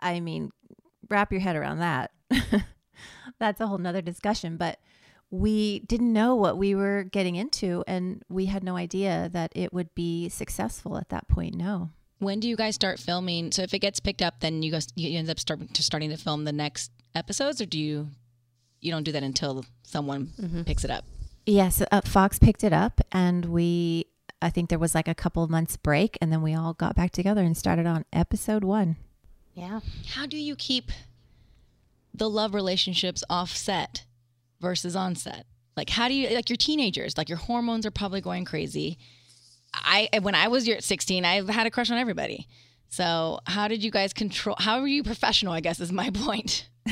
I 0.00 0.20
mean, 0.20 0.50
wrap 1.08 1.32
your 1.32 1.40
head 1.40 1.56
around 1.56 1.78
that. 1.78 2.10
That's 3.38 3.60
a 3.60 3.66
whole 3.66 3.78
nother 3.78 4.02
discussion. 4.02 4.56
But 4.56 4.78
we 5.34 5.80
didn't 5.80 6.12
know 6.12 6.34
what 6.34 6.56
we 6.56 6.74
were 6.74 7.04
getting 7.04 7.34
into, 7.34 7.82
and 7.86 8.22
we 8.28 8.46
had 8.46 8.62
no 8.62 8.76
idea 8.76 9.28
that 9.32 9.52
it 9.54 9.72
would 9.72 9.94
be 9.94 10.28
successful 10.28 10.96
at 10.96 11.08
that 11.08 11.28
point. 11.28 11.54
No. 11.54 11.90
When 12.20 12.40
do 12.40 12.48
you 12.48 12.56
guys 12.56 12.74
start 12.74 12.98
filming? 13.00 13.50
So 13.52 13.62
if 13.62 13.74
it 13.74 13.80
gets 13.80 14.00
picked 14.00 14.22
up, 14.22 14.40
then 14.40 14.62
you 14.62 14.70
guys 14.70 14.88
you 14.94 15.18
end 15.18 15.28
up 15.28 15.40
start, 15.40 15.74
to 15.74 15.82
starting 15.82 16.10
to 16.10 16.16
film 16.16 16.44
the 16.44 16.52
next 16.52 16.92
episodes, 17.14 17.60
or 17.60 17.66
do 17.66 17.78
you 17.78 18.08
you 18.80 18.92
don't 18.92 19.02
do 19.02 19.12
that 19.12 19.22
until 19.22 19.64
someone 19.82 20.30
picks 20.66 20.84
it 20.84 20.90
up? 20.90 21.04
Yes, 21.46 21.82
uh, 21.90 22.00
Fox 22.02 22.38
picked 22.38 22.64
it 22.64 22.72
up, 22.72 23.00
and 23.12 23.46
we. 23.46 24.06
I 24.40 24.50
think 24.50 24.68
there 24.68 24.78
was 24.78 24.94
like 24.94 25.08
a 25.08 25.14
couple 25.14 25.42
of 25.42 25.48
months 25.48 25.76
break, 25.76 26.18
and 26.20 26.30
then 26.30 26.42
we 26.42 26.54
all 26.54 26.74
got 26.74 26.94
back 26.94 27.12
together 27.12 27.42
and 27.42 27.56
started 27.56 27.86
on 27.86 28.04
episode 28.12 28.62
one. 28.62 28.96
Yeah. 29.54 29.80
How 30.14 30.26
do 30.26 30.36
you 30.36 30.54
keep 30.54 30.90
the 32.12 32.28
love 32.28 32.54
relationships 32.54 33.24
offset 33.30 34.04
versus 34.64 34.96
onset? 34.96 35.46
Like 35.76 35.90
how 35.90 36.08
do 36.08 36.14
you 36.14 36.30
like 36.30 36.50
your 36.50 36.56
teenagers? 36.56 37.16
Like 37.16 37.28
your 37.28 37.38
hormones 37.38 37.86
are 37.86 37.92
probably 37.92 38.20
going 38.20 38.44
crazy. 38.44 38.98
I 39.72 40.08
when 40.22 40.34
I 40.34 40.48
was 40.48 40.66
your 40.66 40.80
16, 40.80 41.24
I 41.24 41.50
had 41.52 41.66
a 41.68 41.70
crush 41.70 41.90
on 41.90 41.98
everybody. 41.98 42.48
So 42.88 43.40
how 43.46 43.68
did 43.68 43.84
you 43.84 43.90
guys 43.90 44.12
control? 44.12 44.56
How 44.58 44.80
were 44.80 44.86
you 44.86 45.02
professional? 45.02 45.52
I 45.52 45.60
guess 45.60 45.80
is 45.80 45.92
my 45.92 46.10
point. 46.14 46.68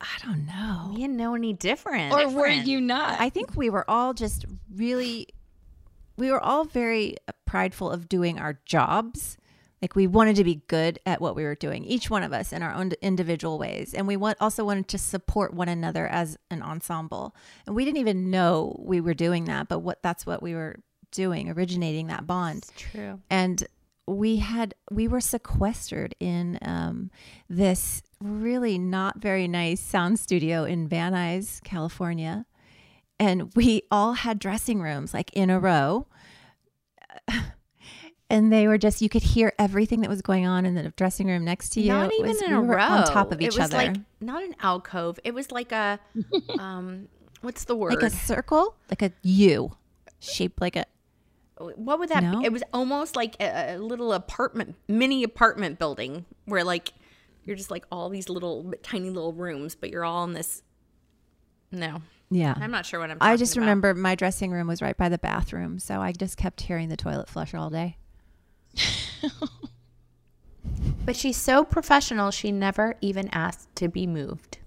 I 0.00 0.16
don't 0.24 0.46
know. 0.46 0.90
We 0.94 1.00
didn't 1.00 1.16
know 1.16 1.34
any 1.34 1.52
different. 1.52 2.12
Or 2.12 2.28
were 2.28 2.48
you 2.48 2.80
not? 2.80 3.20
I 3.20 3.28
think 3.28 3.54
we 3.54 3.68
were 3.68 3.88
all 3.88 4.14
just 4.14 4.46
really, 4.74 5.26
we 6.16 6.30
were 6.30 6.40
all 6.40 6.64
very 6.64 7.16
prideful 7.46 7.90
of 7.90 8.08
doing 8.08 8.38
our 8.38 8.58
jobs. 8.64 9.36
Like 9.82 9.96
we 9.96 10.06
wanted 10.06 10.36
to 10.36 10.44
be 10.44 10.62
good 10.66 10.98
at 11.06 11.20
what 11.20 11.34
we 11.34 11.44
were 11.44 11.54
doing, 11.54 11.84
each 11.84 12.10
one 12.10 12.22
of 12.22 12.32
us 12.32 12.52
in 12.52 12.62
our 12.62 12.72
own 12.72 12.92
individual 13.00 13.58
ways, 13.58 13.94
and 13.94 14.06
we 14.06 14.16
want 14.16 14.36
also 14.40 14.64
wanted 14.64 14.88
to 14.88 14.98
support 14.98 15.54
one 15.54 15.68
another 15.68 16.06
as 16.06 16.36
an 16.50 16.62
ensemble. 16.62 17.34
And 17.66 17.74
we 17.74 17.84
didn't 17.84 17.98
even 17.98 18.30
know 18.30 18.76
we 18.78 19.00
were 19.00 19.14
doing 19.14 19.44
that, 19.46 19.68
but 19.68 19.78
what 19.78 20.02
that's 20.02 20.26
what 20.26 20.42
we 20.42 20.54
were 20.54 20.76
doing, 21.10 21.48
originating 21.50 22.08
that 22.08 22.26
bond. 22.26 22.66
True. 22.76 23.20
And 23.30 23.66
we 24.06 24.36
had 24.36 24.74
we 24.90 25.08
were 25.08 25.20
sequestered 25.20 26.14
in 26.20 26.58
um, 26.62 27.10
this 27.48 28.02
really 28.20 28.78
not 28.78 29.18
very 29.18 29.48
nice 29.48 29.80
sound 29.80 30.18
studio 30.18 30.64
in 30.64 30.88
Van 30.88 31.12
Nuys, 31.12 31.62
California, 31.62 32.44
and 33.18 33.54
we 33.54 33.82
all 33.90 34.14
had 34.14 34.38
dressing 34.38 34.80
rooms 34.80 35.14
like 35.14 35.30
in 35.32 35.50
a 35.50 35.60
row. 35.60 36.06
And 38.30 38.52
they 38.52 38.68
were 38.68 38.78
just, 38.78 39.02
you 39.02 39.08
could 39.08 39.22
hear 39.24 39.52
everything 39.58 40.02
that 40.02 40.08
was 40.08 40.22
going 40.22 40.46
on 40.46 40.64
in 40.64 40.76
the 40.76 40.90
dressing 40.96 41.26
room 41.26 41.44
next 41.44 41.70
to 41.70 41.80
you. 41.80 41.88
Not 41.88 42.12
even 42.14 42.28
was- 42.30 42.40
in 42.42 42.50
we 42.50 42.56
a 42.56 42.60
row. 42.60 42.82
on 42.82 43.04
top 43.04 43.32
of 43.32 43.40
each 43.40 43.48
it 43.56 43.58
was 43.58 43.74
other. 43.74 43.76
like 43.88 43.96
not 44.20 44.42
an 44.44 44.54
alcove. 44.60 45.18
It 45.24 45.34
was 45.34 45.50
like 45.50 45.72
a 45.72 45.98
um 46.58 47.08
what's 47.40 47.64
the 47.64 47.74
word? 47.74 47.92
like 47.94 48.02
a 48.04 48.10
circle, 48.10 48.76
like 48.88 49.02
a 49.02 49.10
U 49.22 49.76
shaped 50.20 50.60
like 50.60 50.76
a, 50.76 50.84
what 51.58 51.98
would 51.98 52.08
that 52.10 52.22
No? 52.22 52.38
be? 52.38 52.44
It 52.46 52.52
was 52.52 52.62
almost 52.72 53.16
like 53.16 53.34
a, 53.40 53.74
a 53.74 53.78
little 53.78 54.12
apartment 54.12 54.76
mini 54.86 55.24
apartment 55.24 55.78
building 55.80 56.24
where 56.44 56.62
like 56.62 56.92
you're 57.44 57.56
just 57.56 57.70
like 57.70 57.84
all 57.90 58.08
these 58.10 58.28
little 58.28 58.72
tiny 58.82 59.10
little 59.10 59.32
rooms, 59.32 59.74
but 59.74 59.90
you're 59.90 60.04
all 60.04 60.22
in 60.24 60.34
this 60.34 60.62
No. 61.72 62.00
yeah. 62.30 62.54
I'm 62.56 62.70
not 62.70 62.86
sure 62.86 63.00
what 63.00 63.10
I'm 63.10 63.18
talking 63.18 63.32
I 63.32 63.36
just 63.36 63.54
about. 63.56 63.62
remember 63.62 63.94
my 63.94 64.14
dressing 64.14 64.52
room 64.52 64.68
was 64.68 64.80
right 64.80 64.96
by 64.96 65.08
the 65.08 65.18
bathroom. 65.18 65.78
So 65.80 66.00
I 66.00 66.12
just 66.12 66.36
kept 66.36 66.60
hearing 66.60 66.88
the 66.90 66.96
toilet 66.96 67.28
flush 67.28 67.54
all 67.54 67.70
day. 67.70 67.96
But 71.04 71.16
she's 71.16 71.36
so 71.36 71.64
professional 71.64 72.30
she 72.30 72.52
never 72.52 72.94
even 73.00 73.28
asked 73.32 73.74
to 73.76 73.88
be 73.88 74.06
moved. 74.06 74.58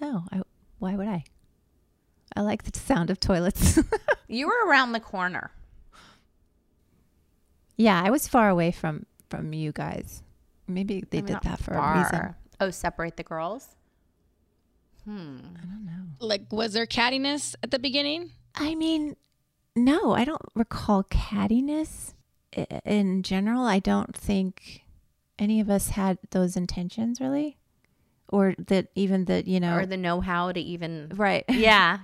No, 0.00 0.24
I, 0.30 0.42
why 0.78 0.94
would 0.94 1.08
I? 1.08 1.24
I 2.36 2.42
like 2.42 2.64
the 2.64 2.78
sound 2.78 3.10
of 3.10 3.18
toilets. 3.20 3.78
You 4.30 4.46
were 4.46 4.68
around 4.68 4.92
the 4.92 5.00
corner. 5.00 5.52
yeah, 7.78 8.02
I 8.04 8.10
was 8.10 8.28
far 8.28 8.50
away 8.50 8.70
from 8.72 9.06
from 9.30 9.54
you 9.54 9.72
guys. 9.72 10.22
Maybe 10.66 11.02
they 11.08 11.18
I 11.18 11.22
mean, 11.22 11.32
did 11.32 11.42
that 11.44 11.60
for 11.60 11.72
a 11.72 11.98
reason. 11.98 12.34
Oh, 12.60 12.70
separate 12.70 13.16
the 13.16 13.22
girls? 13.22 13.68
Hmm. 15.06 15.38
I 15.56 15.64
don't 15.64 15.86
know. 15.86 16.04
Like, 16.26 16.52
was 16.52 16.74
there 16.74 16.84
cattiness 16.84 17.54
at 17.62 17.70
the 17.70 17.78
beginning? 17.78 18.32
I 18.54 18.74
mean, 18.74 19.16
no, 19.74 20.12
I 20.12 20.26
don't 20.26 20.42
recall 20.54 21.04
cattiness 21.04 22.10
I- 22.10 22.17
in 22.84 23.22
general. 23.22 23.64
I 23.64 23.78
don't 23.78 24.16
think 24.16 24.82
any 25.38 25.60
of 25.60 25.70
us 25.70 25.90
had 25.90 26.18
those 26.30 26.56
intentions 26.56 27.20
really, 27.20 27.58
or 28.28 28.54
that 28.66 28.88
even 28.94 29.26
that 29.26 29.46
you 29.46 29.60
know, 29.60 29.76
Or 29.76 29.86
the 29.86 29.96
know 29.96 30.20
how 30.20 30.52
to 30.52 30.60
even 30.60 31.12
right? 31.14 31.44
Yeah. 31.48 31.98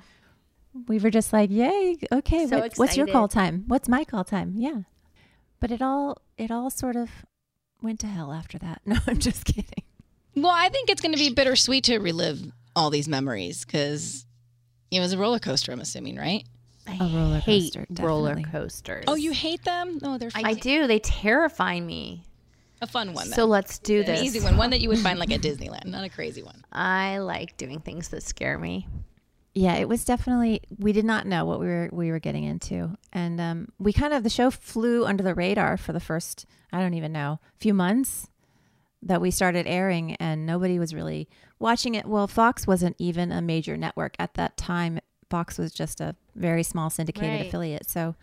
we 0.89 0.99
were 0.99 1.11
just 1.11 1.33
like, 1.33 1.51
yay, 1.51 1.97
okay. 2.13 2.47
So 2.47 2.59
what- 2.59 2.75
what's 2.77 2.97
your 2.97 3.07
call 3.07 3.29
time? 3.29 3.65
What's 3.69 3.89
my 3.89 4.05
call 4.05 4.25
time? 4.25 4.55
Yeah, 4.57 4.83
but 5.61 5.71
it 5.71 5.81
all 5.83 6.19
it 6.37 6.51
all 6.51 6.71
sort 6.71 6.97
of 6.97 7.11
went 7.83 8.01
to 8.01 8.07
hell 8.07 8.33
after 8.33 8.59
that. 8.59 8.81
No, 8.87 8.97
I'm 9.07 9.19
just 9.19 9.45
kidding. 9.45 9.85
Well, 10.37 10.53
I 10.53 10.69
think 10.69 10.91
it's 10.91 11.01
going 11.01 11.13
to 11.13 11.19
be 11.19 11.31
bittersweet 11.33 11.85
to 11.85 11.99
relive 11.99 12.43
all 12.75 12.91
these 12.91 13.07
memories 13.07 13.65
because 13.65 14.27
it 14.91 14.99
was 14.99 15.13
a 15.13 15.19
roller 15.19 15.39
coaster. 15.39 15.71
I'm 15.71 15.79
assuming, 15.81 16.17
right? 16.17 16.45
I 16.87 16.97
A 16.97 17.09
roller 17.09 17.39
hate 17.39 17.75
coaster, 17.75 17.87
roller 18.03 18.41
coasters. 18.43 19.05
Oh, 19.09 19.15
you 19.15 19.33
hate 19.33 19.65
them? 19.65 19.99
No, 20.03 20.19
they're 20.19 20.31
fun. 20.31 20.45
I 20.45 20.55
do. 20.55 20.87
They 20.87 20.99
terrify 20.99 21.81
me. 21.81 22.25
a 22.83 22.87
fun 22.87 23.15
one. 23.15 23.27
So 23.27 23.33
So 23.33 23.45
let's 23.47 23.79
do 23.79 24.01
an 24.01 24.07
this. 24.07 24.23
easy 24.23 24.41
one, 24.41 24.57
one 24.59 24.71
that 24.71 24.81
you 24.81 24.89
would 24.91 24.99
find 24.99 25.19
like 25.19 25.33
at 25.33 25.41
Disneyland, 25.41 25.87
not 25.87 26.05
a 26.05 26.09
crazy 26.11 26.43
one. 26.43 26.63
I 26.73 27.19
like 27.19 27.57
doing 27.57 27.81
things 27.81 28.09
that 28.09 28.23
scare 28.23 28.59
me. 28.59 28.87
Yeah, 29.55 29.75
it 29.77 29.89
was 29.89 30.05
definitely 30.05 30.61
we 30.79 30.93
did 30.93 31.05
not 31.05 31.27
know 31.27 31.45
what 31.45 31.61
we 31.61 31.67
were 31.67 31.89
we 31.93 32.11
were 32.11 32.19
getting 32.19 32.43
into, 32.45 32.97
and 33.13 33.41
um, 33.41 33.69
we 33.79 33.93
kind 33.93 34.13
of 34.13 34.23
the 34.25 34.29
show 34.29 34.51
flew 34.51 35.07
under 35.07 35.23
the 35.23 35.35
radar 35.35 35.77
for 35.77 35.93
the 35.93 36.01
first 36.01 36.45
I 36.73 36.81
don't 36.81 36.95
even 36.95 37.13
know 37.13 37.39
few 37.57 37.73
months 37.73 38.29
that 39.03 39.21
we 39.21 39.31
started 39.31 39.67
airing, 39.69 40.17
and 40.17 40.45
nobody 40.45 40.79
was 40.79 40.93
really 40.93 41.29
watching 41.61 41.95
it. 41.95 42.05
Well, 42.07 42.27
Fox 42.27 42.67
wasn't 42.67 42.97
even 42.99 43.31
a 43.31 43.41
major 43.41 43.77
network 43.77 44.17
at 44.19 44.35
that 44.35 44.57
time. 44.57 44.99
Fox 45.31 45.59
was 45.59 45.73
just 45.73 46.01
a 46.01 46.15
very 46.35 46.63
small 46.63 46.91
syndicated 46.91 47.31
Right. 47.41 47.47
affiliate, 47.49 47.89
so 47.89 48.15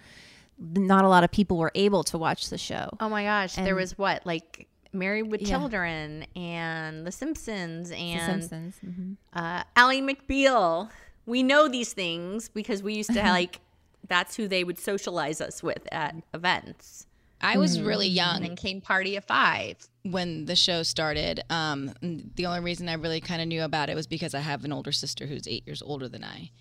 not 0.60 1.04
a 1.06 1.08
lot 1.10 1.24
of 1.24 1.32
people 1.32 1.58
were 1.58 1.72
able 1.76 2.04
to 2.06 2.18
watch 2.18 2.50
the 2.50 2.58
show. 2.58 2.90
Oh 3.00 3.10
my 3.10 3.24
gosh, 3.24 3.56
there 3.56 3.76
was 3.76 3.98
what 3.98 4.26
like 4.26 4.68
Married 4.94 5.32
with 5.32 5.42
Yeah. 5.42 5.58
Children 5.58 6.26
and 6.36 7.08
The 7.08 7.12
Simpsons 7.14 7.90
The 7.90 7.96
and 7.96 8.44
Simpsons. 8.44 8.76
hmm 8.80 9.14
uh, 9.34 9.64
Ally 9.76 10.02
McBeal. 10.02 10.90
We 11.26 11.44
know 11.44 11.68
these 11.70 11.94
things 11.94 12.50
because 12.50 12.84
we 12.84 12.94
used 12.96 13.14
to 13.14 13.22
like. 13.24 13.60
That's 14.08 14.36
who 14.36 14.50
they 14.50 14.66
would 14.66 14.78
socialize 14.80 15.40
us 15.40 15.64
with 15.64 15.88
at 15.92 16.16
events. 16.34 17.06
I 17.40 17.58
was 17.58 17.80
really 17.80 18.08
young 18.08 18.42
then 18.42 18.56
came 18.58 18.82
Party 18.82 19.16
of 19.16 19.24
Five. 19.24 19.78
when 20.04 20.46
the 20.46 20.56
show 20.56 20.84
started. 20.84 21.40
Um, 21.50 21.94
the 22.02 22.46
only 22.46 22.60
reason 22.60 22.90
I 22.90 22.94
really 22.94 23.22
kind 23.22 23.42
of 23.42 23.48
knew 23.48 23.64
about 23.64 23.90
it 23.90 23.96
was 23.96 24.08
because 24.08 24.34
I 24.34 24.40
have 24.42 24.66
an 24.66 24.74
older 24.74 24.92
sister 24.92 25.28
who's 25.28 25.48
eight 25.48 25.66
years 25.66 25.82
older 25.82 26.10
than 26.10 26.24
I. 26.26 26.52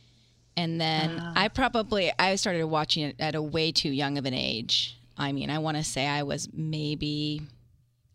And 0.56 0.80
then 0.80 1.18
ah. 1.20 1.32
I 1.36 1.48
probably 1.48 2.12
I 2.18 2.34
started 2.36 2.64
watching 2.66 3.04
it 3.04 3.16
at 3.18 3.34
a 3.34 3.42
way 3.42 3.72
too 3.72 3.90
young 3.90 4.18
of 4.18 4.26
an 4.26 4.34
age. 4.34 4.98
I 5.16 5.32
mean, 5.32 5.50
I 5.50 5.58
want 5.58 5.76
to 5.76 5.84
say 5.84 6.06
I 6.06 6.22
was 6.22 6.48
maybe 6.52 7.42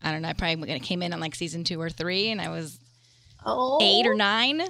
I 0.03 0.11
don't 0.11 0.21
know. 0.21 0.29
I 0.29 0.33
probably 0.33 0.79
came 0.79 1.01
in 1.01 1.13
on 1.13 1.19
like 1.19 1.35
season 1.35 1.63
two 1.63 1.81
or 1.81 1.89
three, 1.89 2.29
and 2.29 2.39
I 2.39 2.49
was 2.49 2.79
Oh, 3.45 3.79
eight 3.81 4.07
or 4.07 4.13
oh. 4.13 4.17
nine. 4.17 4.61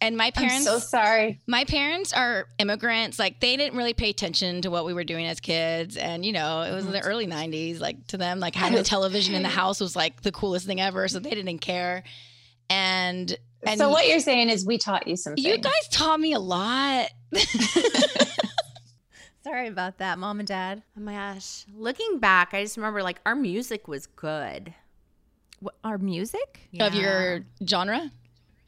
And 0.00 0.16
my 0.16 0.26
I'm 0.26 0.32
parents, 0.32 0.64
so 0.64 0.78
sorry. 0.78 1.40
my 1.48 1.64
parents 1.64 2.12
are 2.12 2.46
immigrants. 2.58 3.18
Like 3.18 3.40
they 3.40 3.56
didn't 3.56 3.76
really 3.76 3.94
pay 3.94 4.10
attention 4.10 4.62
to 4.62 4.70
what 4.70 4.84
we 4.84 4.94
were 4.94 5.02
doing 5.02 5.26
as 5.26 5.40
kids, 5.40 5.96
and 5.96 6.24
you 6.24 6.32
know, 6.32 6.62
it 6.62 6.72
was 6.72 6.86
in 6.86 6.92
the 6.92 7.00
mm. 7.00 7.06
early 7.06 7.26
'90s. 7.26 7.80
Like 7.80 8.06
to 8.08 8.16
them, 8.16 8.38
like 8.38 8.54
having 8.54 8.78
a 8.78 8.84
television 8.84 9.34
in 9.34 9.42
the 9.42 9.48
house 9.48 9.80
was 9.80 9.96
like 9.96 10.22
the 10.22 10.30
coolest 10.30 10.66
thing 10.66 10.80
ever. 10.80 11.08
So 11.08 11.18
they 11.18 11.30
didn't 11.30 11.58
care. 11.58 12.04
And 12.70 13.36
and 13.66 13.78
so 13.78 13.88
what 13.90 14.06
you're 14.06 14.20
saying 14.20 14.50
is 14.50 14.64
we 14.66 14.78
taught 14.78 15.06
you 15.08 15.16
something. 15.16 15.42
you 15.42 15.58
guys 15.58 15.88
taught 15.90 16.20
me 16.20 16.32
a 16.32 16.38
lot. 16.38 17.08
Sorry 19.44 19.68
about 19.68 19.98
that, 19.98 20.18
mom 20.18 20.40
and 20.40 20.48
dad. 20.48 20.82
Oh 20.96 21.00
my 21.00 21.12
gosh. 21.14 21.64
Looking 21.74 22.18
back, 22.18 22.52
I 22.52 22.62
just 22.62 22.76
remember 22.76 23.02
like 23.02 23.20
our 23.24 23.34
music 23.34 23.88
was 23.88 24.06
good. 24.06 24.74
What, 25.60 25.74
our 25.82 25.96
music? 25.98 26.68
Of 26.78 26.94
your 26.94 27.40
genre, 27.66 28.12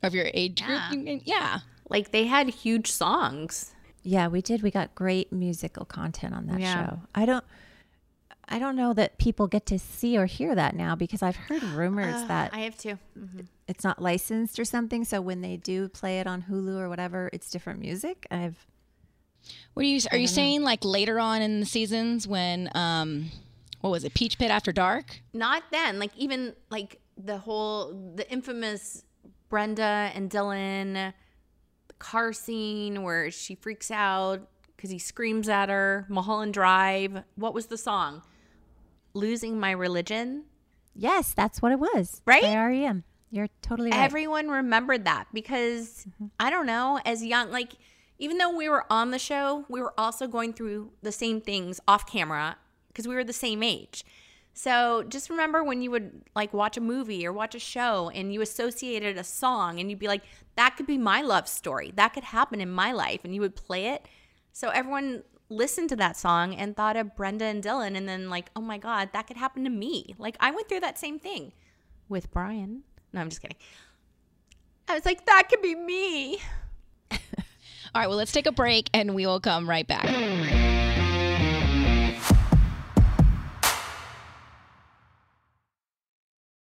of 0.03 0.15
your 0.15 0.31
age 0.33 0.65
group, 0.65 0.79
Yeah. 0.79 0.91
You 0.93 0.99
mean- 0.99 1.23
yeah. 1.25 1.59
Like 1.89 2.13
they 2.13 2.25
had 2.25 2.49
huge 2.49 2.91
songs. 2.91 3.73
Yeah, 4.03 4.29
we 4.29 4.41
did. 4.41 4.63
We 4.63 4.71
got 4.71 4.95
great 4.95 5.33
musical 5.33 5.85
content 5.85 6.35
on 6.35 6.47
that 6.47 6.61
Yeah. 6.61 6.87
show. 6.89 7.01
I 7.15 7.27
don't 7.27 7.45
I 8.53 8.59
don't 8.59 8.75
know 8.77 8.93
that 8.95 9.19
people 9.19 9.47
get 9.47 9.65
to 9.67 9.79
see 9.79 10.19
or 10.19 10.27
hear 10.27 10.55
that 10.57 10.75
now 10.75 10.97
because 10.97 11.23
I've 11.23 11.37
heard 11.37 11.63
rumors 11.75 12.15
Uh, 12.23 12.27
that 12.27 12.53
I 12.53 12.61
have 12.61 12.77
too. 12.77 12.99
Mhm. 13.19 13.47
it's 13.69 13.85
not 13.85 14.03
licensed 14.03 14.59
or 14.59 14.65
something. 14.65 15.05
So 15.05 15.21
when 15.21 15.41
they 15.41 15.57
do 15.57 15.89
play 15.89 16.19
it 16.21 16.27
on 16.27 16.43
Hulu 16.43 16.79
or 16.79 16.89
whatever, 16.89 17.31
it's 17.33 17.51
different 17.51 17.79
music. 17.81 18.27
I've 18.31 18.67
What 19.75 19.85
are 19.85 19.89
you 19.89 20.01
are 20.11 20.19
you 20.19 20.27
saying? 20.27 20.63
Like 20.63 20.85
later 20.85 21.21
on 21.21 21.43
in 21.43 21.61
the 21.61 21.67
seasons 21.67 22.27
when 22.27 22.69
um, 22.75 23.31
what 23.81 23.91
was 23.91 24.05
it? 24.05 24.15
Peach 24.15 24.37
Pit 24.39 24.51
After 24.51 24.73
Dark. 24.73 25.21
Not 25.33 25.63
then. 25.71 25.99
Like 25.99 26.11
even 26.17 26.55
like 26.71 27.01
the 27.17 27.39
whole 27.39 28.13
the 28.17 28.31
infamous 28.31 29.05
Brenda 29.49 30.11
and 30.15 30.29
Dylan 30.31 31.13
car 31.99 32.33
scene 32.33 33.03
where 33.03 33.31
she 33.31 33.55
freaks 33.55 33.91
out 33.91 34.49
because 34.77 34.91
he 34.91 34.99
screams 34.99 35.49
at 35.49 35.69
her. 35.69 36.07
Mulholland 36.09 36.55
Drive. 36.55 37.23
What 37.37 37.55
was 37.55 37.67
the 37.67 37.79
song? 37.79 38.23
Losing 39.15 39.59
My 39.59 39.71
Religion. 39.71 40.45
yes, 40.95 41.33
that's 41.33 41.63
what 41.63 41.73
it 41.73 41.79
was. 41.79 42.23
Right? 42.27 42.43
REM. 42.43 43.05
You're 43.31 43.49
totally 43.63 43.91
right. 43.91 44.01
Everyone 44.01 44.49
remembered 44.49 45.05
that 45.05 45.29
because 45.33 46.07
mm-hmm. 46.09 46.27
I 46.39 46.51
don't 46.51 46.67
know, 46.67 47.01
as 47.05 47.25
young, 47.25 47.51
like 47.51 47.75
even 48.19 48.39
though 48.39 48.55
we 48.55 48.69
were 48.69 48.85
on 48.91 49.13
the 49.13 49.19
show, 49.19 49.65
we 49.69 49.81
were 49.81 49.95
also 49.97 50.27
going 50.27 50.53
through 50.53 50.91
the 51.03 51.13
same 51.13 51.41
things 51.41 51.81
off 51.87 52.07
camera 52.07 52.57
because 52.89 53.07
we 53.07 53.15
were 53.15 53.25
the 53.25 53.33
same 53.33 53.63
age. 53.63 54.05
So 54.53 55.05
just 55.09 55.31
remember 55.31 55.63
when 55.63 55.81
you 55.81 55.91
would 55.93 56.23
like 56.35 56.53
watch 56.53 56.77
a 56.77 56.81
movie 56.81 57.27
or 57.27 57.33
watch 57.33 57.55
a 57.55 57.61
show 57.61 58.11
and 58.13 58.33
you 58.33 58.43
associated 58.43 59.17
a 59.17 59.25
song 59.25 59.79
and 59.79 59.89
you'd 59.89 60.01
be 60.01 60.09
like, 60.09 60.23
that 60.57 60.77
could 60.77 60.87
be 60.87 60.99
my 60.99 61.23
love 61.23 61.49
story. 61.49 61.93
That 61.95 62.13
could 62.13 62.25
happen 62.25 62.61
in 62.61 62.71
my 62.71 62.93
life. 62.93 63.21
And 63.25 63.35
you 63.35 63.41
would 63.41 63.57
play 63.57 63.87
it. 63.87 64.07
So 64.53 64.69
everyone 64.71 65.23
listened 65.51 65.89
to 65.91 65.97
that 65.97 66.17
song 66.17 66.55
and 66.55 66.77
thought 66.77 66.97
of 66.97 67.15
Brenda 67.17 67.45
and 67.45 67.63
Dylan 67.63 67.97
and 67.97 68.09
then 68.09 68.31
like, 68.31 68.51
oh 68.57 68.61
my 68.61 68.79
God, 68.79 69.11
that 69.13 69.27
could 69.27 69.37
happen 69.37 69.65
to 69.65 69.71
me. 69.71 70.15
Like 70.19 70.37
I 70.41 70.51
went 70.53 70.69
through 70.69 70.81
that 70.81 70.99
same 70.99 71.19
thing 71.19 71.53
with 72.09 72.31
Brian. 72.31 72.83
No, 73.13 73.21
I'm 73.21 73.29
just 73.29 73.43
kidding. 73.43 73.57
I 74.89 74.95
was 74.95 75.05
like, 75.05 75.27
that 75.27 75.49
could 75.51 75.63
be 75.63 75.75
me. 75.75 76.39
All 77.13 77.19
right, 77.95 78.09
well, 78.09 78.17
let's 78.17 78.33
take 78.33 78.47
a 78.47 78.53
break 78.53 78.89
and 78.95 79.15
we 79.15 79.27
will 79.27 79.41
come 79.41 79.69
right 79.69 79.87
back. 79.87 80.59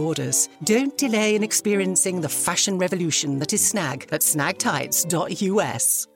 orders. 0.00 0.48
Don't 0.64 0.96
delay 0.98 1.34
in 1.34 1.42
experiencing 1.42 2.20
the 2.20 2.28
fashion 2.28 2.78
revolution 2.78 3.38
that 3.38 3.52
is 3.52 3.66
Snag 3.66 4.08
at 4.10 4.22
snagtights.us. 4.22 6.06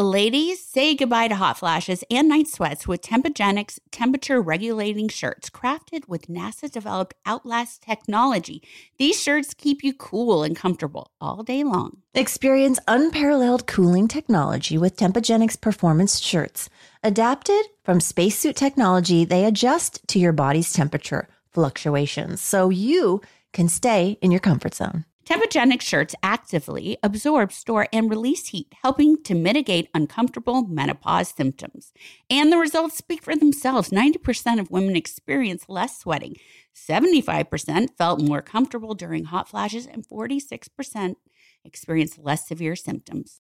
Ladies, 0.00 0.64
say 0.64 0.94
goodbye 0.94 1.26
to 1.26 1.34
hot 1.34 1.58
flashes 1.58 2.04
and 2.08 2.28
night 2.28 2.46
sweats 2.46 2.86
with 2.86 3.02
Tempagenix 3.02 3.80
temperature 3.90 4.40
regulating 4.40 5.08
shirts 5.08 5.50
crafted 5.50 6.06
with 6.06 6.28
NASA 6.28 6.70
developed 6.70 7.14
Outlast 7.26 7.82
technology. 7.82 8.62
These 8.98 9.20
shirts 9.20 9.54
keep 9.54 9.82
you 9.82 9.92
cool 9.92 10.44
and 10.44 10.54
comfortable 10.54 11.10
all 11.20 11.42
day 11.42 11.64
long. 11.64 12.02
Experience 12.14 12.78
unparalleled 12.86 13.66
cooling 13.66 14.06
technology 14.06 14.78
with 14.78 14.96
Tempagenix 14.96 15.60
performance 15.60 16.20
shirts. 16.20 16.70
Adapted 17.02 17.66
from 17.82 17.98
spacesuit 17.98 18.54
technology, 18.54 19.24
they 19.24 19.44
adjust 19.46 20.06
to 20.06 20.20
your 20.20 20.32
body's 20.32 20.72
temperature 20.72 21.26
fluctuations 21.58 22.40
so 22.40 22.70
you 22.70 23.20
can 23.52 23.68
stay 23.68 24.16
in 24.22 24.30
your 24.30 24.38
comfort 24.38 24.74
zone. 24.74 25.04
Tempagenix 25.26 25.82
shirts 25.82 26.14
actively 26.22 26.96
absorb, 27.02 27.50
store, 27.50 27.88
and 27.92 28.08
release 28.08 28.46
heat, 28.46 28.72
helping 28.82 29.20
to 29.24 29.34
mitigate 29.34 29.88
uncomfortable 29.92 30.62
menopause 30.68 31.30
symptoms. 31.36 31.92
And 32.30 32.52
the 32.52 32.58
results 32.58 32.96
speak 32.96 33.24
for 33.24 33.34
themselves. 33.34 33.90
90% 33.90 34.60
of 34.60 34.70
women 34.70 34.94
experience 34.94 35.64
less 35.68 35.98
sweating, 35.98 36.36
75% 36.76 37.88
felt 37.98 38.22
more 38.22 38.40
comfortable 38.40 38.94
during 38.94 39.24
hot 39.24 39.48
flashes, 39.48 39.84
and 39.84 40.06
46% 40.06 41.16
experienced 41.64 42.18
less 42.20 42.46
severe 42.46 42.76
symptoms. 42.76 43.40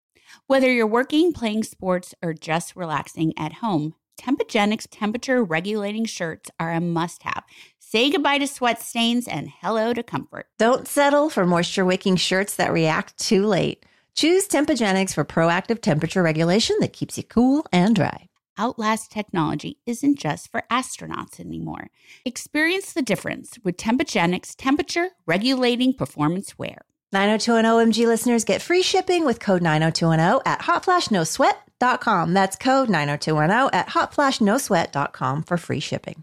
Whether 0.48 0.72
you're 0.72 0.84
working, 0.84 1.32
playing 1.32 1.62
sports, 1.62 2.12
or 2.20 2.34
just 2.34 2.74
relaxing 2.74 3.32
at 3.38 3.54
home, 3.54 3.94
Tempagenix 4.20 4.86
temperature 4.90 5.42
regulating 5.42 6.04
shirts 6.04 6.50
are 6.60 6.72
a 6.72 6.80
must 6.80 7.22
have. 7.22 7.44
Say 7.92 8.08
goodbye 8.08 8.38
to 8.38 8.46
sweat 8.46 8.80
stains 8.80 9.26
and 9.26 9.48
hello 9.48 9.92
to 9.92 10.04
comfort. 10.04 10.46
Don't 10.60 10.86
settle 10.86 11.28
for 11.28 11.44
moisture 11.44 11.84
wicking 11.84 12.14
shirts 12.14 12.54
that 12.54 12.72
react 12.72 13.18
too 13.18 13.44
late. 13.44 13.84
Choose 14.14 14.46
Tempagenix 14.46 15.12
for 15.12 15.24
proactive 15.24 15.80
temperature 15.80 16.22
regulation 16.22 16.76
that 16.78 16.92
keeps 16.92 17.16
you 17.16 17.24
cool 17.24 17.66
and 17.72 17.96
dry. 17.96 18.28
Outlast 18.56 19.10
technology 19.10 19.80
isn't 19.86 20.20
just 20.20 20.52
for 20.52 20.62
astronauts 20.70 21.40
anymore. 21.40 21.88
Experience 22.24 22.92
the 22.92 23.02
difference 23.02 23.58
with 23.64 23.76
Tempagenix 23.76 24.54
temperature 24.56 25.08
regulating 25.26 25.92
performance 25.92 26.56
wear. 26.56 26.82
90210 27.10 28.04
OMG 28.04 28.06
listeners 28.06 28.44
get 28.44 28.62
free 28.62 28.82
shipping 28.82 29.24
with 29.24 29.40
code 29.40 29.62
90210 29.62 30.42
at 30.46 30.60
hotflashnosweat.com. 30.60 32.34
That's 32.34 32.54
code 32.54 32.88
90210 32.88 33.70
at 33.72 33.88
hotflashnosweat.com 33.88 35.42
for 35.42 35.56
free 35.56 35.80
shipping. 35.80 36.22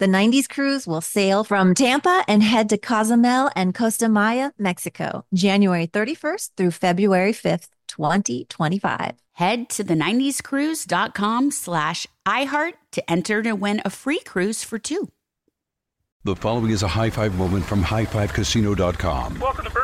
The 0.00 0.06
90s 0.06 0.48
cruise 0.48 0.88
will 0.88 1.00
sail 1.00 1.44
from 1.44 1.72
Tampa 1.72 2.24
and 2.26 2.42
head 2.42 2.68
to 2.70 2.78
Cozumel 2.78 3.48
and 3.54 3.72
Costa 3.72 4.08
Maya, 4.08 4.50
Mexico, 4.58 5.24
January 5.32 5.86
31st 5.86 6.50
through 6.56 6.72
February 6.72 7.32
5th, 7.32 7.68
2025. 7.86 9.12
Head 9.34 9.68
to 9.70 9.84
the 9.84 9.94
90scruise.com 9.94 11.52
slash 11.52 12.08
iHeart 12.26 12.72
to 12.90 13.08
enter 13.08 13.40
to 13.44 13.52
win 13.52 13.82
a 13.84 13.90
free 13.90 14.18
cruise 14.18 14.64
for 14.64 14.80
two. 14.80 15.12
The 16.24 16.34
following 16.34 16.72
is 16.72 16.82
a 16.82 16.88
high 16.88 17.10
five 17.10 17.36
moment 17.36 17.64
from 17.64 17.84
highfivecasino.com. 17.84 19.38
Welcome 19.38 19.64
to 19.64 19.70
Burger 19.70 19.83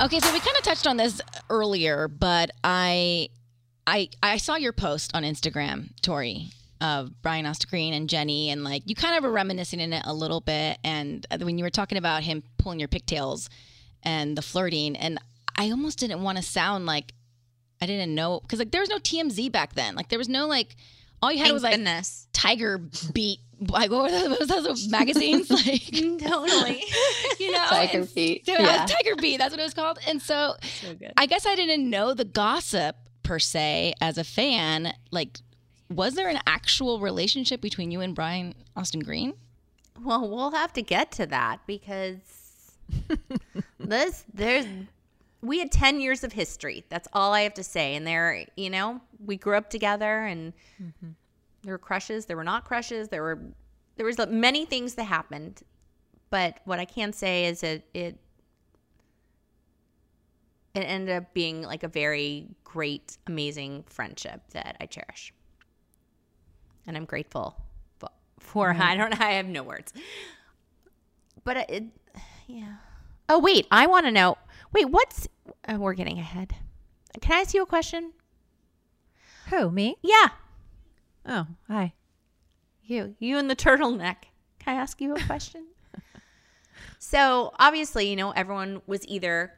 Okay, 0.00 0.18
so 0.18 0.32
we 0.32 0.40
kind 0.40 0.56
of 0.56 0.64
touched 0.64 0.88
on 0.88 0.96
this 0.96 1.20
earlier, 1.48 2.08
but 2.08 2.50
I, 2.64 3.28
I, 3.86 4.08
I 4.24 4.38
saw 4.38 4.56
your 4.56 4.72
post 4.72 5.14
on 5.14 5.22
Instagram, 5.22 5.90
Tori, 6.02 6.48
of 6.80 7.22
Brian 7.22 7.46
Austin 7.46 7.68
Green 7.70 7.94
and 7.94 8.08
Jennie, 8.08 8.50
and 8.50 8.64
like 8.64 8.82
you 8.86 8.96
kind 8.96 9.16
of 9.16 9.22
were 9.22 9.30
reminiscing 9.30 9.78
in 9.78 9.92
it 9.92 10.02
a 10.04 10.12
little 10.12 10.40
bit. 10.40 10.78
And 10.82 11.24
uh, 11.30 11.38
when 11.38 11.58
you 11.58 11.64
were 11.64 11.70
talking 11.70 11.96
about 11.96 12.24
him 12.24 12.42
pulling 12.58 12.80
your 12.80 12.88
pigtails 12.88 13.48
and 14.02 14.36
the 14.36 14.42
flirting, 14.42 14.96
and 14.96 15.18
I 15.56 15.70
almost 15.70 16.00
didn't 16.00 16.22
want 16.22 16.38
to 16.38 16.42
sound 16.42 16.86
like 16.86 17.12
I 17.80 17.86
didn't 17.86 18.14
know 18.16 18.40
because 18.40 18.58
like 18.58 18.72
there 18.72 18.80
was 18.80 18.90
no 18.90 18.98
TMZ 18.98 19.52
back 19.52 19.74
then. 19.74 19.94
Like 19.94 20.08
there 20.08 20.18
was 20.18 20.28
no 20.28 20.48
like 20.48 20.74
all 21.22 21.32
you 21.32 21.38
had 21.38 21.44
Thank 21.46 21.54
was 21.54 21.62
like 21.62 21.74
goodness. 21.76 22.26
Tiger 22.32 22.78
Beat 23.12 23.38
like 23.68 23.90
what 23.90 24.02
were 24.02 24.10
those, 24.10 24.28
what 24.30 24.40
were 24.40 24.62
those 24.62 24.88
magazines 24.90 25.50
like 25.50 25.82
totally 26.20 26.82
you 27.40 27.52
know 27.52 27.64
Tiger 27.68 28.04
Beat. 28.14 28.42
Yeah, 28.46 28.62
Yeah. 28.62 28.86
Tiger 28.86 29.16
Beat. 29.16 29.38
That's 29.38 29.52
what 29.52 29.60
it 29.60 29.64
was 29.64 29.74
called. 29.74 29.98
And 30.06 30.20
so, 30.20 30.54
So 30.82 30.94
good. 30.94 31.12
I 31.16 31.26
guess 31.26 31.46
I 31.46 31.54
didn't 31.54 31.88
know 31.88 32.14
the 32.14 32.24
gossip 32.24 32.96
per 33.22 33.38
se 33.38 33.94
as 34.00 34.18
a 34.18 34.24
fan. 34.24 34.92
Like, 35.10 35.38
was 35.88 36.14
there 36.14 36.28
an 36.28 36.40
actual 36.46 37.00
relationship 37.00 37.60
between 37.60 37.90
you 37.90 38.00
and 38.00 38.14
Brian 38.14 38.54
Austin 38.76 39.00
Green? 39.00 39.34
Well, 40.02 40.28
we'll 40.28 40.50
have 40.50 40.72
to 40.74 40.82
get 40.82 41.12
to 41.12 41.26
that 41.26 41.60
because 41.66 42.18
this 43.78 44.24
there's 44.34 44.66
we 45.44 45.58
had 45.58 45.70
10 45.70 46.00
years 46.00 46.24
of 46.24 46.32
history. 46.32 46.84
That's 46.88 47.06
all 47.12 47.32
I 47.32 47.42
have 47.42 47.54
to 47.54 47.62
say. 47.62 47.94
And 47.94 48.06
there, 48.06 48.46
you 48.56 48.70
know, 48.70 49.00
we 49.24 49.36
grew 49.36 49.56
up 49.56 49.68
together 49.68 50.24
and 50.24 50.52
mm-hmm. 50.82 51.10
there 51.62 51.74
were 51.74 51.78
crushes, 51.78 52.26
there 52.26 52.36
were 52.36 52.44
not 52.44 52.64
crushes, 52.64 53.08
there 53.08 53.22
were 53.22 53.38
there 53.96 54.06
was 54.06 54.18
uh, 54.18 54.26
many 54.26 54.64
things 54.64 54.94
that 54.94 55.04
happened. 55.04 55.62
But 56.30 56.58
what 56.64 56.80
I 56.80 56.84
can 56.84 57.12
say 57.12 57.44
is 57.44 57.62
it 57.62 57.88
it 57.92 58.18
it 60.74 60.80
ended 60.80 61.14
up 61.14 61.32
being 61.34 61.62
like 61.62 61.82
a 61.82 61.88
very 61.88 62.48
great, 62.64 63.18
amazing 63.26 63.84
friendship 63.86 64.40
that 64.52 64.76
I 64.80 64.86
cherish. 64.86 65.32
And 66.86 66.96
I'm 66.96 67.04
grateful 67.04 67.56
for, 67.98 68.08
for 68.40 68.72
mm-hmm. 68.72 68.82
I 68.90 68.96
don't 68.96 69.20
I 69.20 69.32
have 69.32 69.46
no 69.46 69.62
words. 69.62 69.92
But 71.44 71.70
it 71.70 71.84
yeah. 72.46 72.76
Oh 73.28 73.38
wait, 73.38 73.66
I 73.70 73.86
want 73.86 74.06
to 74.06 74.10
know. 74.10 74.38
Wait, 74.74 74.90
what's 74.90 75.28
oh, 75.68 75.78
we're 75.78 75.94
getting 75.94 76.18
ahead. 76.18 76.52
Can 77.20 77.36
I 77.36 77.40
ask 77.40 77.54
you 77.54 77.62
a 77.62 77.66
question? 77.66 78.12
Who, 79.48 79.70
me? 79.70 79.96
Yeah. 80.02 80.28
Oh, 81.24 81.46
hi. 81.68 81.94
You, 82.82 83.14
you 83.20 83.38
and 83.38 83.48
the 83.48 83.54
turtleneck. 83.54 84.16
Can 84.58 84.76
I 84.76 84.80
ask 84.80 85.00
you 85.00 85.14
a 85.14 85.20
question? 85.20 85.66
so 86.98 87.52
obviously, 87.60 88.10
you 88.10 88.16
know, 88.16 88.32
everyone 88.32 88.82
was 88.88 89.06
either 89.06 89.52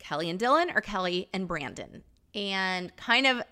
Kelly 0.00 0.28
and 0.28 0.38
Dylan 0.38 0.74
or 0.74 0.80
Kelly 0.80 1.28
and 1.32 1.46
Brandon. 1.46 2.02
And 2.34 2.94
kind 2.96 3.28
of 3.28 3.42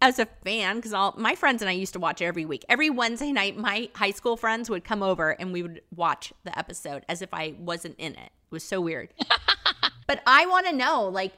as 0.00 0.18
a 0.18 0.26
fan, 0.44 0.76
because 0.76 0.94
all 0.94 1.14
my 1.18 1.34
friends 1.34 1.60
and 1.60 1.68
I 1.68 1.72
used 1.72 1.92
to 1.92 1.98
watch 1.98 2.22
it 2.22 2.24
every 2.24 2.46
week. 2.46 2.64
Every 2.70 2.88
Wednesday 2.88 3.32
night, 3.32 3.58
my 3.58 3.90
high 3.94 4.12
school 4.12 4.38
friends 4.38 4.70
would 4.70 4.82
come 4.82 5.02
over 5.02 5.30
and 5.30 5.52
we 5.52 5.60
would 5.60 5.82
watch 5.94 6.32
the 6.44 6.58
episode 6.58 7.04
as 7.06 7.20
if 7.20 7.34
I 7.34 7.54
wasn't 7.58 7.96
in 7.98 8.12
it. 8.12 8.30
It 8.30 8.50
was 8.50 8.64
so 8.64 8.80
weird. 8.80 9.12
but 10.08 10.20
I 10.26 10.46
want 10.46 10.66
to 10.66 10.72
know, 10.72 11.04
like, 11.04 11.32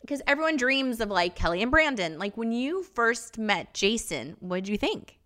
because 0.00 0.22
everyone 0.26 0.56
dreams 0.56 1.00
of 1.00 1.10
like 1.10 1.36
Kelly 1.36 1.62
and 1.62 1.70
Brandon. 1.70 2.18
Like 2.18 2.36
when 2.36 2.50
you 2.50 2.82
first 2.82 3.38
met 3.38 3.74
Jason, 3.74 4.36
what 4.40 4.64
did 4.64 4.68
you 4.68 4.78
think? 4.78 5.18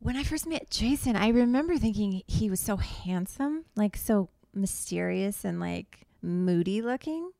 When 0.00 0.16
I 0.16 0.22
first 0.22 0.46
met 0.46 0.70
Jason, 0.70 1.16
I 1.16 1.28
remember 1.28 1.76
thinking 1.76 2.22
he 2.26 2.48
was 2.50 2.60
so 2.60 2.76
handsome, 2.76 3.64
like 3.74 3.96
so 3.96 4.28
mysterious 4.54 5.44
and 5.44 5.58
like 5.58 6.06
moody 6.22 6.82
looking. 6.82 7.30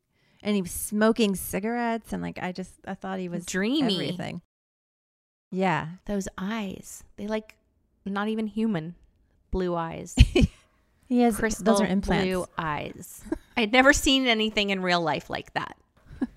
And 0.43 0.57
he 0.57 0.63
was 0.63 0.73
smoking 0.73 1.35
cigarettes 1.35 2.13
and 2.13 2.23
like 2.23 2.39
I 2.41 2.53
just 2.53 2.73
I 2.87 2.95
thought 2.95 3.19
he 3.19 3.29
was 3.29 3.45
Dreamy. 3.45 3.95
everything. 3.95 4.41
Yeah. 5.51 5.89
Those 6.07 6.29
eyes, 6.39 7.05
they 7.17 7.27
like 7.27 7.57
not 8.05 8.29
even 8.29 8.47
human 8.47 8.95
blue 9.51 9.75
eyes. 9.75 10.17
He 11.09 11.21
has 11.23 11.37
Crystal 11.37 11.65
those 11.65 11.81
are 11.81 11.87
implants. 11.87 12.25
blue 12.27 12.47
eyes. 12.59 13.25
I'd 13.57 13.73
never 13.73 13.93
seen 13.95 14.27
anything 14.27 14.71
in 14.71 14.83
real 14.83 15.01
life 15.01 15.31
like 15.31 15.53
that. 15.55 15.77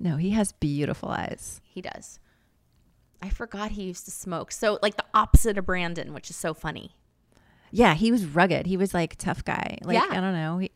No, 0.00 0.16
he 0.16 0.30
has 0.30 0.50
beautiful 0.52 1.08
eyes. 1.08 1.60
He 1.64 1.80
does. 1.80 2.18
I 3.22 3.28
forgot 3.28 3.70
he 3.70 3.84
used 3.84 4.04
to 4.06 4.10
smoke. 4.10 4.50
So 4.50 4.78
like 4.82 4.96
the 4.96 5.04
opposite 5.14 5.56
of 5.56 5.66
Brandon, 5.66 6.12
which 6.12 6.30
is 6.30 6.36
so 6.36 6.52
funny. 6.52 6.96
Yeah, 7.70 7.94
he 7.94 8.10
was 8.10 8.24
rugged. 8.26 8.66
He 8.66 8.76
was 8.76 8.92
like 8.92 9.14
a 9.14 9.16
tough 9.16 9.44
guy. 9.44 9.78
Like 9.82 9.94
Yeah. 9.96 10.08
I 10.10 10.20
don't 10.20 10.34
know. 10.34 10.58
He, 10.58 10.70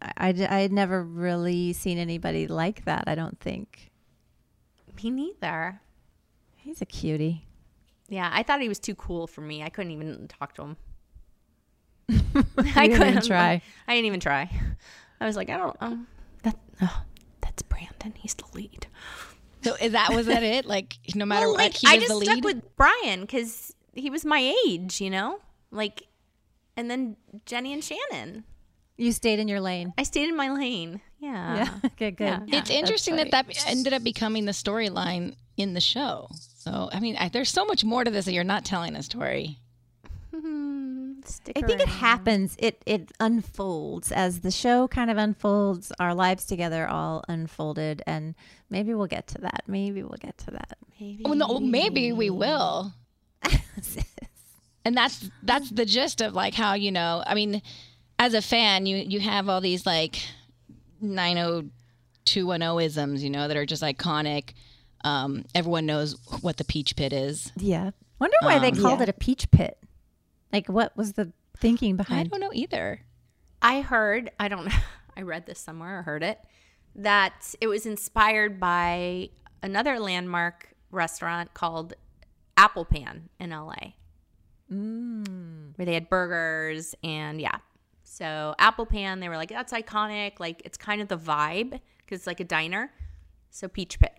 I, 0.00 0.12
I, 0.16 0.28
I 0.28 0.60
had 0.60 0.72
never 0.72 1.02
really 1.02 1.72
seen 1.72 1.98
anybody 1.98 2.46
like 2.46 2.84
that. 2.84 3.04
I 3.06 3.14
don't 3.16 3.38
think. 3.40 3.90
Me 5.02 5.10
neither. 5.10 5.80
He's 6.56 6.80
a 6.80 6.86
cutie. 6.86 7.46
Yeah, 8.08 8.30
I 8.32 8.42
thought 8.44 8.60
he 8.60 8.68
was 8.68 8.78
too 8.78 8.94
cool 8.94 9.26
for 9.26 9.40
me. 9.40 9.62
I 9.62 9.68
couldn't 9.68 9.92
even 9.92 10.28
talk 10.28 10.54
to 10.54 10.62
him. 10.62 10.76
You 12.80 12.98
didn't 12.98 13.26
try. 13.26 13.62
I 13.86 13.94
didn't 13.94 14.06
even 14.06 14.20
try. 14.20 14.50
I 15.20 15.26
was 15.26 15.36
like, 15.36 15.50
I 15.50 15.56
don't. 15.56 15.76
Um, 15.80 16.06
that 16.42 16.56
oh, 16.82 17.02
that's 17.40 17.62
Brandon. 17.62 18.14
He's 18.16 18.34
the 18.34 18.44
lead. 18.54 18.86
So 19.62 19.74
is 19.74 19.92
that 19.92 20.14
was 20.14 20.26
that 20.26 20.42
it? 20.42 20.64
Like 20.64 20.96
no 21.14 21.24
matter 21.24 21.46
Well, 21.46 21.54
what, 21.54 21.60
like 21.60 21.74
he 21.74 21.86
I 21.86 21.96
was 21.96 22.04
just 22.04 22.20
the 22.20 22.24
stuck 22.24 22.44
with 22.44 22.76
Brian 22.76 23.20
because 23.22 23.74
he 23.92 24.10
was 24.10 24.24
my 24.24 24.54
age, 24.66 25.00
you 25.00 25.10
know. 25.10 25.40
Like, 25.70 26.04
and 26.76 26.90
then 26.90 27.16
Jennie 27.46 27.72
and 27.72 27.84
Shannon. 27.84 28.44
You 28.96 29.12
stayed 29.12 29.38
in 29.38 29.48
your 29.48 29.60
lane. 29.60 29.94
I 29.96 30.02
stayed 30.02 30.28
in 30.28 30.36
my 30.36 30.50
lane. 30.50 31.00
Yeah. 31.18 31.56
Yeah. 31.56 31.88
Good. 31.98 32.16
Good. 32.16 32.42
Yeah. 32.46 32.58
it's 32.58 32.70
interesting 32.70 33.16
that 33.16 33.30
that 33.30 33.46
ended 33.66 33.92
up 33.92 34.02
becoming 34.02 34.44
the 34.46 34.52
storyline 34.52 35.36
in 35.56 35.74
the 35.74 35.80
show. 35.80 36.28
So 36.56 36.88
I 36.92 37.00
mean, 37.00 37.16
I, 37.16 37.28
there's 37.28 37.50
so 37.50 37.64
much 37.64 37.84
more 37.84 38.04
to 38.04 38.10
this 38.10 38.24
that 38.24 38.32
you're 38.32 38.44
not 38.44 38.64
telling 38.64 38.96
a 38.96 39.02
story. 39.02 39.58
Stick 41.24 41.56
I 41.58 41.66
think 41.66 41.80
it 41.80 41.88
happens. 41.88 42.56
It 42.58 42.82
it 42.86 43.10
unfolds 43.20 44.12
as 44.12 44.40
the 44.40 44.50
show 44.50 44.86
kind 44.88 45.10
of 45.10 45.16
unfolds. 45.18 45.92
Our 45.98 46.14
lives 46.14 46.44
together 46.46 46.86
all 46.88 47.24
unfolded, 47.28 48.02
and 48.06 48.34
maybe 48.70 48.94
we'll 48.94 49.06
get 49.06 49.26
to 49.28 49.38
that. 49.38 49.64
Maybe 49.66 50.02
we'll 50.02 50.18
get 50.20 50.38
to 50.38 50.50
that. 50.52 50.78
Maybe. 51.00 51.22
Well, 51.24 51.34
no, 51.34 51.58
maybe 51.60 52.12
we 52.12 52.30
will. 52.30 52.92
and 54.84 54.96
that's 54.96 55.30
that's 55.42 55.70
the 55.70 55.84
gist 55.84 56.20
of 56.20 56.34
like 56.34 56.54
how 56.54 56.74
you 56.74 56.92
know. 56.92 57.22
I 57.26 57.34
mean, 57.34 57.60
as 58.18 58.34
a 58.34 58.42
fan, 58.42 58.86
you 58.86 58.96
you 58.96 59.20
have 59.20 59.48
all 59.48 59.60
these 59.60 59.84
like 59.84 60.16
nine 61.00 61.38
oh 61.38 61.64
two 62.24 62.46
one 62.46 62.62
oh 62.62 62.78
isms, 62.78 63.22
you 63.22 63.30
know, 63.30 63.48
that 63.48 63.56
are 63.56 63.66
just 63.66 63.82
iconic. 63.82 64.52
Um, 65.04 65.44
everyone 65.54 65.86
knows 65.86 66.16
what 66.42 66.56
the 66.56 66.64
peach 66.64 66.94
pit 66.96 67.12
is. 67.12 67.52
Yeah. 67.56 67.90
Wonder 68.18 68.36
why 68.42 68.58
they 68.58 68.68
Um, 68.70 68.80
called 68.80 68.98
yeah. 68.98 69.04
it 69.04 69.08
a 69.08 69.14
peach 69.14 69.50
pit. 69.50 69.78
Like, 70.52 70.68
what 70.68 70.96
was 70.96 71.12
the 71.14 71.32
thinking 71.56 71.96
behind? 71.96 72.20
I 72.20 72.24
don't 72.24 72.40
know 72.40 72.50
either. 72.52 73.00
I 73.62 73.80
heard, 73.82 74.30
I 74.40 74.48
don't 74.48 74.64
know, 74.66 74.74
I 75.16 75.22
read 75.22 75.46
this 75.46 75.58
somewhere 75.58 75.98
or 75.98 76.02
heard 76.02 76.22
it, 76.22 76.38
that 76.96 77.54
it 77.60 77.66
was 77.66 77.86
inspired 77.86 78.58
by 78.58 79.30
another 79.62 79.98
landmark 80.00 80.68
restaurant 80.90 81.52
called 81.54 81.94
Apple 82.56 82.84
Pan 82.84 83.28
in 83.38 83.50
LA, 83.50 83.92
Mm. 84.72 85.76
where 85.76 85.84
they 85.86 85.94
had 85.94 86.08
burgers 86.08 86.94
and 87.02 87.40
yeah. 87.40 87.58
So 88.04 88.54
Apple 88.58 88.86
Pan, 88.86 89.18
they 89.20 89.28
were 89.28 89.36
like, 89.36 89.48
that's 89.48 89.72
iconic. 89.72 90.38
Like 90.38 90.62
it's 90.64 90.76
kind 90.78 91.00
of 91.00 91.08
the 91.08 91.18
vibe 91.18 91.70
because 91.98 92.20
it's 92.20 92.26
like 92.26 92.40
a 92.40 92.44
diner. 92.44 92.92
So 93.50 93.66
Peach 93.68 93.98
Pit. 93.98 94.12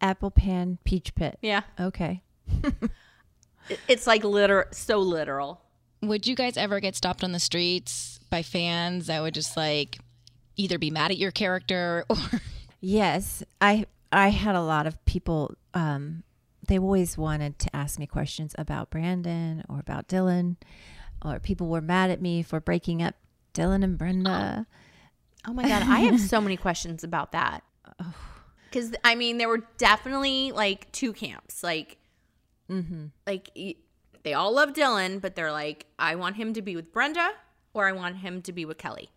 Apple 0.00 0.30
pan 0.30 0.78
peach 0.84 1.12
pit. 1.16 1.38
Yeah. 1.42 1.62
Okay. 1.80 2.22
It- 3.68 3.80
It's 3.88 4.06
like 4.06 4.24
literal, 4.24 4.64
so 4.72 4.98
literal. 4.98 5.60
Would 6.02 6.26
you 6.26 6.34
guys 6.36 6.56
ever 6.56 6.78
get 6.80 6.94
stopped 6.94 7.24
on 7.24 7.32
the 7.32 7.40
streets 7.40 8.20
by 8.30 8.42
fans 8.42 9.06
that 9.08 9.20
would 9.20 9.34
just 9.34 9.56
like 9.56 9.98
either 10.56 10.78
be 10.78 10.90
mad 10.90 11.10
at 11.10 11.18
your 11.18 11.30
character 11.32 12.04
or 12.10 12.16
Yes, 12.80 13.42
I 13.60 13.86
I 14.12 14.28
had 14.28 14.54
a 14.54 14.62
lot 14.62 14.86
of 14.86 15.04
people. 15.04 15.54
Um, 15.74 16.22
they 16.66 16.78
always 16.78 17.18
wanted 17.18 17.58
to 17.60 17.74
ask 17.76 17.98
me 17.98 18.06
questions 18.06 18.54
about 18.58 18.90
Brandon 18.90 19.64
or 19.68 19.80
about 19.80 20.06
Dylan, 20.08 20.56
or 21.24 21.40
people 21.40 21.66
were 21.68 21.80
mad 21.80 22.10
at 22.10 22.20
me 22.22 22.42
for 22.42 22.60
breaking 22.60 23.02
up 23.02 23.14
Dylan 23.54 23.82
and 23.82 23.98
Brenda. 23.98 24.66
Oh 25.46 25.52
my 25.52 25.62
god, 25.62 25.82
I 25.82 26.00
have 26.00 26.20
so 26.20 26.40
many 26.40 26.56
questions 26.56 27.02
about 27.04 27.32
that. 27.32 27.62
Because 28.70 28.92
I 29.02 29.14
mean, 29.14 29.38
there 29.38 29.48
were 29.48 29.64
definitely 29.78 30.52
like 30.52 30.92
two 30.92 31.14
camps. 31.14 31.62
Like, 31.62 31.96
Mm-hmm. 32.70 33.06
like 33.26 33.50
they 34.24 34.34
all 34.34 34.52
love 34.52 34.72
Dylan, 34.74 35.20
but 35.20 35.34
they're 35.34 35.52
like, 35.52 35.86
I 35.98 36.14
want 36.16 36.36
him 36.36 36.52
to 36.54 36.62
be 36.62 36.76
with 36.76 36.92
Brenda, 36.92 37.30
or 37.72 37.86
I 37.88 37.92
want 37.92 38.16
him 38.18 38.42
to 38.42 38.52
be 38.52 38.64
with 38.64 38.76
Kelly. 38.78 39.10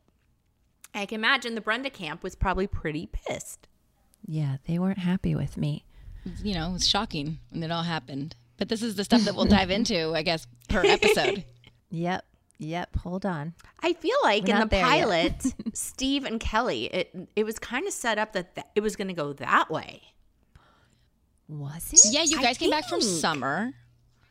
I 0.93 1.06
can 1.06 1.16
imagine 1.20 1.56
the 1.56 1.62
Brenda 1.62 1.89
camp 1.89 2.24
was 2.24 2.36
probably 2.36 2.68
pretty 2.68 3.08
pissed. 3.12 3.68
Yeah, 4.26 4.58
they 4.68 4.78
weren't 4.80 4.99
happy 4.99 5.36
with 5.36 5.58
me. 5.58 5.86
you 6.43 6.54
know, 6.54 6.70
it 6.70 6.74
was 6.74 6.88
shocking 6.88 7.39
when 7.49 7.64
it 7.64 7.72
all 7.72 7.84
happened. 7.84 8.36
But 8.58 8.70
this 8.70 8.84
is 8.84 8.95
the 8.95 9.04
stuff 9.04 9.22
that 9.24 9.36
we'll 9.36 9.45
dive 9.45 9.72
into, 9.78 10.14
I 10.14 10.22
guess, 10.22 10.45
per 10.70 10.86
episode. 10.86 11.43
Yep, 11.93 12.24
yep. 12.58 12.95
Hold 12.99 13.26
on. 13.26 13.54
I 13.82 13.91
feel 13.91 14.16
like 14.24 14.47
We're 14.47 14.54
in 14.56 14.60
the 14.62 14.68
pilot, 14.68 15.54
Steve 15.74 16.24
and 16.24 16.39
Kelly, 16.39 16.86
it 16.86 17.14
it 17.36 17.43
was 17.43 17.60
kind 17.60 17.86
of 17.86 17.91
set 17.91 18.18
up 18.18 18.32
that 18.32 18.56
th- 18.56 18.68
it 18.76 18.80
was 18.80 18.95
going 18.95 19.10
to 19.10 19.14
go 19.14 19.34
that 19.34 19.70
way. 19.70 20.04
Was 21.60 21.91
it? 21.93 21.99
yeah, 22.14 22.24
you 22.24 22.39
I 22.39 22.41
guys 22.41 22.58
came 22.58 22.70
back 22.70 22.88
from 22.88 23.02
summer, 23.02 23.74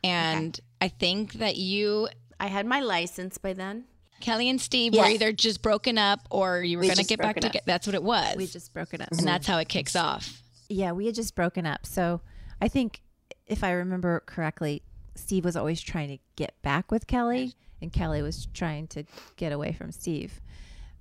and 0.03 0.59
I 0.79 0.87
think 0.87 1.33
that 1.33 1.55
you, 1.57 2.07
I 2.39 2.47
had 2.47 2.65
my 2.65 2.79
license 2.79 3.37
by 3.37 3.53
then. 3.53 3.85
Kelly 4.19 4.49
and 4.49 4.59
Steve, 4.61 4.93
were 4.93 4.99
Yes. 4.99 5.13
either 5.15 5.31
just 5.33 5.61
broken 5.61 5.97
up 5.97 6.19
or 6.29 6.61
you 6.61 6.77
were 6.77 6.81
We 6.81 6.87
going 6.87 6.97
to 6.97 7.03
get 7.03 7.19
back 7.19 7.35
together. 7.37 7.59
That's 7.65 7.87
what 7.87 7.95
it 7.95 8.03
was. 8.03 8.35
We 8.35 8.45
just 8.47 8.71
broken 8.73 9.01
up. 9.01 9.09
and 9.11 9.27
that's 9.27 9.47
how 9.47 9.57
it 9.57 9.67
kicks 9.67 9.95
off. 9.95 10.41
Yeah, 10.69 10.91
we 10.91 11.07
had 11.07 11.15
just 11.15 11.35
broken 11.35 11.65
up. 11.65 11.85
So 11.85 12.21
I 12.61 12.67
think 12.67 13.01
if 13.47 13.63
I 13.63 13.71
remember 13.71 14.21
correctly, 14.27 14.83
Steve 15.15 15.43
was 15.43 15.55
always 15.55 15.81
trying 15.81 16.09
to 16.09 16.17
get 16.35 16.53
back 16.61 16.91
with 16.91 17.07
Kelly, 17.07 17.53
and 17.81 17.91
Kelly 17.91 18.21
was 18.21 18.47
trying 18.53 18.87
to 18.89 19.03
get 19.37 19.51
away 19.51 19.73
from 19.73 19.91
Steve. 19.91 20.39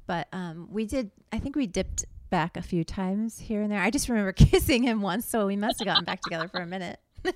But 0.06 0.26
um, 0.32 0.68
we 0.70 0.86
did. 0.86 1.10
I 1.30 1.38
think 1.38 1.56
we 1.56 1.66
dipped 1.66 2.04
back 2.30 2.56
a 2.56 2.62
few 2.62 2.84
times 2.84 3.38
here 3.40 3.60
and 3.62 3.70
there. 3.70 3.80
I 3.82 3.90
just 3.90 4.08
remember 4.08 4.32
kissing 4.50 4.82
him 4.84 5.02
once, 5.02 5.26
so 5.26 5.46
we 5.46 5.56
must 5.56 5.78
have 5.80 5.86
gotten 5.86 6.04
back 6.04 6.20
together 6.22 6.48
for 6.48 6.60
a 6.60 6.66
minute. 6.66 6.98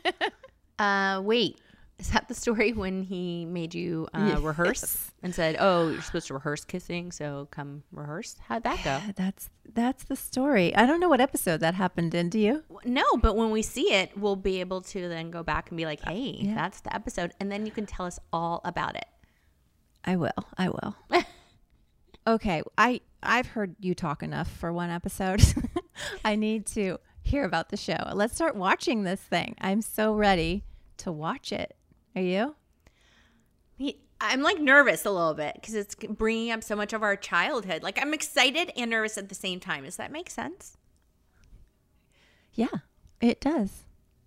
Uh, 0.77 1.21
wait. 1.25 1.61
Is 2.01 2.11
that 2.11 2.27
the 2.27 2.35
story 2.35 2.73
when 2.73 3.03
he 3.05 3.45
made 3.47 3.73
you 3.77 4.09
uh, 4.13 4.31
Yes. 4.33 4.41
rehearse 4.41 5.13
and 5.23 5.33
said, 5.33 5.55
"Oh, 5.61 5.89
you're 5.89 6.03
supposed 6.03 6.27
to 6.27 6.35
rehearse 6.35 6.65
kissing, 6.65 7.13
so 7.13 7.47
come 7.53 7.85
rehearse"? 7.93 8.35
How'd 8.49 8.65
that 8.65 8.83
go? 8.83 9.01
That's 9.15 9.49
that's 9.73 10.03
the 10.03 10.17
story. 10.17 10.75
I 10.75 10.85
don't 10.87 10.99
know 10.99 11.09
what 11.09 11.21
episode 11.21 11.61
that 11.61 11.75
happened 11.75 12.13
in. 12.17 12.29
Do 12.29 12.41
you? 12.41 12.65
No, 12.85 13.05
but 13.23 13.37
when 13.37 13.53
we 13.53 13.63
see 13.63 13.93
it, 13.95 14.19
we'll 14.19 14.35
be 14.35 14.59
able 14.59 14.81
to 14.81 15.09
then 15.09 15.31
go 15.31 15.45
back 15.45 15.71
and 15.71 15.77
be 15.77 15.85
like, 15.87 16.01
"Hey, 16.05 16.39
Yeah. 16.41 16.57
that's 16.57 16.81
the 16.81 16.93
episode," 16.93 17.33
and 17.39 17.53
then 17.53 17.65
you 17.67 17.71
can 17.71 17.87
tell 17.87 18.05
us 18.07 18.19
all 18.33 18.61
about 18.65 18.97
it. 18.97 19.07
I 20.05 20.17
will. 20.17 20.33
I 20.59 20.71
will. 20.71 20.97
okay, 22.27 22.63
I 22.77 23.01
I've 23.25 23.47
heard 23.47 23.75
you 23.81 23.95
talk 23.95 24.23
enough 24.23 24.51
for 24.51 24.73
one 24.73 24.91
episode. 24.91 25.43
I 26.25 26.37
need 26.37 26.67
to 26.69 26.99
hear 27.23 27.45
about 27.45 27.71
the 27.71 27.77
show. 27.77 28.11
Let's 28.13 28.35
start 28.35 28.57
watching 28.57 29.05
this 29.05 29.21
thing. 29.21 29.57
I'm 29.61 29.83
so 29.83 30.15
ready 30.15 30.65
to 30.99 31.11
watch 31.11 31.53
it. 31.53 31.77
Are 32.15 32.23
you? 32.23 32.55
I'm 34.21 34.43
like 34.43 34.59
nervous 34.59 35.05
a 35.05 35.11
little 35.11 35.35
bit 35.35 35.55
because 35.55 35.75
it's 35.75 35.95
bringing 35.95 36.51
up 36.51 36.63
so 36.63 36.75
much 36.77 36.93
of 36.93 37.03
our 37.03 37.17
childhood. 37.17 37.83
Like 37.83 38.01
I'm 38.01 38.15
excited 38.15 38.73
and 38.77 38.91
nervous 38.91 39.19
at 39.19 39.29
the 39.29 39.35
same 39.35 39.61
time. 39.61 39.85
Does 39.85 39.97
that 39.97 40.11
make 40.13 40.31
sense? 40.31 40.77
Yeah, 42.55 42.69
it 43.21 43.41
does. 43.41 43.85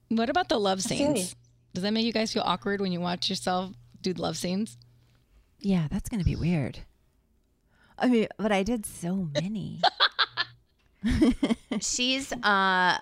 What 0.10 0.30
about 0.30 0.50
the 0.50 0.60
love 0.60 0.82
scenes? 0.82 1.36
Does 1.74 1.84
that 1.84 1.91
make 1.91 2.06
you 2.06 2.14
guys 2.14 2.34
feel 2.34 2.43
awkward 2.45 2.82
when 2.82 2.91
you 2.91 3.00
watch 3.00 3.30
yourself 3.30 3.74
do 4.02 4.14
love 4.14 4.38
scenes? 4.38 4.78
Yeah, 5.60 5.88
that's 5.89 6.10
gonna 6.10 6.24
be 6.24 6.36
weird. 6.36 6.80
I 8.00 8.08
mean, 8.08 8.28
but 8.38 8.52
I 8.52 8.64
did 8.64 8.86
so 8.86 9.30
many. 9.34 9.82
She's 11.80 12.32
uh 12.34 12.98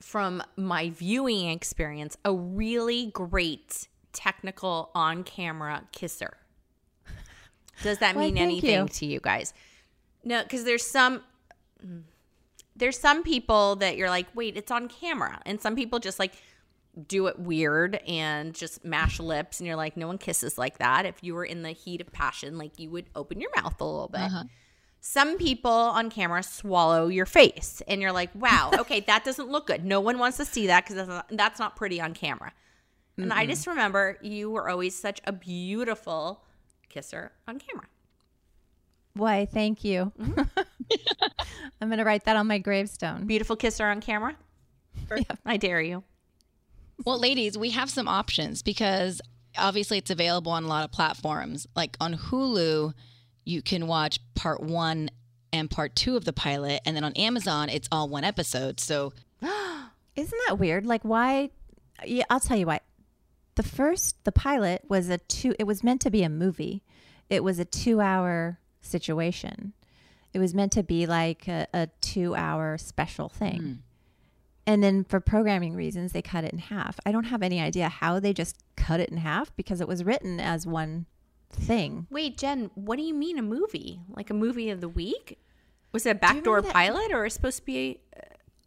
from 0.00 0.42
my 0.56 0.90
viewing 0.90 1.48
experience 1.48 2.16
a 2.24 2.32
really 2.32 3.06
great 3.06 3.88
technical 4.12 4.90
on-camera 4.94 5.82
kisser. 5.92 6.36
Does 7.82 7.98
that 7.98 8.16
mean 8.16 8.36
thank 8.36 8.40
anything 8.40 8.82
you. 8.82 8.88
to 8.88 9.06
you 9.06 9.20
guys? 9.20 9.52
No, 10.24 10.42
cuz 10.44 10.64
there's 10.64 10.86
some 10.86 11.22
there's 12.74 12.98
some 12.98 13.22
people 13.22 13.76
that 13.76 13.96
you're 13.96 14.10
like, 14.10 14.26
"Wait, 14.34 14.56
it's 14.56 14.70
on 14.70 14.88
camera." 14.88 15.40
And 15.46 15.60
some 15.60 15.74
people 15.74 15.98
just 15.98 16.18
like 16.18 16.34
do 17.06 17.26
it 17.26 17.38
weird 17.38 17.96
and 18.06 18.54
just 18.54 18.84
mash 18.84 19.20
lips 19.20 19.60
and 19.60 19.66
you're 19.66 19.76
like, 19.76 19.96
"No 19.96 20.06
one 20.06 20.18
kisses 20.18 20.56
like 20.56 20.78
that." 20.78 21.04
If 21.04 21.22
you 21.22 21.34
were 21.34 21.44
in 21.44 21.62
the 21.62 21.72
heat 21.72 22.00
of 22.00 22.12
passion, 22.12 22.56
like 22.58 22.78
you 22.78 22.90
would 22.90 23.06
open 23.14 23.40
your 23.40 23.50
mouth 23.56 23.80
a 23.80 23.84
little 23.84 24.08
bit. 24.08 24.22
Uh-huh. 24.22 24.44
Some 25.00 25.36
people 25.38 25.70
on 25.70 26.10
camera 26.10 26.42
swallow 26.42 27.08
your 27.08 27.26
face 27.26 27.80
and 27.86 28.00
you're 28.02 28.12
like 28.12 28.30
wow 28.34 28.72
okay 28.78 29.00
that 29.00 29.24
doesn't 29.24 29.48
look 29.48 29.66
good. 29.66 29.84
No 29.84 30.00
one 30.00 30.18
wants 30.18 30.38
to 30.38 30.44
see 30.44 30.66
that 30.68 30.84
because 30.84 30.96
that's 30.96 31.08
not, 31.08 31.26
that's 31.30 31.58
not 31.58 31.76
pretty 31.76 32.00
on 32.00 32.14
camera. 32.14 32.52
And 33.18 33.32
i 33.32 33.46
just 33.46 33.66
remember 33.66 34.18
you 34.20 34.50
were 34.50 34.68
always 34.68 34.94
such 34.94 35.22
a 35.24 35.32
beautiful 35.32 36.44
kisser 36.90 37.32
on 37.48 37.58
camera. 37.58 37.86
Why? 39.14 39.46
Thank 39.46 39.84
you. 39.84 40.12
Mm-hmm. 40.20 40.60
I'm 41.80 41.88
gonna 41.88 42.04
write 42.04 42.24
that 42.26 42.36
on 42.36 42.46
my 42.46 42.58
gravestone. 42.58 43.26
beautiful 43.26 43.56
kisser 43.56 43.86
on 43.86 44.00
camera? 44.02 44.36
I 45.46 45.56
dare 45.56 45.80
you 45.80 46.02
Well, 47.04 47.20
ladies, 47.20 47.58
we 47.58 47.70
have 47.70 47.90
some 47.90 48.08
options 48.08 48.62
because 48.62 49.20
obviously 49.56 49.98
it's 49.98 50.10
available 50.10 50.52
on 50.52 50.64
a 50.64 50.68
lot 50.68 50.84
of 50.84 50.92
platforms. 50.92 51.66
Like 51.76 51.96
on 52.00 52.14
Hulu, 52.14 52.94
you 53.44 53.62
can 53.62 53.86
watch 53.86 54.18
part 54.34 54.62
one 54.62 55.10
and 55.52 55.70
part 55.70 55.94
two 55.94 56.16
of 56.16 56.24
the 56.24 56.32
pilot, 56.32 56.80
and 56.84 56.96
then 56.96 57.04
on 57.04 57.12
Amazon, 57.14 57.68
it's 57.68 57.88
all 57.92 58.08
one 58.08 58.24
episode. 58.24 58.80
So 58.80 59.12
Isn't 60.16 60.40
that 60.48 60.58
weird? 60.58 60.86
Like, 60.86 61.02
why? 61.02 61.50
Yeah, 62.04 62.24
I'll 62.30 62.40
tell 62.40 62.56
you 62.56 62.66
why. 62.66 62.80
The 63.54 63.62
first, 63.62 64.24
the 64.24 64.32
pilot 64.32 64.82
was 64.88 65.08
a 65.08 65.18
two. 65.18 65.54
It 65.58 65.64
was 65.64 65.84
meant 65.84 66.00
to 66.02 66.10
be 66.10 66.22
a 66.22 66.28
movie. 66.28 66.82
It 67.30 67.44
was 67.44 67.58
a 67.58 67.64
two-hour 67.64 68.58
situation. 68.80 69.72
It 70.32 70.38
was 70.38 70.54
meant 70.54 70.72
to 70.72 70.82
be 70.82 71.06
like 71.06 71.48
a, 71.48 71.66
a 71.72 71.88
two-hour 72.00 72.78
special 72.78 73.28
thing. 73.28 73.60
Hmm. 73.60 73.72
And 74.66 74.82
then 74.82 75.04
for 75.04 75.20
programming 75.20 75.74
reasons, 75.74 76.12
they 76.12 76.22
cut 76.22 76.42
it 76.44 76.52
in 76.52 76.58
half. 76.58 76.98
I 77.06 77.12
don't 77.12 77.24
have 77.24 77.42
any 77.42 77.60
idea 77.60 77.88
how 77.88 78.18
they 78.18 78.32
just 78.32 78.56
cut 78.76 78.98
it 79.00 79.08
in 79.10 79.18
half 79.18 79.54
because 79.56 79.80
it 79.80 79.86
was 79.88 80.02
written 80.04 80.40
as 80.40 80.66
one 80.66 81.06
thing. 81.50 82.06
wait 82.10 82.36
jen 82.36 82.70
what 82.74 82.96
do 82.96 83.02
you 83.02 83.14
mean 83.14 83.38
a 83.38 83.42
movie 83.42 84.00
like 84.08 84.28
a 84.30 84.34
movie 84.34 84.68
of 84.68 84.80
the 84.80 84.88
week 84.88 85.38
was 85.92 86.04
it 86.04 86.10
a 86.10 86.14
backdoor 86.14 86.60
pilot 86.60 87.12
or 87.12 87.26
supposed 87.30 87.58
to 87.58 87.64
be 87.64 88.00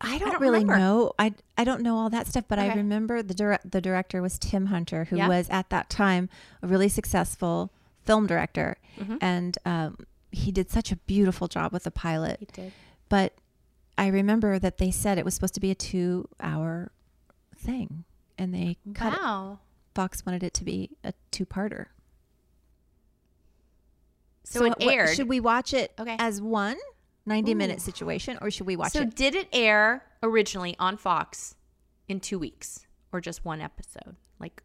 I 0.02 0.18
don't, 0.18 0.32
don't 0.32 0.42
really 0.42 0.60
remember. 0.60 0.78
know. 0.80 1.12
I 1.20 1.34
I 1.58 1.66
don't 1.66 1.82
know 1.82 1.98
all 1.98 2.10
that 2.10 2.26
stuff, 2.26 2.46
but 2.48 2.58
I 2.58 2.74
remember 2.74 3.22
the 3.22 3.34
dir- 3.34 3.60
the 3.66 3.82
director 3.82 4.22
was 4.22 4.40
Tim 4.40 4.68
Hunter, 4.68 5.04
who 5.06 5.18
Yeah. 5.18 5.28
was 5.28 5.50
at 5.50 5.70
that 5.72 5.90
time 5.90 6.30
a 6.64 6.68
really 6.68 6.88
successful 6.88 7.74
film 8.06 8.26
director, 8.26 8.78
Mm-hmm. 8.98 9.18
and 9.20 9.58
um, 9.66 9.98
he 10.32 10.54
did 10.54 10.72
such 10.72 10.94
a 10.94 10.96
beautiful 10.96 11.50
job 11.50 11.74
with 11.74 11.84
the 11.84 11.92
pilot. 11.92 12.38
He 12.40 12.46
did. 12.46 12.72
But 13.10 13.34
I 14.00 14.08
remember 14.08 14.58
that 14.60 14.78
they 14.78 14.92
said 14.92 15.18
it 15.18 15.26
was 15.26 15.34
supposed 15.34 15.56
to 15.56 15.60
be 15.60 15.72
a 15.72 15.76
two 15.76 16.28
hour 16.40 16.92
thing, 17.58 18.06
and 18.38 18.54
they 18.54 18.78
cut 18.94 19.14
it. 19.14 19.20
wow 19.22 19.60
Fox 19.94 20.26
wanted 20.26 20.44
it 20.44 20.54
to 20.54 20.64
be 20.64 20.92
a 21.04 21.14
two 21.32 21.46
parter. 21.46 21.88
so, 24.44 24.64
it 24.66 24.70
what- 24.70 24.82
aired 24.82 25.16
should 25.16 25.28
we 25.28 25.40
watch 25.40 25.74
it 25.74 25.94
Okay. 26.00 26.16
as 26.20 26.42
one 26.42 26.78
90 27.26 27.54
minute 27.54 27.82
situation, 27.82 28.38
or 28.42 28.50
should 28.50 28.66
we 28.66 28.76
watch 28.76 28.94
so 28.94 29.02
it? 29.02 29.10
So 29.12 29.16
did 29.16 29.36
it 29.36 29.48
air 29.54 30.04
originally 30.24 30.76
on 30.80 30.98
Fox 30.98 31.56
in 32.08 32.20
two 32.20 32.40
weeks 32.40 32.88
or 33.12 33.22
just 33.22 33.46
one 33.46 33.62
episode, 33.62 34.16
like 34.40 34.64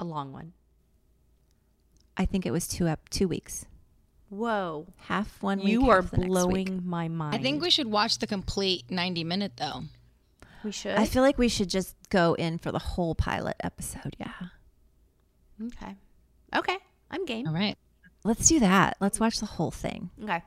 a 0.00 0.04
long 0.04 0.32
one? 0.32 0.52
I 2.16 2.24
think 2.24 2.46
it 2.46 2.52
was 2.52 2.66
two 2.68 2.86
up 2.88 3.08
two 3.10 3.28
weeks, 3.28 3.66
Whoa, 4.28 4.86
half 4.96 5.40
one 5.42 5.58
week. 5.60 5.68
you 5.68 5.88
are 5.90 6.02
half 6.02 6.10
the 6.10 6.16
next 6.18 6.28
week. 6.28 6.32
blowing 6.68 6.82
my 6.84 7.08
mind. 7.08 7.34
I 7.34 7.38
think 7.38 7.62
we 7.62 7.70
should 7.70 7.86
watch 7.86 8.18
the 8.18 8.26
complete 8.26 8.90
90 8.90 9.22
minute 9.24 9.52
though. 9.56 9.82
we 10.64 10.72
should. 10.72 10.96
I 10.96 11.04
feel 11.06 11.22
like 11.22 11.38
we 11.38 11.48
should 11.48 11.70
just 11.70 11.94
go 12.10 12.34
in 12.34 12.58
for 12.58 12.72
the 12.72 12.78
whole 12.80 13.14
pilot 13.14 13.56
episode. 13.62 14.16
Yeah. 14.18 14.32
okay, 15.66 15.94
okay, 16.54 16.76
I'm 17.10 17.24
game. 17.24 17.46
All 17.46 17.54
right. 17.54 17.76
Let's 18.24 18.48
do 18.48 18.58
that. 18.60 18.96
Let's 19.00 19.20
watch 19.20 19.38
the 19.38 19.46
whole 19.46 19.70
thing. 19.70 20.10
Okay. 20.22 20.42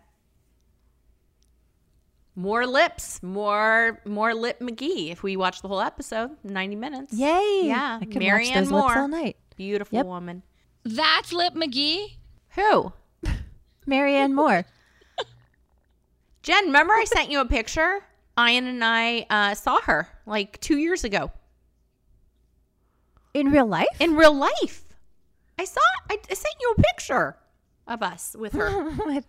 More 2.36 2.65
lips, 2.67 3.21
more 3.23 4.01
more 4.05 4.34
lip 4.34 4.59
McGee. 4.59 5.11
If 5.11 5.23
we 5.23 5.36
watch 5.36 5.61
the 5.61 5.67
whole 5.67 5.82
episode, 5.82 6.32
ninety 6.43 6.75
minutes. 6.75 7.13
Yay. 7.13 7.61
Yeah, 7.63 7.99
I 8.01 8.05
could 8.05 8.19
Marianne 8.19 8.49
watch 8.49 8.53
those 8.63 8.69
Moore, 8.71 8.82
lips 8.84 8.97
all 8.97 9.07
night. 9.07 9.38
beautiful 9.57 9.95
Yep. 9.97 10.05
woman. 10.05 10.43
That's 10.84 11.34
Lip 11.34 11.53
McGee. 11.55 12.17
Who? 12.55 12.93
Marianne 13.89 14.33
Moore. 14.33 14.65
Jen, 16.43 16.65
remember 16.65 16.93
I 16.93 17.03
sent 17.05 17.29
you 17.31 17.41
a 17.41 17.45
picture? 17.45 17.99
Ian 18.39 18.67
and 18.67 18.83
I 18.85 19.25
uh, 19.29 19.53
saw 19.55 19.81
her 19.81 20.07
like 20.25 20.61
two 20.61 20.77
years 20.77 21.03
ago 21.03 21.31
In 23.33 23.51
real 23.51 23.65
life? 23.65 23.87
in 23.99 24.15
real 24.15 24.33
life. 24.33 24.85
I 25.57 25.65
saw. 25.65 25.81
I, 26.09 26.17
I 26.31 26.33
sent 26.33 26.55
you 26.61 26.73
a 26.77 26.81
picture 26.81 27.35
of 27.85 28.01
us 28.01 28.35
with 28.39 28.53
her. 28.53 28.69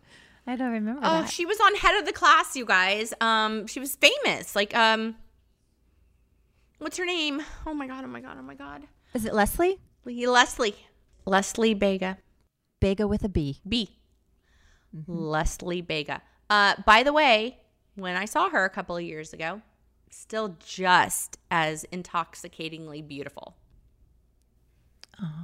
I 0.47 0.57
don't 0.57 0.71
remember 0.73 1.01
Oh, 1.03 1.23
that. 1.23 1.31
she 1.31 1.45
was 1.45 1.59
on 1.61 1.75
head 1.77 1.99
of 1.99 2.07
the 2.07 2.13
class, 2.13 2.55
you 2.57 2.65
guys. 2.65 3.13
Um, 3.21 3.67
she 3.67 3.81
was 3.81 3.97
famous. 3.97 4.55
Like, 4.55 4.75
um, 4.77 5.17
what's 6.79 6.97
her 6.99 7.05
name? 7.05 7.43
Oh 7.67 7.75
my 7.75 7.87
god! 7.89 8.05
Oh 8.05 8.09
my 8.09 8.21
god! 8.21 8.37
Oh 8.39 8.43
my 8.43 8.55
god! 8.55 8.83
Is 9.13 9.25
it 9.25 9.35
Leslie? 9.35 9.79
Leslie. 10.05 10.77
Leslie 11.27 11.75
Bega. 11.75 12.19
Bega 12.81 13.07
with 13.09 13.25
a 13.25 13.29
B. 13.29 13.61
B. 13.69 13.99
Leslie 15.07 15.83
Bega. 15.83 16.23
Uh, 16.49 16.75
by 16.85 17.03
the 17.03 17.13
way, 17.13 17.59
when 17.95 18.17
I 18.17 18.25
saw 18.25 18.49
her 18.51 18.65
a 18.65 18.71
couple 18.71 18.97
of 18.97 19.03
years 19.03 19.33
ago, 19.33 19.63
still 20.11 20.57
just 20.65 21.39
as 21.51 21.85
intoxicatingly 21.93 23.03
beautiful. 23.03 23.57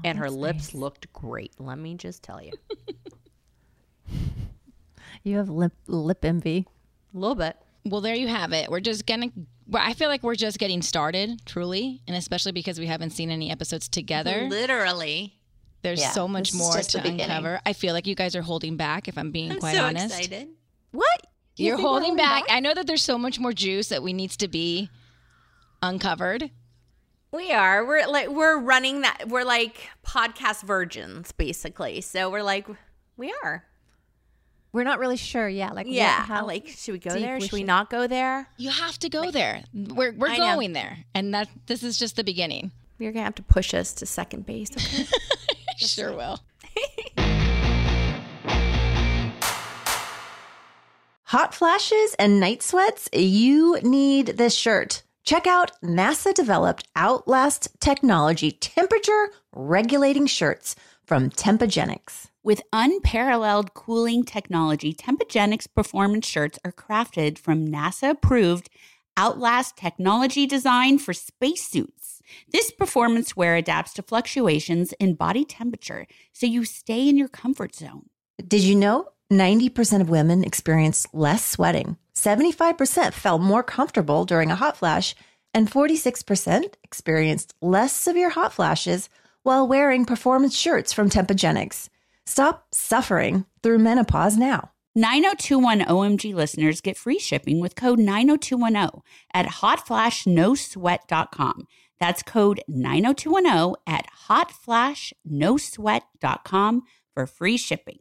and 0.04 0.18
her 0.18 0.30
lips 0.30 0.72
nice. 0.72 0.74
looked 0.74 1.12
great. 1.12 1.52
Let 1.58 1.78
me 1.78 1.94
just 1.94 2.22
tell 2.22 2.42
you. 2.42 2.52
You 5.24 5.38
have 5.38 5.48
lip 5.48 5.72
lip 5.88 6.24
envy. 6.24 6.66
A 7.12 7.18
little 7.18 7.34
bit. 7.34 7.56
Well, 7.84 8.00
there 8.00 8.14
you 8.14 8.28
have 8.28 8.52
it. 8.52 8.70
We're 8.70 8.78
just 8.78 9.06
gonna. 9.06 9.30
I 9.74 9.92
feel 9.94 10.08
like 10.08 10.22
we're 10.22 10.36
just 10.36 10.56
getting 10.60 10.82
started, 10.82 11.44
truly, 11.44 12.00
and 12.06 12.16
especially 12.16 12.52
because 12.52 12.78
we 12.78 12.86
haven't 12.86 13.10
seen 13.10 13.30
any 13.30 13.50
episodes 13.50 13.88
together. 13.88 14.46
Literally. 14.48 15.34
There's 15.82 16.00
Yeah, 16.00 16.10
so 16.10 16.26
much 16.26 16.52
more 16.54 16.74
to 16.76 17.06
uncover. 17.06 17.60
I 17.64 17.72
feel 17.72 17.92
like 17.94 18.06
you 18.06 18.14
guys 18.14 18.34
are 18.34 18.42
holding 18.42 18.76
back. 18.76 19.06
If 19.08 19.16
I'm 19.16 19.30
being 19.30 19.52
I'm 19.52 19.60
quite 19.60 19.76
so 19.76 19.84
honest, 19.84 20.06
excited. 20.18 20.48
What? 20.92 21.26
You 21.56 21.66
you're 21.68 21.76
think 21.76 21.86
holding 21.88 22.16
back. 22.16 22.44
I 22.50 22.60
know 22.60 22.74
that 22.74 22.86
there's 22.86 23.02
so 23.02 23.16
much 23.18 23.38
more 23.38 23.52
juice 23.52 23.88
that 23.88 24.02
we 24.02 24.12
needs 24.12 24.36
to 24.38 24.48
be 24.48 24.90
uncovered. 25.82 26.50
We 27.32 27.52
are. 27.52 27.84
We're 27.86 28.06
like 28.06 28.28
we're 28.28 28.58
running 28.58 29.02
that. 29.02 29.28
We're 29.28 29.44
like 29.44 29.88
podcast 30.04 30.62
virgins, 30.62 31.32
basically. 31.32 32.00
So 32.00 32.30
we're 32.30 32.42
like, 32.42 32.66
we 33.16 33.34
are. 33.44 33.64
We're 34.72 34.84
not 34.84 34.98
really 34.98 35.16
sure. 35.16 35.48
Yeah, 35.48 35.68
like 35.72 35.86
what- 35.86 35.94
Yeah. 35.94 36.22
how 36.24 36.46
like, 36.46 36.68
should 36.68 36.92
we 36.92 36.98
go 36.98 37.10
there? 37.10 37.36
we 37.36 37.42
Should 37.42 37.52
we 37.52 37.58
should- 37.60 37.66
not 37.66 37.90
go 37.90 38.06
there? 38.06 38.48
You 38.58 38.70
have 38.70 38.98
to 38.98 39.08
go 39.08 39.30
there. 39.30 39.62
We're 39.72 40.12
we're 40.12 40.28
I 40.28 40.36
know. 40.38 40.54
going 40.54 40.72
there, 40.72 40.98
and 41.14 41.32
that 41.34 41.48
this 41.66 41.82
is 41.82 41.98
just 41.98 42.16
the 42.16 42.24
beginning. 42.24 42.72
You're 42.98 43.12
gonna 43.12 43.24
have 43.24 43.34
to 43.36 43.42
push 43.42 43.72
us 43.74 43.92
to 43.94 44.06
second 44.06 44.46
base. 44.46 44.70
Okay. 44.72 45.06
sure 45.76 46.14
will. 46.14 46.40
Hot 51.30 51.52
flashes 51.54 52.14
and 52.18 52.38
night 52.38 52.62
sweats? 52.62 53.08
You 53.12 53.80
need 53.82 54.38
this 54.38 54.54
shirt. 54.54 55.02
Check 55.24 55.48
out 55.48 55.72
NASA 55.82 56.32
developed 56.32 56.86
Outlast 56.94 57.68
technology 57.80 58.52
temperature 58.52 59.30
regulating 59.52 60.26
shirts 60.28 60.76
from 61.04 61.30
Tempagenix. 61.30 62.28
With 62.44 62.62
unparalleled 62.72 63.74
cooling 63.74 64.22
technology, 64.22 64.94
Tempagenix 64.94 65.66
performance 65.74 66.28
shirts 66.28 66.60
are 66.64 66.70
crafted 66.70 67.38
from 67.38 67.66
NASA 67.66 68.10
approved 68.10 68.70
Outlast 69.16 69.76
technology 69.76 70.46
designed 70.46 71.02
for 71.02 71.12
spacesuits. 71.12 72.05
This 72.52 72.70
performance 72.70 73.36
wear 73.36 73.56
adapts 73.56 73.92
to 73.94 74.02
fluctuations 74.02 74.92
in 74.94 75.14
body 75.14 75.44
temperature 75.44 76.06
so 76.32 76.46
you 76.46 76.64
stay 76.64 77.08
in 77.08 77.16
your 77.16 77.28
comfort 77.28 77.74
zone. 77.74 78.08
Did 78.46 78.62
you 78.62 78.74
know 78.74 79.08
90% 79.32 80.00
of 80.00 80.08
women 80.08 80.44
experience 80.44 81.06
less 81.12 81.44
sweating? 81.44 81.96
75% 82.14 83.12
felt 83.12 83.42
more 83.42 83.62
comfortable 83.62 84.24
during 84.24 84.50
a 84.50 84.56
hot 84.56 84.76
flash, 84.76 85.14
and 85.52 85.70
46% 85.70 86.74
experienced 86.82 87.54
less 87.60 87.92
severe 87.92 88.30
hot 88.30 88.52
flashes 88.52 89.08
while 89.42 89.66
wearing 89.66 90.04
performance 90.04 90.56
shirts 90.56 90.92
from 90.92 91.08
Tempagenix. 91.08 91.88
Stop 92.26 92.66
suffering 92.72 93.46
through 93.62 93.78
menopause 93.78 94.36
now. 94.36 94.70
90210 94.96 95.86
OMG 95.86 96.34
listeners 96.34 96.80
get 96.80 96.96
free 96.96 97.18
shipping 97.18 97.60
with 97.60 97.76
code 97.76 97.98
90210 97.98 99.02
at 99.34 99.44
hotflashnosweat.com. 99.46 101.68
That's 101.98 102.22
code 102.22 102.62
90210 102.68 103.74
at 103.86 104.06
hotflashnosweat.com 104.28 106.82
for 107.14 107.26
free 107.26 107.56
shipping. 107.56 108.00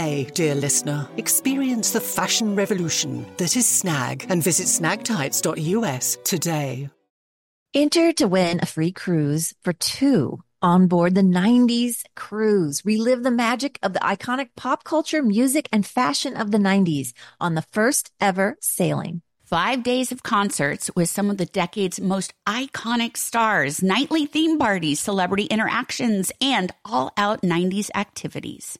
dear 0.33 0.55
listener. 0.55 1.07
Experience 1.17 1.91
the 1.91 2.01
fashion 2.01 2.55
revolution 2.55 3.25
that 3.37 3.55
is 3.55 3.67
Snag 3.67 4.25
and 4.29 4.43
visit 4.43 4.67
snagtights.us 4.67 6.17
today. 6.23 6.89
Enter 7.73 8.11
to 8.13 8.27
win 8.27 8.59
a 8.61 8.65
free 8.65 8.91
cruise 8.91 9.53
for 9.61 9.73
two 9.73 10.39
on 10.61 10.87
board 10.87 11.15
the 11.15 11.21
90s 11.21 12.03
cruise. 12.15 12.83
Relive 12.83 13.23
the 13.23 13.31
magic 13.31 13.79
of 13.81 13.93
the 13.93 13.99
iconic 13.99 14.49
pop 14.57 14.83
culture, 14.83 15.21
music, 15.21 15.69
and 15.71 15.85
fashion 15.85 16.35
of 16.35 16.51
the 16.51 16.57
90s 16.57 17.13
on 17.39 17.55
the 17.55 17.61
first 17.61 18.11
ever 18.19 18.57
sailing. 18.59 19.21
Five 19.45 19.83
days 19.83 20.11
of 20.11 20.23
concerts 20.23 20.89
with 20.95 21.09
some 21.09 21.29
of 21.29 21.37
the 21.37 21.45
decade's 21.45 21.99
most 21.99 22.33
iconic 22.47 23.17
stars, 23.17 23.83
nightly 23.83 24.25
theme 24.25 24.57
parties, 24.57 24.99
celebrity 24.99 25.43
interactions, 25.45 26.31
and 26.41 26.73
all 26.85 27.11
out 27.17 27.41
90s 27.41 27.89
activities. 27.95 28.79